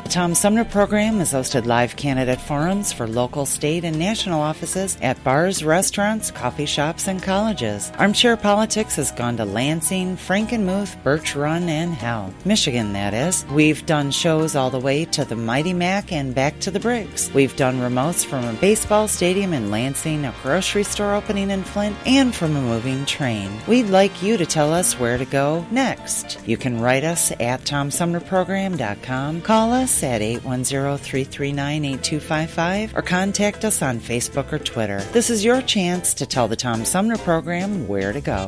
The 0.09 0.15
Tom 0.15 0.33
Sumner 0.33 0.65
program 0.65 1.19
has 1.19 1.33
hosted 1.33 1.67
live 1.67 1.95
candidate 1.95 2.41
forums 2.41 2.91
for 2.91 3.05
local, 3.05 3.45
state, 3.45 3.83
and 3.83 3.99
national 3.99 4.41
offices 4.41 4.97
at 5.03 5.23
bars, 5.23 5.63
restaurants, 5.63 6.31
coffee 6.31 6.65
shops, 6.65 7.07
and 7.07 7.21
colleges. 7.21 7.91
Armchair 7.99 8.35
Politics 8.35 8.95
has 8.95 9.11
gone 9.11 9.37
to 9.37 9.45
Lansing, 9.45 10.17
Frankenmuth, 10.17 10.97
Birch 11.03 11.35
Run, 11.35 11.69
and 11.69 11.93
Hell, 11.93 12.33
Michigan, 12.43 12.93
that 12.93 13.13
is. 13.13 13.45
We've 13.51 13.85
done 13.85 14.09
shows 14.09 14.55
all 14.55 14.71
the 14.71 14.79
way 14.79 15.05
to 15.05 15.25
the 15.25 15.35
Mighty 15.35 15.73
Mac 15.73 16.11
and 16.11 16.33
back 16.33 16.59
to 16.61 16.71
the 16.71 16.79
Briggs. 16.79 17.31
We've 17.31 17.55
done 17.55 17.75
remotes 17.75 18.25
from 18.25 18.45
a 18.45 18.53
baseball 18.53 19.07
stadium 19.07 19.53
in 19.53 19.69
Lansing, 19.69 20.25
a 20.25 20.33
grocery 20.41 20.85
store 20.85 21.13
opening 21.13 21.51
in 21.51 21.61
Flint, 21.61 21.95
and 22.07 22.33
from 22.33 22.55
a 22.55 22.61
moving 22.61 23.05
train. 23.05 23.51
We'd 23.67 23.91
like 23.91 24.23
you 24.23 24.37
to 24.37 24.45
tell 24.47 24.73
us 24.73 24.99
where 24.99 25.19
to 25.19 25.25
go 25.25 25.67
next. 25.69 26.39
You 26.47 26.57
can 26.57 26.81
write 26.81 27.03
us 27.03 27.31
at 27.33 27.61
TomSumnerProgram.com, 27.61 29.41
call 29.41 29.71
us 29.71 29.98
at 30.03 30.21
810-339-8255 30.21 32.95
or 32.95 33.01
contact 33.01 33.65
us 33.65 33.81
on 33.81 33.99
Facebook 33.99 34.53
or 34.53 34.59
Twitter. 34.59 35.01
This 35.11 35.29
is 35.29 35.43
your 35.43 35.61
chance 35.61 36.13
to 36.15 36.25
tell 36.25 36.47
the 36.47 36.55
Tom 36.55 36.85
Sumner 36.85 37.17
program 37.17 37.85
where 37.87 38.13
to 38.13 38.21
go. 38.21 38.47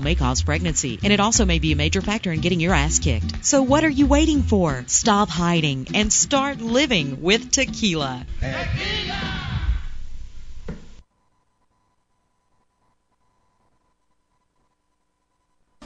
may 0.00 0.14
cause 0.14 0.42
pregnancy. 0.42 0.98
And 1.02 1.12
it 1.12 1.20
also 1.20 1.44
may 1.44 1.58
be 1.58 1.72
a 1.72 1.76
major 1.76 2.00
factor 2.00 2.32
in 2.32 2.40
getting 2.40 2.60
your 2.60 2.74
ass 2.74 2.98
kicked. 2.98 3.44
So 3.44 3.62
what 3.62 3.84
are 3.84 3.90
you 3.90 4.06
waiting 4.06 4.42
for? 4.42 4.84
Stop 4.86 5.28
hiding 5.28 5.88
and 5.94 6.12
start 6.12 6.60
living 6.60 7.22
with 7.22 7.50
tequila. 7.50 8.26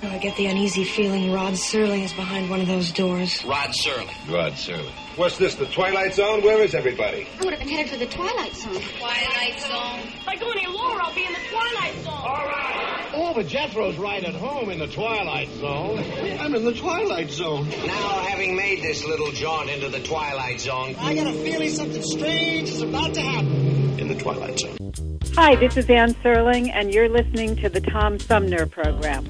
Oh, 0.03 0.09
I 0.09 0.18
get 0.18 0.37
the 0.37 0.47
uneasy 0.47 0.84
feeling 0.84 1.32
Rod 1.32 1.55
Serling 1.55 2.05
is 2.05 2.12
behind 2.12 2.51
one 2.51 2.61
of 2.61 2.66
those 2.66 2.93
doors. 2.93 3.43
Rod 3.47 3.70
Serling. 3.70 4.11
Rod 4.30 4.53
Serling. 4.53 4.93
What's 5.16 5.39
this, 5.39 5.55
the 5.55 5.64
Twilight 5.66 6.14
Zone? 6.14 6.43
Where 6.43 6.62
is 6.62 6.74
everybody? 6.74 7.26
I 7.41 7.45
would 7.45 7.55
have 7.55 7.61
been 7.61 7.68
headed 7.70 7.91
for 7.91 7.97
the 7.99 8.07
Twilight 8.07 8.55
Zone. 8.55 8.74
Twilight 8.99 9.59
Zone. 9.59 10.01
If 10.20 10.28
I 10.28 10.37
go 10.37 10.51
any 10.51 10.66
lower, 10.66 11.01
I'll 11.01 11.14
be 11.14 11.24
in 11.24 11.32
the 11.32 11.39
Twilight 11.51 11.95
Zone. 12.05 12.12
All 12.12 12.45
right. 12.45 12.95
Oh, 13.19 13.33
but 13.33 13.47
Jethro's 13.47 13.97
right 13.97 14.23
at 14.23 14.35
home 14.35 14.69
in 14.69 14.79
the 14.79 14.89
Twilight 14.89 15.49
Zone. 15.53 16.05
I'm 16.39 16.55
in 16.55 16.67
the 16.67 16.75
Twilight 16.75 17.31
Zone. 17.31 17.67
Now, 17.67 18.21
having 18.21 18.55
made 18.55 18.83
this 18.83 19.07
little 19.07 19.33
jaunt 19.33 19.71
into 19.71 19.89
the 19.89 20.01
Twilight 20.01 20.61
Zone, 20.61 20.95
I 20.99 21.14
got 21.14 21.27
a 21.27 21.33
feeling 21.33 21.71
something 21.71 22.03
strange 22.03 22.69
is 22.69 22.83
about 22.83 23.14
to 23.14 23.23
happen 23.23 23.99
in 23.99 24.09
the 24.09 24.17
Twilight 24.17 24.59
Zone. 24.59 24.93
Hi, 25.35 25.57
this 25.57 25.79
is 25.79 25.89
Anne 25.89 26.12
Serling, 26.17 26.71
and 26.75 26.93
you're 26.93 27.09
listening 27.09 27.57
to 27.57 27.71
the 27.71 27.81
Tom 27.81 28.19
Sumner 28.19 28.67
Program. 28.67 29.25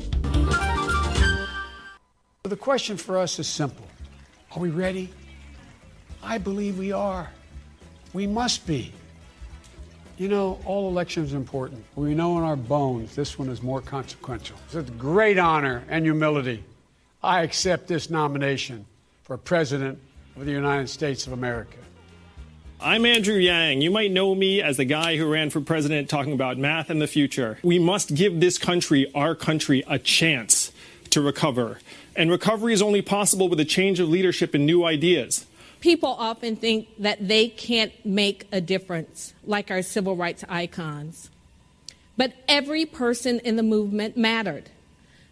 The 2.43 2.57
question 2.57 2.97
for 2.97 3.19
us 3.19 3.39
is 3.39 3.47
simple 3.47 3.87
Are 4.51 4.59
we 4.59 4.71
ready? 4.71 5.11
I 6.25 6.39
believe 6.39 6.77
we 6.77 6.91
are. 6.91 7.31
We 8.13 8.27
must 8.27 8.67
be. 8.67 8.93
You 10.19 10.29
know, 10.29 10.59
all 10.65 10.89
elections 10.89 11.35
are 11.35 11.37
important. 11.37 11.85
We 11.95 12.15
know 12.15 12.39
in 12.39 12.45
our 12.45 12.57
bones 12.57 13.15
this 13.15 13.39
one 13.39 13.51
is 13.51 13.63
more 13.63 13.83
consequential. 13.83 14.57
It's 14.65 14.75
a 14.75 14.83
great 14.93 15.37
honor 15.37 15.85
and 15.91 16.07
humility. 16.07 16.65
I 17.23 17.43
accept 17.43 17.87
this 17.87 18.09
nomination 18.09 18.87
for 19.25 19.37
President 19.37 19.99
of 20.37 20.47
the 20.47 20.53
United 20.53 20.89
States 20.89 21.27
of 21.27 21.35
America. 21.35 21.77
I'm 22.81 23.05
Andrew 23.05 23.37
Yang. 23.37 23.83
You 23.83 23.91
might 23.91 24.11
know 24.11 24.35
me 24.35 24.63
as 24.63 24.79
the 24.79 24.87
guy 24.87 25.19
who 25.19 25.31
ran 25.31 25.51
for 25.51 25.61
president 25.61 26.09
talking 26.09 26.33
about 26.33 26.57
math 26.57 26.89
and 26.89 27.01
the 27.01 27.07
future. 27.07 27.59
We 27.63 27.79
must 27.79 28.15
give 28.15 28.41
this 28.41 28.57
country, 28.57 29.13
our 29.15 29.35
country, 29.35 29.85
a 29.87 29.99
chance 29.99 30.73
to 31.11 31.21
recover. 31.21 31.79
And 32.15 32.31
recovery 32.31 32.73
is 32.73 32.81
only 32.81 33.03
possible 33.03 33.51
with 33.51 33.61
a 33.61 33.67
change 33.67 34.01
of 34.01 34.09
leadership 34.09 34.55
and 34.55 34.65
new 34.65 34.83
ideas. 34.83 35.45
People 35.87 36.17
often 36.19 36.57
think 36.57 36.89
that 36.99 37.29
they 37.29 37.47
can't 37.47 37.93
make 38.05 38.49
a 38.51 38.61
difference, 38.61 39.35
like 39.45 39.71
our 39.71 39.83
civil 39.83 40.17
rights 40.17 40.45
icons. 40.49 41.31
But 42.17 42.33
every 42.49 42.85
person 42.87 43.39
in 43.45 43.55
the 43.55 43.63
movement 43.63 44.17
mattered. 44.17 44.69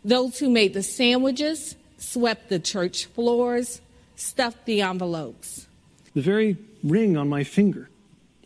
Those 0.04 0.38
who 0.38 0.48
made 0.48 0.72
the 0.72 0.84
sandwiches, 0.84 1.74
swept 1.98 2.50
the 2.50 2.60
church 2.60 3.06
floors, 3.06 3.80
stuffed 4.14 4.64
the 4.64 4.80
envelopes. 4.80 5.66
The 6.14 6.22
very 6.22 6.56
ring 6.84 7.16
on 7.16 7.28
my 7.28 7.42
finger, 7.42 7.90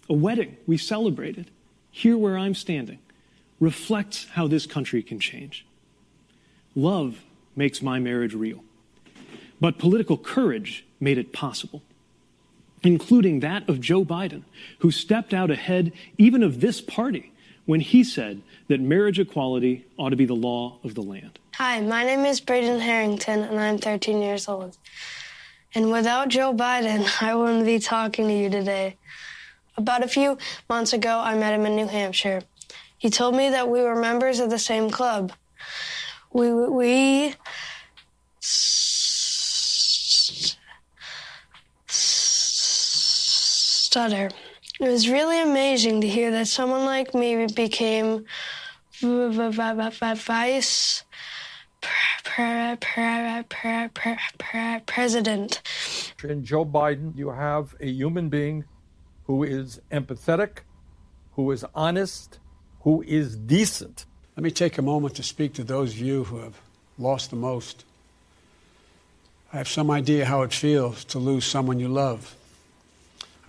a 0.08 0.14
wedding 0.14 0.56
we 0.66 0.78
celebrated, 0.78 1.50
here 1.90 2.16
where 2.16 2.38
I'm 2.38 2.54
standing, 2.54 3.00
reflects 3.60 4.28
how 4.32 4.48
this 4.48 4.64
country 4.64 5.02
can 5.02 5.20
change. 5.20 5.66
Love 6.74 7.22
makes 7.54 7.82
my 7.82 7.98
marriage 7.98 8.32
real, 8.32 8.64
but 9.60 9.76
political 9.76 10.16
courage 10.16 10.86
made 11.00 11.18
it 11.18 11.34
possible. 11.34 11.82
Including 12.82 13.40
that 13.40 13.68
of 13.68 13.80
Joe 13.80 14.04
Biden, 14.04 14.42
who 14.78 14.90
stepped 14.90 15.34
out 15.34 15.50
ahead 15.50 15.92
even 16.16 16.42
of 16.42 16.60
this 16.60 16.80
party 16.80 17.32
when 17.66 17.80
he 17.80 18.02
said 18.02 18.40
that 18.68 18.80
marriage 18.80 19.18
equality 19.18 19.84
ought 19.98 20.10
to 20.10 20.16
be 20.16 20.24
the 20.24 20.34
law 20.34 20.78
of 20.84 20.94
the 20.94 21.02
land. 21.02 21.38
Hi, 21.54 21.80
my 21.80 22.04
name 22.04 22.24
is 22.24 22.40
Braden 22.40 22.80
Harrington, 22.80 23.40
and 23.40 23.58
I'm 23.58 23.78
13 23.78 24.22
years 24.22 24.48
old. 24.48 24.78
And 25.74 25.90
without 25.90 26.28
Joe 26.28 26.54
Biden, 26.54 27.06
I 27.22 27.34
wouldn't 27.34 27.66
be 27.66 27.78
talking 27.78 28.26
to 28.28 28.34
you 28.34 28.48
today. 28.48 28.96
About 29.76 30.02
a 30.02 30.08
few 30.08 30.38
months 30.68 30.92
ago, 30.92 31.18
I 31.18 31.36
met 31.36 31.54
him 31.54 31.66
in 31.66 31.76
New 31.76 31.86
Hampshire. 31.86 32.42
He 32.96 33.10
told 33.10 33.36
me 33.36 33.50
that 33.50 33.68
we 33.68 33.82
were 33.82 33.94
members 33.94 34.40
of 34.40 34.50
the 34.50 34.58
same 34.58 34.90
club. 34.90 35.32
We, 36.32 36.52
we 36.52 37.34
stutter. 43.88 44.28
It 44.80 44.86
was 44.86 45.08
really 45.08 45.40
amazing 45.40 46.02
to 46.02 46.08
hear 46.08 46.30
that 46.32 46.46
someone 46.46 46.84
like 46.84 47.14
me 47.14 47.46
became 47.46 48.26
vice 49.00 51.04
president. 54.86 55.62
In 56.22 56.44
Joe 56.44 56.66
Biden, 56.66 57.16
you 57.16 57.30
have 57.30 57.74
a 57.80 57.86
human 57.86 58.28
being 58.28 58.64
who 59.26 59.42
is 59.42 59.80
empathetic, 59.90 60.58
who 61.36 61.50
is 61.50 61.64
honest, 61.74 62.38
who 62.82 63.02
is 63.06 63.36
decent. 63.36 64.04
Let 64.36 64.44
me 64.44 64.50
take 64.50 64.76
a 64.76 64.82
moment 64.82 65.14
to 65.14 65.22
speak 65.22 65.54
to 65.54 65.64
those 65.64 65.94
of 65.94 66.00
you 66.00 66.24
who 66.24 66.40
have 66.40 66.60
lost 66.98 67.30
the 67.30 67.36
most. 67.36 67.86
I 69.50 69.56
have 69.56 69.68
some 69.68 69.90
idea 69.90 70.26
how 70.26 70.42
it 70.42 70.52
feels 70.52 71.06
to 71.06 71.18
lose 71.18 71.46
someone 71.46 71.80
you 71.80 71.88
love. 71.88 72.34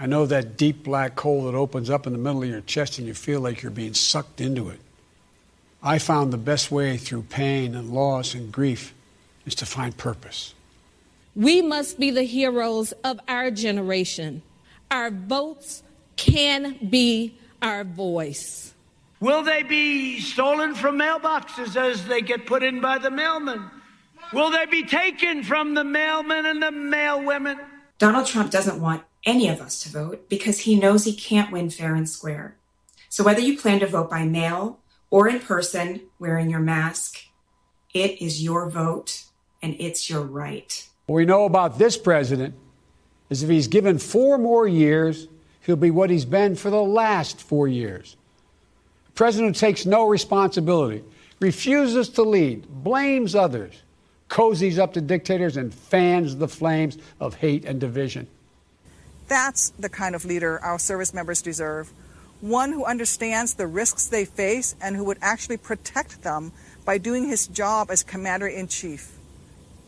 I 0.01 0.05
know 0.05 0.25
that 0.27 0.55
deep 0.55 0.85
black 0.85 1.19
hole 1.19 1.43
that 1.43 1.55
opens 1.55 1.89
up 1.89 2.07
in 2.07 2.13
the 2.13 2.19
middle 2.19 2.41
of 2.41 2.47
your 2.47 2.61
chest 2.61 2.99
and 2.99 3.07
you 3.07 3.13
feel 3.13 3.41
like 3.41 3.61
you're 3.61 3.69
being 3.69 3.93
sucked 3.93 4.39
into 4.39 4.69
it. 4.69 4.79
I 5.83 5.99
found 5.99 6.31
the 6.31 6.37
best 6.37 6.71
way 6.71 6.95
through 6.95 7.23
pain 7.23 7.75
and 7.75 7.89
loss 7.89 8.33
and 8.33 8.49
grief 8.49 8.93
is 9.45 9.55
to 9.55 9.65
find 9.65 9.95
purpose. 9.97 10.53
We 11.35 11.61
must 11.61 11.99
be 11.99 12.11
the 12.11 12.23
heroes 12.23 12.93
of 13.03 13.19
our 13.27 13.51
generation. 13.51 14.41
Our 14.89 15.11
votes 15.11 15.83
can 16.15 16.77
be 16.89 17.37
our 17.61 17.83
voice. 17.83 18.73
Will 19.19 19.43
they 19.43 19.63
be 19.63 20.21
stolen 20.21 20.75
from 20.75 20.97
mailboxes 20.97 21.75
as 21.75 22.05
they 22.07 22.21
get 22.21 22.45
put 22.45 22.63
in 22.63 22.79
by 22.79 22.99
the 22.99 23.11
mailman? 23.11 23.69
Will 24.31 24.49
they 24.49 24.65
be 24.65 24.85
taken 24.85 25.43
from 25.43 25.73
the 25.73 25.83
mailmen 25.83 26.49
and 26.49 26.63
the 26.63 26.71
mailwomen? 26.71 27.59
Donald 27.97 28.27
Trump 28.27 28.49
doesn't 28.49 28.79
want 28.79 29.03
any 29.25 29.49
of 29.49 29.61
us 29.61 29.81
to 29.83 29.89
vote 29.89 30.29
because 30.29 30.59
he 30.59 30.79
knows 30.79 31.03
he 31.03 31.13
can't 31.13 31.51
win 31.51 31.69
fair 31.69 31.95
and 31.95 32.09
square. 32.09 32.55
So 33.09 33.23
whether 33.23 33.41
you 33.41 33.57
plan 33.57 33.79
to 33.79 33.87
vote 33.87 34.09
by 34.09 34.25
mail 34.25 34.79
or 35.09 35.27
in 35.27 35.39
person 35.39 36.01
wearing 36.19 36.49
your 36.49 36.59
mask, 36.59 37.23
it 37.93 38.21
is 38.21 38.43
your 38.43 38.69
vote 38.69 39.23
and 39.61 39.75
it's 39.79 40.09
your 40.09 40.21
right. 40.21 40.87
What 41.07 41.15
we 41.15 41.25
know 41.25 41.45
about 41.45 41.79
this 41.79 41.97
president 41.97 42.55
is 43.29 43.43
if 43.43 43.49
he's 43.49 43.67
given 43.67 43.97
four 43.97 44.37
more 44.37 44.67
years, 44.67 45.27
he'll 45.61 45.75
be 45.75 45.91
what 45.91 46.09
he's 46.09 46.25
been 46.25 46.55
for 46.55 46.69
the 46.69 46.81
last 46.81 47.41
four 47.41 47.67
years. 47.67 48.15
A 49.07 49.11
president 49.11 49.55
who 49.55 49.59
takes 49.59 49.85
no 49.85 50.07
responsibility, 50.07 51.03
refuses 51.39 52.09
to 52.09 52.23
lead, 52.23 52.67
blames 52.67 53.35
others, 53.35 53.81
cozies 54.29 54.77
up 54.77 54.93
to 54.93 55.01
dictators, 55.01 55.57
and 55.57 55.73
fans 55.73 56.35
the 56.35 56.47
flames 56.47 56.97
of 57.19 57.35
hate 57.35 57.65
and 57.65 57.79
division. 57.79 58.27
That's 59.29 59.69
the 59.79 59.89
kind 59.89 60.15
of 60.15 60.25
leader 60.25 60.59
our 60.59 60.79
service 60.79 61.13
members 61.13 61.41
deserve. 61.41 61.93
One 62.41 62.73
who 62.73 62.83
understands 62.83 63.53
the 63.53 63.67
risks 63.67 64.07
they 64.07 64.25
face 64.25 64.75
and 64.81 64.95
who 64.95 65.03
would 65.05 65.19
actually 65.21 65.57
protect 65.57 66.23
them 66.23 66.51
by 66.83 66.97
doing 66.97 67.27
his 67.27 67.47
job 67.47 67.91
as 67.91 68.01
commander 68.03 68.47
in 68.47 68.67
chief. 68.67 69.17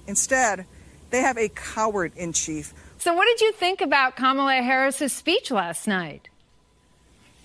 Instead, 0.06 0.66
they 1.10 1.20
have 1.20 1.38
a 1.38 1.50
coward 1.50 2.12
in 2.16 2.34
chief. 2.34 2.74
So, 3.00 3.14
what 3.14 3.26
did 3.26 3.42
you 3.42 3.52
think 3.52 3.82
about 3.82 4.16
Kamala 4.16 4.62
Harris's 4.62 5.12
speech 5.12 5.50
last 5.50 5.88
night? 5.88 6.30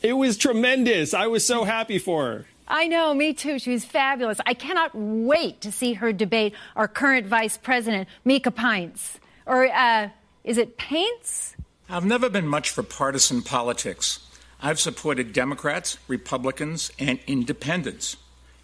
It 0.03 0.13
was 0.13 0.37
tremendous. 0.37 1.15
I 1.15 1.29
was 1.29 1.47
so 1.47 1.65
happy 1.65 1.99
for 1.99 2.27
her. 2.27 2.47
I 2.69 2.89
know, 2.89 3.15
me 3.15 3.33
too. 3.33 3.59
She 3.59 3.71
was 3.71 3.85
fabulous. 3.85 4.39
I 4.45 4.55
cannot 4.55 4.91
wait 4.95 5.61
to 5.63 5.73
see 5.73 5.95
her 5.95 6.13
debate 6.13 6.53
our 6.75 6.89
current 6.89 7.27
vice 7.27 7.57
president, 7.57 8.09
Mika 8.25 8.51
Pints. 8.51 9.19
Or 9.47 9.67
uh, 9.67 10.11
is 10.45 10.59
it 10.59 10.77
Paints? 10.77 11.56
I've 11.89 12.05
never 12.05 12.29
been 12.29 12.49
much 12.49 12.71
for 12.71 12.83
partisan 12.83 13.43
politics. 13.43 14.19
I've 14.61 14.81
supported 14.81 15.33
Democrats, 15.33 15.99
Republicans, 16.09 16.91
and 16.99 17.21
independents. 17.29 18.17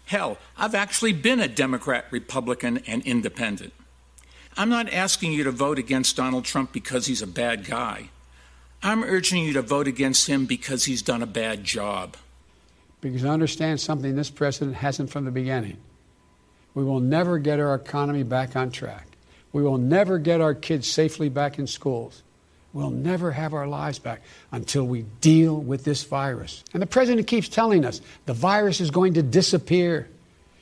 Hell, 0.07 0.37
I've 0.57 0.75
actually 0.75 1.13
been 1.13 1.39
a 1.39 1.47
Democrat, 1.47 2.05
Republican, 2.11 2.79
and 2.85 3.01
independent. 3.05 3.71
I'm 4.57 4.67
not 4.67 4.91
asking 4.91 5.31
you 5.31 5.45
to 5.45 5.51
vote 5.51 5.79
against 5.79 6.17
Donald 6.17 6.43
Trump 6.43 6.73
because 6.73 7.05
he's 7.05 7.21
a 7.21 7.27
bad 7.27 7.65
guy. 7.65 8.09
I'm 8.83 9.05
urging 9.05 9.45
you 9.45 9.53
to 9.53 9.61
vote 9.61 9.87
against 9.87 10.27
him 10.27 10.45
because 10.45 10.83
he's 10.83 11.01
done 11.01 11.23
a 11.23 11.27
bad 11.27 11.63
job. 11.63 12.17
Because 12.99 13.23
I 13.23 13.29
understand 13.29 13.79
something 13.79 14.15
this 14.15 14.29
president 14.29 14.75
hasn't 14.75 15.09
from 15.09 15.23
the 15.23 15.31
beginning. 15.31 15.77
We 16.73 16.83
will 16.83 16.99
never 16.99 17.37
get 17.37 17.61
our 17.61 17.75
economy 17.75 18.23
back 18.23 18.57
on 18.57 18.71
track. 18.71 19.07
We 19.53 19.63
will 19.63 19.77
never 19.77 20.17
get 20.17 20.41
our 20.41 20.53
kids 20.53 20.89
safely 20.89 21.29
back 21.29 21.57
in 21.57 21.67
schools. 21.67 22.23
We'll 22.73 22.89
never 22.89 23.31
have 23.31 23.53
our 23.53 23.67
lives 23.67 23.99
back 23.99 24.21
until 24.51 24.83
we 24.83 25.03
deal 25.21 25.55
with 25.55 25.83
this 25.83 26.03
virus. 26.03 26.63
And 26.73 26.81
the 26.81 26.87
president 26.87 27.27
keeps 27.27 27.47
telling 27.47 27.85
us 27.85 28.01
the 28.25 28.33
virus 28.33 28.81
is 28.81 28.89
going 28.89 29.13
to 29.13 29.21
disappear. 29.21 30.09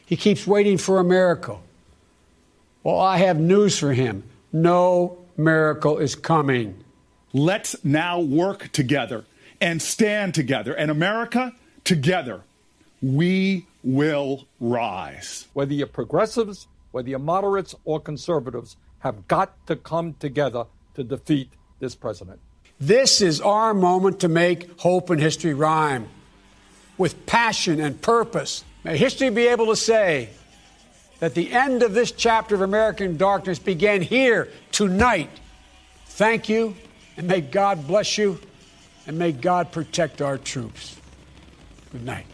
He 0.06 0.18
keeps 0.18 0.46
waiting 0.46 0.78
for 0.78 1.00
a 1.00 1.04
miracle. 1.06 1.64
Well, 2.84 3.00
I 3.00 3.18
have 3.18 3.40
news 3.40 3.80
for 3.80 3.94
him 3.94 4.24
no 4.54 5.18
miracle 5.38 5.98
is 5.98 6.16
coming. 6.16 6.84
Let's 7.34 7.84
now 7.86 8.20
work 8.20 8.72
together 8.72 9.24
and 9.60 9.82
stand 9.82 10.34
together. 10.34 10.74
And 10.74 10.92
America, 10.92 11.54
together, 11.84 12.42
we 13.02 13.68
will 13.84 14.46
rise. 14.60 15.48
Whether 15.54 15.74
you're 15.74 15.88
progressives, 15.88 16.68
whether 16.92 17.10
you're 17.10 17.20
moderates 17.20 17.74
or 17.86 18.00
conservatives, 18.00 18.76
have 19.00 19.28
got 19.28 19.66
to 19.68 19.76
come 19.76 20.14
together 20.16 20.66
to 20.96 21.04
defeat 21.04 21.50
this 21.82 21.96
president. 21.96 22.40
This 22.80 23.20
is 23.22 23.42
our 23.42 23.74
moment 23.74 24.22
to 24.22 24.30
make 24.30 24.80
hope 24.80 25.10
and 25.10 25.20
history 25.20 25.54
rhyme 25.54 26.08
with 26.98 27.26
passion 27.26 27.82
and 27.82 28.02
purpose. 28.02 28.64
May 28.86 28.98
history 28.98 29.30
be 29.30 29.48
able 29.48 29.68
to 29.68 29.76
say 29.76 30.30
that 31.20 31.36
the 31.36 31.52
end 31.52 31.84
of 31.84 31.94
this 31.94 32.12
chapter 32.12 32.56
of 32.56 32.62
American 32.62 33.18
darkness 33.18 33.60
began 33.60 34.02
here 34.02 34.48
tonight. 34.72 35.30
Thank 36.06 36.50
you, 36.50 36.76
and 37.18 37.28
may 37.28 37.42
God 37.42 37.86
bless 37.88 38.18
you, 38.18 38.40
and 39.06 39.20
may 39.20 39.32
God 39.32 39.72
protect 39.72 40.22
our 40.22 40.38
troops. 40.38 40.98
Good 41.92 42.06
night. 42.06 42.26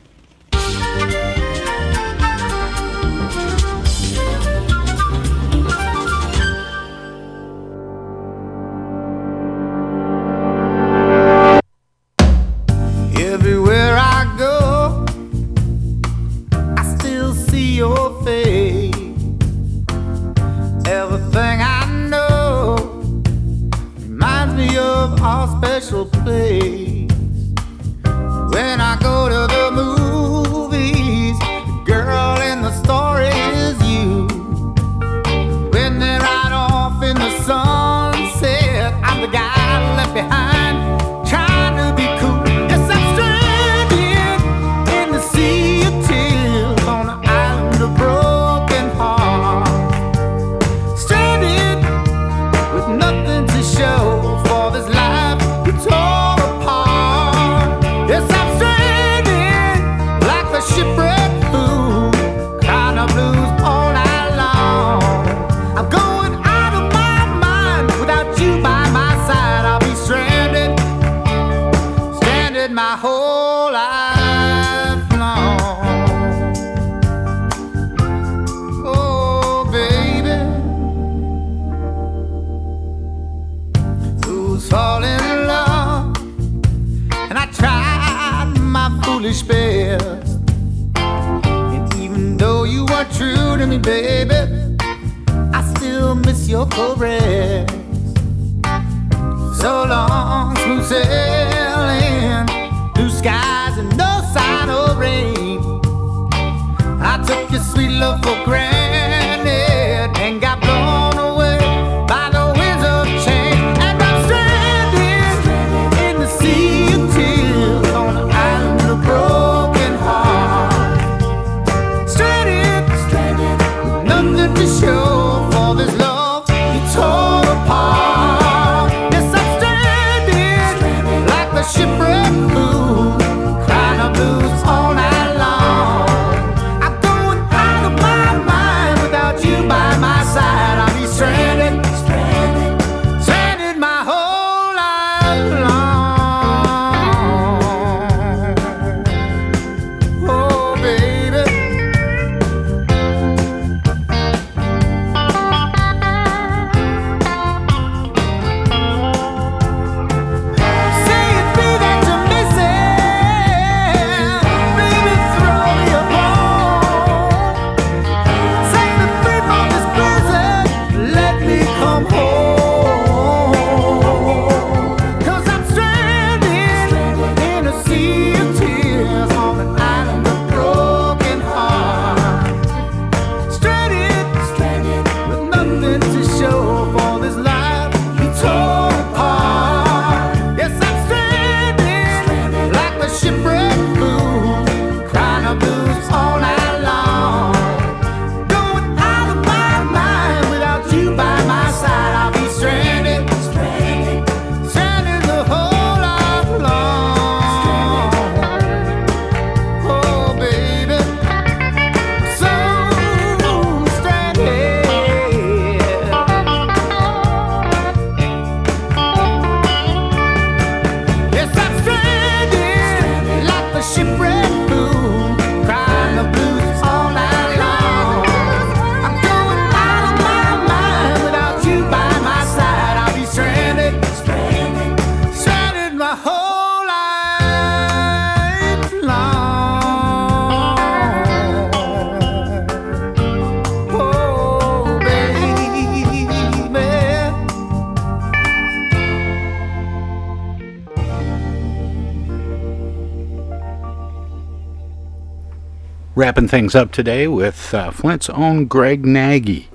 Wrapping 256.37 256.49
things 256.49 256.75
up 256.75 256.91
today 256.91 257.27
with 257.27 257.73
uh, 257.73 257.89
Flint's 257.89 258.29
own 258.29 258.67
Greg 258.67 259.07
Nagy 259.07 259.69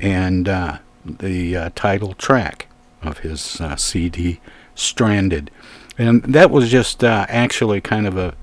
and 0.00 0.48
uh, 0.48 0.78
the 1.04 1.54
uh, 1.54 1.70
title 1.74 2.14
track 2.14 2.68
of 3.02 3.18
his 3.18 3.60
uh, 3.60 3.76
CD, 3.76 4.40
Stranded. 4.74 5.50
And 5.98 6.22
that 6.22 6.50
was 6.50 6.70
just 6.70 7.04
uh, 7.04 7.26
actually 7.28 7.82
kind 7.82 8.06
of 8.06 8.16
a, 8.16 8.34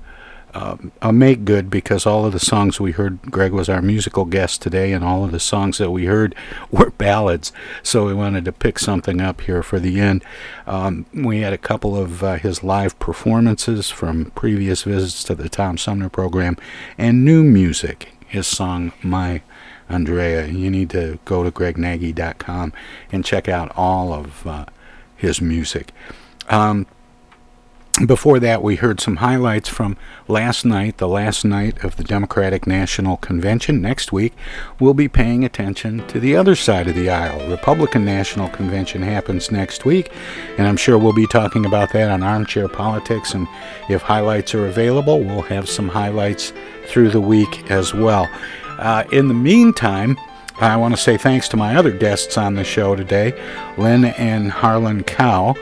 a 1.02 1.12
make 1.12 1.44
good 1.44 1.70
because 1.70 2.06
all 2.06 2.24
of 2.24 2.32
the 2.32 2.40
songs 2.40 2.80
we 2.80 2.92
heard, 2.92 3.20
Greg 3.22 3.52
was 3.52 3.68
our 3.68 3.82
musical 3.82 4.24
guest 4.24 4.62
today, 4.62 4.92
and 4.92 5.04
all 5.04 5.24
of 5.24 5.32
the 5.32 5.40
songs 5.40 5.78
that 5.78 5.90
we 5.90 6.06
heard 6.06 6.34
were 6.70 6.90
ballads. 6.90 7.52
So 7.82 8.06
we 8.06 8.14
wanted 8.14 8.44
to 8.46 8.52
pick 8.52 8.78
something 8.78 9.20
up 9.20 9.42
here 9.42 9.62
for 9.62 9.78
the 9.78 10.00
end. 10.00 10.24
Um, 10.66 11.06
we 11.12 11.40
had 11.40 11.52
a 11.52 11.58
couple 11.58 11.96
of 11.96 12.22
uh, 12.22 12.36
his 12.36 12.62
live 12.62 12.98
performances 12.98 13.90
from 13.90 14.30
previous 14.32 14.82
visits 14.82 15.24
to 15.24 15.34
the 15.34 15.48
Tom 15.48 15.78
Sumner 15.78 16.08
program 16.08 16.56
and 16.98 17.24
new 17.24 17.44
music. 17.44 18.10
His 18.26 18.46
song, 18.46 18.92
My 19.02 19.42
Andrea. 19.88 20.46
You 20.46 20.70
need 20.70 20.90
to 20.90 21.18
go 21.24 21.44
to 21.44 21.50
gregnagy.com 21.50 22.72
and 23.12 23.24
check 23.24 23.48
out 23.48 23.72
all 23.76 24.12
of 24.12 24.46
uh, 24.46 24.66
his 25.16 25.40
music. 25.40 25.92
Um, 26.48 26.86
before 27.98 28.40
that, 28.40 28.62
we 28.62 28.76
heard 28.76 29.00
some 29.00 29.16
highlights 29.16 29.68
from 29.68 29.96
last 30.26 30.64
night, 30.64 30.98
the 30.98 31.06
last 31.06 31.44
night 31.44 31.84
of 31.84 31.96
the 31.96 32.02
Democratic 32.02 32.66
National 32.66 33.16
Convention. 33.18 33.80
Next 33.80 34.12
week, 34.12 34.34
we'll 34.80 34.94
be 34.94 35.06
paying 35.06 35.44
attention 35.44 36.04
to 36.08 36.18
the 36.18 36.34
other 36.34 36.56
side 36.56 36.88
of 36.88 36.96
the 36.96 37.08
aisle. 37.08 37.48
Republican 37.48 38.04
National 38.04 38.48
Convention 38.48 39.02
happens 39.02 39.52
next 39.52 39.84
week, 39.84 40.10
and 40.58 40.66
I'm 40.66 40.76
sure 40.76 40.98
we'll 40.98 41.12
be 41.12 41.26
talking 41.26 41.64
about 41.64 41.92
that 41.92 42.10
on 42.10 42.22
Armchair 42.22 42.68
Politics. 42.68 43.32
And 43.34 43.46
if 43.88 44.02
highlights 44.02 44.54
are 44.54 44.66
available, 44.66 45.20
we'll 45.20 45.42
have 45.42 45.68
some 45.68 45.88
highlights 45.88 46.52
through 46.88 47.10
the 47.10 47.20
week 47.20 47.70
as 47.70 47.94
well. 47.94 48.28
Uh, 48.78 49.04
in 49.12 49.28
the 49.28 49.34
meantime, 49.34 50.18
I 50.56 50.76
want 50.76 50.94
to 50.94 51.00
say 51.00 51.16
thanks 51.16 51.48
to 51.50 51.56
my 51.56 51.76
other 51.76 51.90
guests 51.90 52.36
on 52.38 52.54
the 52.54 52.64
show 52.64 52.96
today, 52.96 53.32
Lynn 53.76 54.04
and 54.04 54.50
Harlan 54.50 55.04
Cao. 55.04 55.56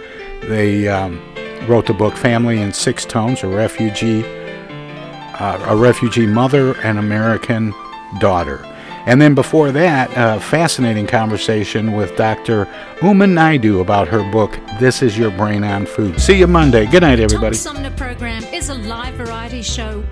They 0.48 0.88
um, 0.88 1.20
wrote 1.68 1.86
the 1.86 1.94
book 1.94 2.16
Family 2.16 2.60
in 2.60 2.72
Six 2.72 3.04
Tones, 3.04 3.42
a 3.42 3.48
refugee, 3.48 4.24
uh, 4.24 5.64
a 5.68 5.76
refugee 5.76 6.26
mother 6.26 6.76
and 6.82 6.98
American 6.98 7.72
daughter. 8.20 8.64
And 9.04 9.20
then 9.20 9.34
before 9.34 9.72
that, 9.72 10.10
a 10.16 10.40
fascinating 10.40 11.08
conversation 11.08 11.92
with 11.92 12.16
Dr. 12.16 12.68
Uma 13.02 13.26
Naidu 13.26 13.80
about 13.80 14.06
her 14.08 14.22
book, 14.30 14.58
This 14.78 15.02
Is 15.02 15.18
Your 15.18 15.32
Brain 15.32 15.64
on 15.64 15.86
Food. 15.86 16.20
See 16.20 16.38
you 16.38 16.46
Monday. 16.46 16.86
Good 16.86 17.02
night, 17.02 17.18
everybody. 17.18 17.56
Tom 17.56 17.74
Sumner 17.74 17.90
program 17.96 18.44
is 18.44 18.68
a 18.68 18.74
live 18.74 19.14
variety 19.14 19.62
show. 19.62 20.04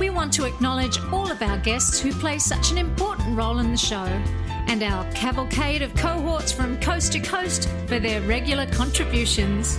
We 0.00 0.10
want 0.10 0.32
to 0.34 0.44
acknowledge 0.44 0.98
all 1.12 1.30
of 1.30 1.40
our 1.40 1.58
guests 1.58 2.00
who 2.00 2.12
play 2.12 2.38
such 2.40 2.72
an 2.72 2.78
important 2.78 3.36
role 3.36 3.60
in 3.60 3.70
the 3.70 3.78
show 3.78 4.08
and 4.66 4.82
our 4.82 5.08
cavalcade 5.12 5.82
of 5.82 5.94
cohorts 5.94 6.50
from 6.50 6.80
coast 6.80 7.12
to 7.12 7.20
coast 7.20 7.68
for 7.86 8.00
their 8.00 8.20
regular 8.22 8.66
contributions. 8.66 9.78